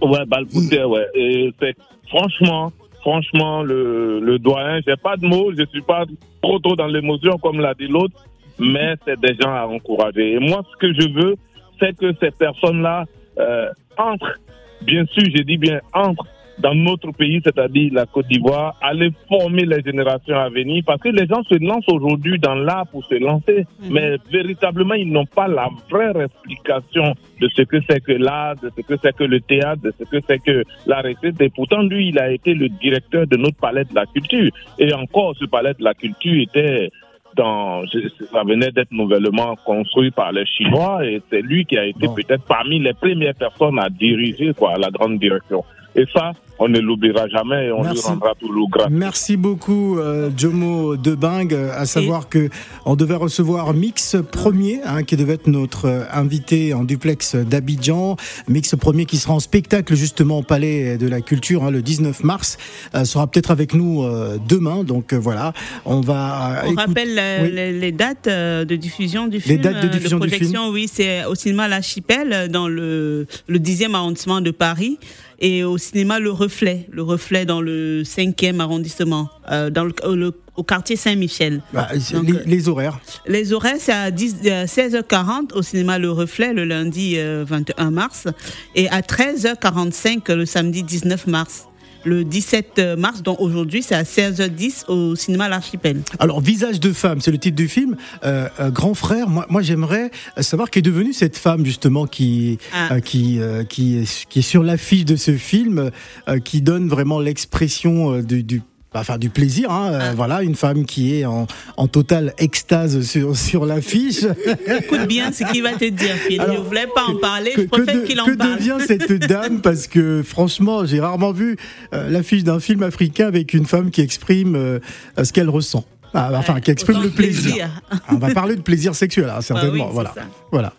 Ouais, 0.00 0.24
balle 0.26 0.46
poussière, 0.46 0.88
ouais. 0.88 1.06
Et 1.14 1.50
c'est 1.60 1.74
franchement, 2.08 2.72
franchement, 3.00 3.62
le, 3.62 4.20
le 4.20 4.38
doyen, 4.38 4.80
j'ai 4.86 4.96
pas 4.96 5.16
de 5.16 5.26
mots, 5.26 5.52
je 5.56 5.64
suis 5.66 5.82
pas 5.82 6.04
trop 6.42 6.58
trop 6.58 6.74
dans 6.76 6.86
l'émotion 6.86 7.36
comme 7.38 7.60
l'a 7.60 7.74
dit 7.74 7.86
l'autre, 7.88 8.14
mais 8.58 8.94
c'est 9.04 9.20
des 9.20 9.34
gens 9.40 9.54
à 9.54 9.66
encourager. 9.66 10.32
Et 10.32 10.38
moi, 10.38 10.62
ce 10.72 10.76
que 10.76 10.92
je 10.92 11.08
veux, 11.08 11.34
c'est 11.80 11.96
que 11.96 12.12
ces 12.20 12.30
personnes-là 12.30 13.04
euh, 13.38 13.68
entrent, 13.96 14.38
bien 14.82 15.04
sûr, 15.06 15.24
je 15.34 15.42
dis 15.42 15.56
bien 15.56 15.80
entrent 15.92 16.26
dans 16.58 16.74
notre 16.74 17.12
pays, 17.12 17.40
c'est-à-dire 17.44 17.92
la 17.92 18.06
Côte 18.06 18.26
d'Ivoire, 18.26 18.76
aller 18.82 19.10
former 19.28 19.64
les 19.64 19.80
générations 19.82 20.36
à 20.36 20.48
venir, 20.48 20.82
parce 20.84 21.00
que 21.00 21.08
les 21.08 21.26
gens 21.26 21.42
se 21.44 21.54
lancent 21.64 21.88
aujourd'hui 21.88 22.38
dans 22.38 22.54
l'art 22.54 22.86
pour 22.88 23.04
se 23.04 23.14
lancer, 23.14 23.64
mais 23.90 24.16
véritablement, 24.30 24.94
ils 24.94 25.10
n'ont 25.10 25.26
pas 25.26 25.46
la 25.46 25.68
vraie 25.90 26.24
explication 26.24 27.14
de 27.40 27.48
ce 27.54 27.62
que 27.62 27.76
c'est 27.88 28.00
que 28.00 28.12
l'art, 28.12 28.56
de 28.56 28.70
ce 28.76 28.82
que 28.82 28.94
c'est 29.02 29.14
que 29.14 29.24
le 29.24 29.40
théâtre, 29.40 29.82
de 29.82 29.92
ce 29.98 30.04
que 30.04 30.16
c'est 30.26 30.38
que 30.40 30.64
la 30.86 31.00
recette. 31.00 31.40
Et 31.40 31.50
pourtant, 31.50 31.82
lui, 31.82 32.08
il 32.08 32.18
a 32.18 32.30
été 32.32 32.54
le 32.54 32.68
directeur 32.68 33.26
de 33.26 33.36
notre 33.36 33.56
palais 33.56 33.84
de 33.84 33.94
la 33.94 34.06
culture. 34.06 34.50
Et 34.78 34.92
encore, 34.92 35.36
ce 35.36 35.44
palais 35.44 35.74
de 35.74 35.84
la 35.84 35.94
culture 35.94 36.42
était 36.42 36.90
dans, 37.38 37.84
ça 38.32 38.42
venait 38.42 38.70
d'être 38.72 38.90
nouvellement 38.90 39.54
construit 39.64 40.10
par 40.10 40.32
les 40.32 40.44
Chinois 40.44 41.06
et 41.06 41.22
c'est 41.30 41.40
lui 41.40 41.64
qui 41.64 41.78
a 41.78 41.86
été 41.86 42.06
Bon. 42.06 42.14
peut-être 42.14 42.44
parmi 42.46 42.80
les 42.80 42.92
premières 42.92 43.34
personnes 43.34 43.78
à 43.78 43.88
diriger 43.88 44.52
quoi, 44.54 44.74
la 44.76 44.90
grande 44.90 45.18
direction. 45.18 45.64
Et 45.94 46.04
ça, 46.12 46.32
on 46.58 46.68
ne 46.68 46.78
l'oubliera 46.80 47.28
jamais 47.28 47.66
et 47.66 47.72
on 47.72 47.82
Merci. 47.82 48.02
lui 48.02 48.08
rendra 48.08 48.34
toujours 48.34 48.68
grâce. 48.70 48.88
Merci 48.90 49.36
beaucoup, 49.36 49.98
euh, 49.98 50.30
Jomo 50.36 50.96
Debang. 50.96 51.52
euh, 51.52 51.70
À 51.76 51.86
savoir 51.86 52.28
que 52.28 52.48
on 52.84 52.96
devait 52.96 53.14
recevoir 53.14 53.74
Mix 53.74 54.16
Premier, 54.32 54.80
hein, 54.84 55.02
qui 55.04 55.16
devait 55.16 55.34
être 55.34 55.46
notre 55.46 55.86
euh, 55.86 56.04
invité 56.12 56.74
en 56.74 56.84
duplex 56.84 57.36
d'Abidjan. 57.36 58.16
Mix 58.48 58.74
Premier 58.76 59.04
qui 59.06 59.16
sera 59.18 59.34
en 59.34 59.40
spectacle 59.40 59.94
justement 59.94 60.38
au 60.38 60.42
Palais 60.42 60.98
de 60.98 61.08
la 61.08 61.20
Culture 61.20 61.64
hein, 61.64 61.70
le 61.70 61.82
19 61.82 62.24
mars. 62.24 62.56
euh, 62.94 63.04
sera 63.04 63.26
peut-être 63.26 63.50
avec 63.50 63.74
nous 63.74 64.02
euh, 64.02 64.38
demain. 64.48 64.84
Donc 64.84 65.12
euh, 65.12 65.16
voilà, 65.18 65.52
on 65.84 66.00
va. 66.00 66.58
euh, 66.58 66.60
On 66.64 66.72
écoute- 66.72 66.78
rappelle 66.86 67.18
euh, 67.18 67.38
Oui. 67.44 67.50
les, 67.52 67.72
les 67.78 67.92
dates 67.92 68.26
euh, 68.26 68.64
de 68.64 68.76
diffusion 68.76 69.26
du 69.28 69.40
film. 69.40 69.60
dates 69.60 69.80
de 69.82 69.86
euh, 69.86 69.90
diffusion 69.90 70.18
du 70.18 70.28
projection, 70.28 70.68
oui, 70.70 70.88
c'est 70.92 71.24
au 71.24 71.34
cinéma 71.34 71.68
L'Archipel, 71.68 72.32
euh, 72.32 72.48
dans 72.48 72.68
le, 72.68 73.26
le 73.46 73.58
10e 73.58 73.94
arrondissement 73.94 74.40
de 74.40 74.50
Paris, 74.50 74.98
et 75.40 75.62
au 75.64 75.78
cinéma 75.78 76.18
Le 76.18 76.30
Reflet, 76.30 76.86
le 76.90 77.02
Reflet 77.02 77.44
dans 77.46 77.60
le 77.60 78.02
5e 78.02 78.60
arrondissement, 78.60 79.28
euh, 79.50 79.70
dans 79.70 79.84
le, 79.84 79.94
au- 80.04 80.14
le- 80.16 80.32
au 80.56 80.64
quartier 80.64 80.96
Saint-Michel. 80.96 81.62
Bah, 81.72 81.88
les, 81.92 82.34
euh, 82.34 82.42
les 82.44 82.68
horaires. 82.68 82.98
Les 83.28 83.52
horaires, 83.52 83.76
c'est 83.78 83.92
à 83.92 84.10
10, 84.10 84.36
euh, 84.46 84.66
16h40 84.66 85.52
au 85.54 85.62
cinéma 85.62 86.00
Le 86.00 86.10
Reflet 86.10 86.52
le 86.52 86.64
lundi 86.64 87.14
euh, 87.16 87.44
21 87.46 87.92
mars 87.92 88.26
et 88.74 88.88
à 88.88 89.00
13h45 89.00 90.32
le 90.32 90.44
samedi 90.46 90.82
19 90.82 91.28
mars. 91.28 91.67
Le 92.04 92.24
17 92.24 92.80
mars, 92.96 93.22
donc 93.22 93.40
aujourd'hui, 93.40 93.82
c'est 93.82 93.94
à 93.94 94.02
16h10 94.04 94.84
au 94.88 95.16
cinéma 95.16 95.48
L'Archipel. 95.48 96.00
Alors, 96.18 96.40
Visage 96.40 96.80
de 96.80 96.92
femme, 96.92 97.20
c'est 97.20 97.30
le 97.30 97.38
titre 97.38 97.56
du 97.56 97.68
film. 97.68 97.96
Euh, 98.24 98.48
euh, 98.60 98.70
grand 98.70 98.94
frère, 98.94 99.28
moi, 99.28 99.46
moi 99.48 99.62
j'aimerais 99.62 100.10
savoir 100.40 100.70
qui 100.70 100.78
est 100.78 100.82
devenue 100.82 101.12
cette 101.12 101.36
femme 101.36 101.64
justement 101.66 102.06
qui 102.06 102.58
Ah. 102.72 102.94
euh, 102.94 103.00
qui 103.00 103.40
euh, 103.40 103.64
qui 103.64 103.98
est, 103.98 104.26
qui 104.28 104.38
est 104.38 104.42
sur 104.42 104.62
l'affiche 104.62 105.04
de 105.04 105.16
ce 105.16 105.36
film, 105.36 105.90
euh, 106.28 106.38
qui 106.38 106.62
donne 106.62 106.88
vraiment 106.88 107.20
l'expression 107.20 108.14
euh, 108.14 108.22
du, 108.22 108.62
du 108.92 108.98
Enfin, 108.98 109.18
du 109.18 109.28
plaisir, 109.30 109.70
hein, 109.70 109.90
euh, 109.92 109.98
Ah. 110.10 110.14
voilà, 110.14 110.42
une 110.42 110.54
femme 110.54 110.84
qui 110.86 111.14
est 111.20 111.24
en, 111.26 111.46
en 111.76 111.88
totale 111.88 112.34
extase 112.38 113.02
sur, 113.02 113.36
sur 113.36 113.66
l'affiche. 113.66 114.24
Écoute 114.66 115.06
bien 115.06 115.30
ce 115.32 115.44
qu'il 115.52 115.62
va 115.62 115.72
te 115.74 115.84
dire, 115.84 116.14
Phil. 116.26 116.40
Alors, 116.40 116.56
je 116.56 116.60
voulais 116.62 116.86
pas 116.94 117.04
en 117.04 117.16
parler, 117.16 117.52
que, 117.52 117.62
je 117.62 117.66
préfère 117.66 118.02
que 118.02 118.06
qu'il 118.06 118.20
en 118.20 118.24
que 118.24 118.32
parle. 118.32 118.56
devient 118.56 118.76
cette 118.86 119.12
dame 119.12 119.60
Parce 119.62 119.86
que 119.86 120.22
franchement, 120.22 120.86
j'ai 120.86 121.00
rarement 121.00 121.32
vu 121.32 121.56
euh, 121.92 122.08
l'affiche 122.08 122.44
d'un 122.44 122.60
film 122.60 122.82
africain 122.82 123.26
avec 123.26 123.52
une 123.54 123.66
femme 123.66 123.90
qui 123.90 124.00
exprime 124.00 124.56
euh, 124.56 124.78
ce 125.22 125.32
qu'elle 125.32 125.50
ressent. 125.50 125.84
Ah, 126.14 126.30
enfin, 126.34 126.58
qui 126.60 126.70
exprime 126.70 127.02
le 127.02 127.10
plaisir. 127.10 127.68
Ah, 127.90 127.96
On 128.10 128.14
va 128.16 128.30
parler 128.32 128.56
de 128.56 128.62
plaisir 128.62 128.94
sexuel, 128.94 129.28
hein, 129.28 129.42
certainement. 129.42 129.72
oui, 129.74 129.82
c'est 129.86 129.92
voilà. 129.92 130.12
ça. 130.14 130.22
voilà. 130.50 130.72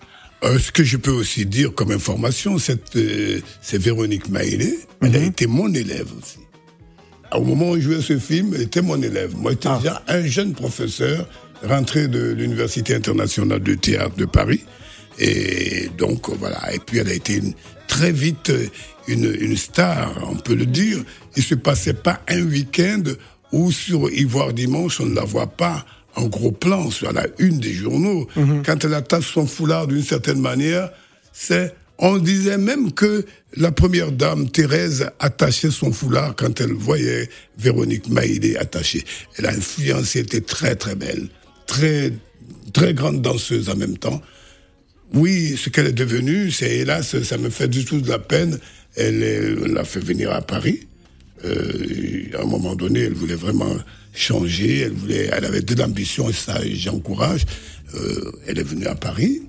Euh, 0.43 0.57
ce 0.57 0.71
que 0.71 0.83
je 0.83 0.97
peux 0.97 1.11
aussi 1.11 1.45
dire 1.45 1.73
comme 1.75 1.91
information, 1.91 2.57
cette, 2.57 2.95
euh, 2.95 3.39
c'est 3.61 3.77
Véronique 3.79 4.29
Maïlé. 4.29 4.79
Elle 5.01 5.15
a 5.15 5.19
été 5.19 5.45
mon 5.47 5.71
élève 5.73 6.07
aussi. 6.19 6.39
Au 7.35 7.43
moment 7.43 7.71
où 7.71 7.75
je 7.75 7.81
jouais 7.81 8.01
ce 8.01 8.17
film, 8.17 8.53
elle 8.55 8.61
était 8.63 8.81
mon 8.81 9.01
élève. 9.01 9.35
Moi, 9.35 9.51
j'étais 9.51 9.69
déjà 9.79 10.01
un 10.07 10.23
jeune 10.25 10.53
professeur 10.53 11.27
rentré 11.63 12.07
de 12.07 12.31
l'Université 12.31 12.95
internationale 12.95 13.61
de 13.61 13.75
théâtre 13.75 14.15
de 14.15 14.25
Paris. 14.25 14.63
Et 15.19 15.89
donc, 15.97 16.29
voilà. 16.29 16.73
Et 16.73 16.79
puis, 16.79 16.97
elle 16.99 17.09
a 17.09 17.13
été 17.13 17.35
une- 17.35 17.53
très 17.87 18.11
vite 18.11 18.49
euh, 18.51 18.67
une, 19.07 19.35
une 19.39 19.57
star, 19.57 20.13
on 20.29 20.35
peut 20.35 20.53
le 20.55 20.65
dire. 20.67 20.99
Il 21.35 21.43
se 21.43 21.55
passait 21.55 21.93
pas 21.95 22.21
un 22.27 22.41
week-end 22.43 23.01
où 23.51 23.71
sur 23.71 24.11
Ivoire 24.11 24.53
Dimanche, 24.53 24.99
on 25.01 25.07
ne 25.07 25.15
la 25.15 25.23
voit 25.23 25.47
pas 25.47 25.85
en 26.15 26.27
gros 26.27 26.51
plan 26.51 26.91
sur 26.91 27.11
la 27.11 27.25
une 27.39 27.59
des 27.59 27.73
journaux. 27.73 28.27
Quand 28.65 28.83
elle 28.85 28.93
attache 28.93 29.33
son 29.33 29.47
foulard 29.47 29.87
d'une 29.87 30.03
certaine 30.03 30.39
manière, 30.39 30.91
c'est 31.33 31.73
on 31.99 32.17
disait 32.17 32.57
même 32.57 32.91
que 32.91 33.25
la 33.57 33.71
première 33.71 34.11
dame, 34.11 34.49
Thérèse, 34.49 35.09
attachait 35.19 35.71
son 35.71 35.91
foulard 35.91 36.35
quand 36.35 36.61
elle 36.61 36.73
voyait 36.73 37.29
Véronique 37.57 38.09
Maïlé 38.09 38.55
attachée. 38.55 39.03
Elle 39.37 39.47
a 39.47 39.49
influencé, 39.49 40.19
était 40.19 40.41
très 40.41 40.75
très 40.75 40.95
belle, 40.95 41.27
très, 41.67 42.13
très 42.73 42.93
grande 42.93 43.21
danseuse 43.21 43.69
en 43.69 43.75
même 43.75 43.97
temps. 43.97 44.21
Oui, 45.13 45.57
ce 45.57 45.69
qu'elle 45.69 45.87
est 45.87 45.91
devenue, 45.91 46.51
c'est 46.51 46.77
hélas, 46.77 47.21
ça 47.23 47.37
me 47.37 47.49
fait 47.49 47.67
du 47.67 47.83
tout 47.83 47.99
de 47.99 48.07
la 48.07 48.19
peine. 48.19 48.59
Elle 48.95 49.73
l'a 49.73 49.83
fait 49.83 49.99
venir 49.99 50.31
à 50.31 50.41
Paris. 50.41 50.87
Euh, 51.45 52.25
à 52.37 52.41
un 52.41 52.45
moment 52.45 52.75
donné, 52.75 53.01
elle 53.01 53.13
voulait 53.13 53.35
vraiment 53.35 53.75
changer. 54.13 54.81
Elle 54.81 54.93
voulait, 54.93 55.29
elle 55.31 55.45
avait 55.45 55.61
de 55.61 55.75
l'ambition 55.75 56.29
et 56.29 56.33
ça, 56.33 56.59
j'encourage. 56.73 57.45
Euh, 57.95 58.31
elle 58.47 58.59
est 58.59 58.63
venue 58.63 58.85
à 58.85 58.95
Paris. 58.95 59.41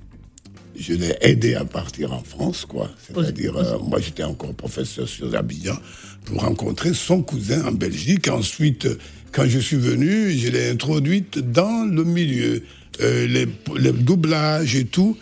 Je 0.81 0.95
l'ai 0.95 1.15
aidée 1.21 1.55
à 1.55 1.65
partir 1.67 2.13
en 2.15 2.23
France, 2.23 2.65
quoi. 2.67 2.91
C'est-à-dire, 3.07 3.55
euh, 3.57 3.79
moi, 3.87 4.01
j'étais 4.01 4.23
encore 4.23 4.55
professeur 4.55 5.07
sur 5.07 5.35
Abidjan 5.37 5.77
pour 6.25 6.41
rencontrer 6.41 6.95
son 6.95 7.23
cousin 7.23 7.65
en 7.67 7.73
Belgique. 7.73 8.29
Ensuite, 8.29 8.89
quand 9.31 9.47
je 9.47 9.59
suis 9.59 9.77
venu, 9.77 10.31
je 10.33 10.49
l'ai 10.49 10.71
introduite 10.71 11.39
dans 11.39 11.85
le 11.85 12.03
milieu, 12.05 12.63
euh, 13.03 13.27
les, 13.27 13.47
les 13.79 13.93
doublages 13.93 14.75
et 14.75 14.87
tout. 14.87 15.17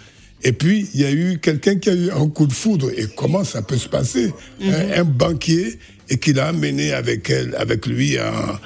Et 0.44 0.52
puis, 0.52 0.88
il 0.94 1.00
y 1.00 1.04
a 1.04 1.10
eu 1.10 1.38
quelqu'un 1.40 1.74
qui 1.76 1.90
a 1.90 1.94
eu 1.94 2.10
un 2.12 2.28
coup 2.28 2.46
de 2.46 2.52
foudre. 2.52 2.90
Et 2.96 3.06
comment 3.16 3.42
ça 3.42 3.60
peut 3.60 3.76
se 3.76 3.88
passer 3.88 4.32
un, 4.62 5.00
un 5.00 5.04
banquier 5.04 5.76
et 6.08 6.18
qui 6.18 6.32
l'a 6.32 6.46
amené 6.48 6.92
avec 6.92 7.28
elle, 7.30 7.56
avec 7.56 7.84
lui 7.86 8.16
à- 8.16 8.60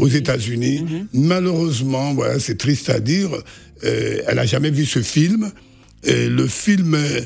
Aux 0.00 0.08
États-Unis. 0.08 0.76
États-Unis. 0.76 1.04
Malheureusement, 1.12 2.14
voilà, 2.14 2.38
c'est 2.40 2.56
triste 2.56 2.88
à 2.88 2.98
dire, 3.00 3.30
euh, 3.84 4.22
elle 4.26 4.38
a 4.38 4.46
jamais 4.46 4.70
vu 4.70 4.86
ce 4.86 5.00
film. 5.02 5.52
Et 6.04 6.28
le 6.28 6.46
film, 6.46 6.94
euh, 6.94 7.20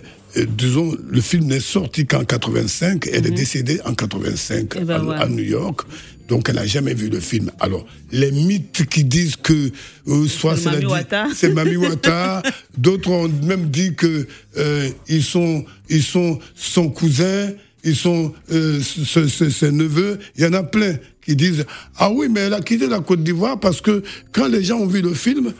disons, 0.57 0.97
le 1.09 1.21
film 1.21 1.45
n'est 1.47 1.61
sorti 1.61 2.07
qu'en 2.07 2.25
85. 2.25 3.09
Elle 3.13 3.27
est 3.27 3.31
décédée 3.31 3.81
en 3.85 3.95
85 3.95 4.75
Eh 4.77 4.85
ben 4.85 4.95
à, 4.95 4.99
voilà. 4.99 5.21
à 5.23 5.29
New 5.29 5.45
York. 5.45 5.83
Donc, 6.29 6.49
elle 6.49 6.55
n'a 6.57 6.67
jamais 6.67 6.95
vu 6.95 7.09
le 7.11 7.21
film. 7.21 7.51
Alors, 7.61 7.85
les 8.11 8.33
mythes 8.33 8.87
qui 8.89 9.05
disent 9.05 9.37
que 9.37 9.71
euh, 10.09 10.27
soit 10.27 10.57
C'est 10.57 10.71
Mami 10.71 10.87
Wata. 10.87 11.27
c'est 11.35 11.51
Mami 11.53 11.77
Wata. 11.77 12.43
D'autres 12.79 13.11
ont 13.11 13.29
même 13.29 13.69
dit 13.69 13.95
que 13.95 14.27
euh, 14.57 14.89
ils 15.09 15.23
sont 15.23 15.65
ils 15.91 16.03
sont 16.03 16.39
son 16.55 16.89
cousin, 16.89 17.51
ils 17.85 17.95
sont 17.95 18.33
euh, 18.51 18.81
ce- 18.83 19.29
ses 19.29 19.71
neveux. 19.71 20.19
Il 20.37 20.45
y 20.45 20.47
en 20.47 20.55
a 20.55 20.63
plein 20.63 20.97
qui 21.25 21.37
disent 21.37 21.67
ah 21.99 22.11
oui 22.11 22.29
mais 22.31 22.41
elle 22.41 22.55
a 22.55 22.61
quitté 22.63 22.87
la 22.87 23.01
Côte 23.01 23.23
d'Ivoire 23.23 23.61
parce 23.61 23.83
que 23.83 24.03
quand 24.33 24.49
les 24.49 24.65
gens 24.65 24.79
ont 24.79 24.87
vu 24.87 25.03
le 25.03 25.13
film, 25.13 25.53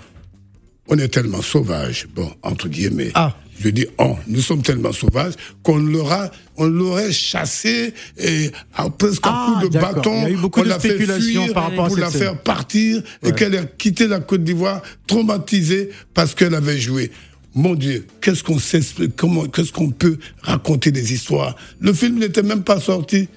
on 0.89 0.99
est 0.99 1.09
tellement 1.09 1.43
sauvages. 1.43 2.07
Bon 2.15 2.31
entre 2.43 2.69
guillemets. 2.69 3.11
Ah. 3.15 3.37
Je 3.61 3.69
dis, 3.69 3.87
oh, 3.99 4.17
nous 4.27 4.41
sommes 4.41 4.63
tellement 4.63 4.91
sauvages 4.93 5.35
qu'on 5.63 5.77
l'aura, 5.77 6.29
on 6.57 6.67
l'aurait 6.67 7.13
chassé 7.13 7.95
et 8.19 8.51
à, 8.75 8.91
presque 8.91 9.23
Ah, 9.25 9.55
à 9.59 9.61
coups 9.61 9.73
de 9.73 9.79
bâton. 9.79 10.13
Il 10.17 10.23
y 10.23 10.27
a 10.27 10.31
eu 10.31 10.37
beaucoup 10.37 10.61
on 10.61 10.65
de 10.65 10.69
l'a 10.71 10.81
fait 10.81 10.89
spéculations 10.89 11.43
fuir 11.45 11.55
par 11.55 11.65
rapport 11.71 11.85
à 11.85 11.89
pour 11.89 11.99
la 11.99 12.11
scène. 12.11 12.21
faire 12.21 12.43
partir 12.43 13.01
et 13.23 13.27
Ouais. 13.27 13.33
qu'elle 13.33 13.55
ait 13.55 13.71
quitté 13.79 14.09
la 14.09 14.19
Côte 14.19 14.43
d'Ivoire 14.43 14.83
traumatisée 15.07 15.91
parce 16.15 16.35
qu'elle 16.35 16.55
avait 16.57 16.79
joué. 16.79 17.13
Mon 17.55 17.77
Dieu, 17.77 18.05
qu'est-ce 18.21 18.43
qu'on 18.43 18.59
sait, 18.59 18.81
comment, 19.17 19.45
qu'est-ce 19.47 19.71
qu'on 19.71 19.91
peut 19.91 20.19
raconter 20.43 20.91
des 20.91 21.13
histoires? 21.13 21.55
Le 21.81 21.93
film 21.93 22.19
n'était 22.19 22.43
même 22.43 22.65
pas 22.65 22.81
sorti. 22.81 23.29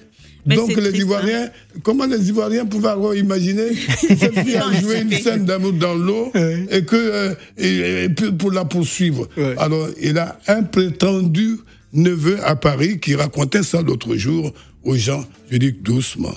Mais 0.48 0.56
Donc 0.56 0.68
les 0.68 0.76
triste, 0.76 0.94
hein. 0.94 0.98
Ivoiriens, 1.00 1.50
comment 1.82 2.06
les 2.06 2.28
Ivoiriens 2.30 2.64
pouvaient 2.64 2.88
avoir 2.88 3.14
imaginé 3.14 3.68
que 3.68 4.16
cette 4.16 4.38
fille 4.40 4.56
a 4.56 4.80
joué 4.80 5.02
une 5.02 5.12
scène 5.12 5.44
d'amour 5.44 5.74
dans 5.74 5.94
l'eau 5.94 6.32
et 6.70 6.84
que 6.84 6.96
euh, 6.96 7.34
et, 7.58 8.04
et 8.04 8.08
puis 8.08 8.32
pour 8.32 8.50
la 8.50 8.64
poursuivre. 8.64 9.28
Alors 9.58 9.88
il 10.00 10.16
a 10.16 10.38
un 10.48 10.62
prétendu 10.62 11.58
neveu 11.92 12.38
à 12.44 12.56
Paris 12.56 12.98
qui 12.98 13.14
racontait 13.14 13.62
ça 13.62 13.82
l'autre 13.82 14.16
jour 14.16 14.52
aux 14.84 14.96
gens. 14.96 15.24
Je 15.50 15.58
dis 15.58 15.72
doucement, 15.72 16.34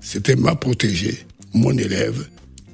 c'était 0.00 0.36
ma 0.36 0.54
protégée, 0.54 1.18
mon 1.54 1.76
élève, 1.76 2.26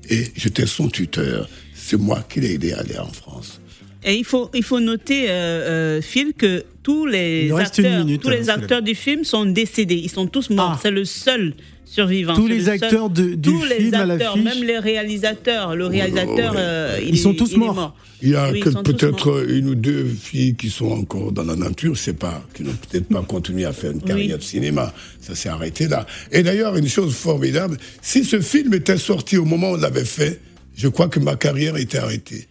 et 0.08 0.24
j'étais 0.36 0.66
son 0.66 0.88
tuteur. 0.88 1.48
C'est 1.74 1.98
moi 1.98 2.24
qui 2.28 2.40
l'ai 2.40 2.54
aidé 2.54 2.72
à 2.72 2.80
aller 2.80 2.98
en 2.98 3.12
France. 3.12 3.60
Et 4.02 4.14
il 4.14 4.24
faut, 4.24 4.50
il 4.54 4.62
faut 4.62 4.80
noter, 4.80 5.28
euh, 5.28 5.32
euh, 5.32 6.02
Phil, 6.02 6.32
que 6.36 6.64
tous 6.90 7.06
les 7.06 7.52
acteurs, 7.52 8.04
minute, 8.04 8.22
tous 8.22 8.30
les 8.30 8.50
acteurs 8.50 8.82
du 8.82 8.94
film 8.94 9.24
sont 9.24 9.44
décédés. 9.46 9.96
Ils 9.96 10.10
sont 10.10 10.26
tous 10.26 10.50
morts. 10.50 10.72
Ah. 10.76 10.80
C'est 10.82 10.90
le 10.90 11.04
seul 11.04 11.54
survivant. 11.84 12.34
Tous 12.34 12.46
les 12.46 12.58
le 12.58 12.64
seul- 12.64 12.72
acteurs 12.84 13.10
de- 13.10 13.34
du 13.34 13.50
tous 13.50 13.64
film 13.64 13.94
acteurs, 13.94 14.36
même 14.36 14.62
les 14.62 14.78
réalisateurs. 14.78 15.74
Le 15.76 15.86
réalisateur, 15.86 16.54
euh, 16.56 16.98
il 17.02 17.10
Ils 17.14 17.18
sont 17.18 17.32
est- 17.32 17.36
tous 17.36 17.52
il 17.52 17.58
morts. 17.58 17.74
mort. 17.74 17.96
Il 18.22 18.28
y 18.30 18.36
a 18.36 18.50
Oui, 18.52 18.60
peut-être 18.60 19.46
une 19.48 19.70
ou 19.70 19.74
deux 19.74 20.04
filles 20.04 20.54
qui 20.54 20.68
sont 20.68 20.90
encore 20.90 21.32
dans 21.32 21.42
la 21.44 21.56
nature, 21.56 21.96
c'est 21.96 22.18
pas, 22.18 22.44
qui 22.54 22.62
n'ont 22.64 22.74
peut-être 22.90 23.08
pas 23.08 23.22
continué 23.22 23.64
à 23.64 23.72
faire 23.72 23.92
une 23.92 24.02
carrière 24.02 24.36
de 24.36 24.42
cinéma. 24.42 24.92
Ça 25.20 25.34
s'est 25.34 25.48
arrêté 25.48 25.88
là. 25.88 26.06
Et 26.30 26.42
d'ailleurs, 26.42 26.76
une 26.76 26.86
chose 26.88 27.14
formidable, 27.14 27.78
si 28.02 28.24
ce 28.24 28.40
film 28.40 28.74
était 28.74 28.98
sorti 28.98 29.38
au 29.38 29.44
moment 29.46 29.70
où 29.70 29.74
on 29.74 29.76
l'avait 29.78 30.04
fait, 30.04 30.38
je 30.76 30.88
crois 30.88 31.08
que 31.08 31.18
ma 31.18 31.36
carrière 31.36 31.76
était 31.78 31.98
arrêtée. 31.98 32.46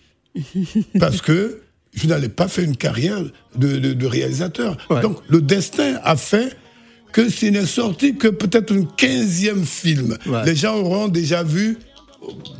Parce 0.99 1.21
que 1.21 1.59
je 1.93 2.07
n'allais 2.07 2.29
pas 2.29 2.47
faire 2.47 2.63
une 2.65 2.77
carrière 2.77 3.19
de, 3.55 3.77
de- 3.77 3.93
de 3.93 4.05
réalisateur. 4.07 4.77
Donc, 5.01 5.17
le 5.27 5.41
destin 5.41 5.99
a 6.03 6.15
fait 6.15 6.55
que 7.11 7.29
s'il 7.29 7.53
n'est 7.53 7.65
sorti 7.65 8.15
que 8.15 8.27
peut-être 8.27 8.71
un 8.73 8.81
15e 8.97 9.65
film. 9.65 10.17
Ouais. 10.27 10.45
Les 10.45 10.55
gens 10.55 10.75
auront 10.77 11.07
déjà 11.07 11.41
vu 11.43 11.77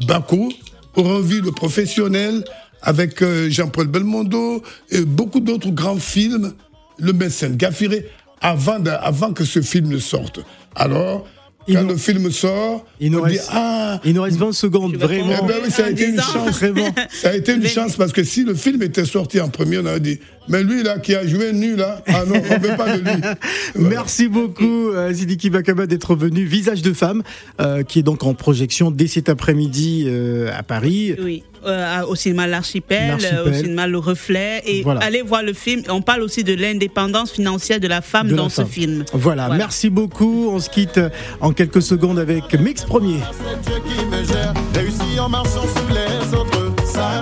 Baco, 0.07 0.51
auront 0.95 1.19
vu 1.19 1.41
Le 1.41 1.51
Professionnel 1.51 2.43
avec 2.82 3.21
euh, 3.21 3.49
Jean-Paul 3.49 3.88
Belmondo 3.88 4.63
et 4.89 5.01
beaucoup 5.01 5.39
d'autres 5.41 5.69
grands 5.69 5.97
films, 5.99 6.53
Le 6.97 7.13
médecin 7.13 7.49
Gaffiré, 7.49 8.07
avant, 8.41 8.80
de- 8.80 8.89
avant 8.89 9.34
que 9.34 9.43
ce 9.45 9.61
film 9.61 9.89
ne 9.89 9.99
sorte. 9.99 10.39
Alors, 10.75 11.27
quand 11.68 11.84
le 11.88 11.95
film 11.97 12.32
sort, 12.32 12.86
Il 12.99 13.12
nous 13.12 13.20
on 13.20 13.26
dit 13.28 13.34
reste- 13.38 13.49
Ah, 13.51 13.99
Il 14.05 14.14
nous 14.14 14.22
reste 14.22 14.38
20 14.38 14.51
secondes, 14.53 14.95
vraiment. 14.95 15.34
eh 15.43 15.47
ben 15.47 15.55
oui, 15.64 15.70
ça 15.72 15.86
a 15.86 15.89
été 15.89 16.07
une 16.07 16.20
chance. 16.20 16.49
Vraiment. 16.57 16.89
Ça 17.12 17.30
a 17.30 17.36
été 17.36 17.53
une 17.53 17.62
Mais- 17.64 17.70
chance 17.70 17.95
parce 17.95 18.12
que 18.12 18.24
si 18.24 18.43
le 18.43 18.55
film 18.55 18.82
était 18.82 19.05
sorti 19.05 19.39
en 19.39 19.49
premier, 19.49 19.78
on 19.80 19.86
aurait 19.86 19.99
dit 19.99 20.20
Mais 20.47 20.64
lui, 20.64 20.82
là, 20.84 20.97
qui 20.99 21.14
a 21.16 21.28
joué 21.28 21.53
nu, 21.53 21.76
là, 21.76 22.01
ah 22.07 22.24
non, 22.26 22.36
on 22.49 22.53
ne 22.60 22.60
veut 22.68 22.76
pas 22.76 22.97
de 22.97 23.01
lui. 23.01 23.22
Merci 23.76 24.28
beaucoup, 24.28 24.89
euh, 24.89 25.14
Sidiki 25.14 25.49
Bakaba, 25.51 25.86
d'être 25.86 26.16
venu. 26.16 26.43
Visage 26.45 26.82
de 26.82 26.93
femme, 26.93 27.22
euh, 27.62 27.84
qui 27.84 27.99
est 27.99 28.03
donc 28.03 28.24
en 28.24 28.34
projection 28.34 28.89
dès 28.89 29.07
cet 29.07 29.30
après-midi 29.30 30.05
euh, 30.07 30.49
à 30.57 30.64
Paris. 30.64 31.14
Oui, 31.24 31.43
euh, 31.66 32.03
au 32.07 32.16
cinéma 32.16 32.47
L'Archipel, 32.47 33.18
euh, 33.24 33.49
au 33.49 33.53
cinéma 33.53 33.88
Le 33.88 33.97
Reflet. 33.97 34.62
Et 34.66 34.82
Voilà. 34.84 35.01
allez 35.01 35.22
voir 35.22 35.43
le 35.43 35.53
film. 35.53 35.84
On 35.89 36.01
parle 36.01 36.22
aussi 36.22 36.43
de 36.43 36.53
l'indépendance 36.53 37.32
financière 37.32 37.80
de 37.80 37.88
la 37.88 38.01
femme 38.01 38.28
de 38.28 38.36
la 38.36 38.41
dans 38.43 38.49
ce 38.49 38.62
femme. 38.62 38.68
film. 38.70 39.05
Voilà, 39.14 39.49
merci 39.49 39.89
beaucoup. 39.89 40.49
On 40.51 40.60
se 40.60 40.70
quitte 40.70 40.99
en 41.41 41.51
quelques 41.53 41.82
secondes 41.82 42.20
avec 42.20 42.53
Mix 42.60 42.84
Premier. 42.84 43.20
C'est 43.32 43.62
Dieu 43.72 43.82
qui 43.88 44.05
me 44.05 44.24
gère. 44.24 44.53
Réussi 44.74 45.20
en 45.20 45.30
marchant 45.30 45.64
sous 45.64 45.93
les 45.93 46.38
autres. 46.38 46.74
Ça, 46.86 47.22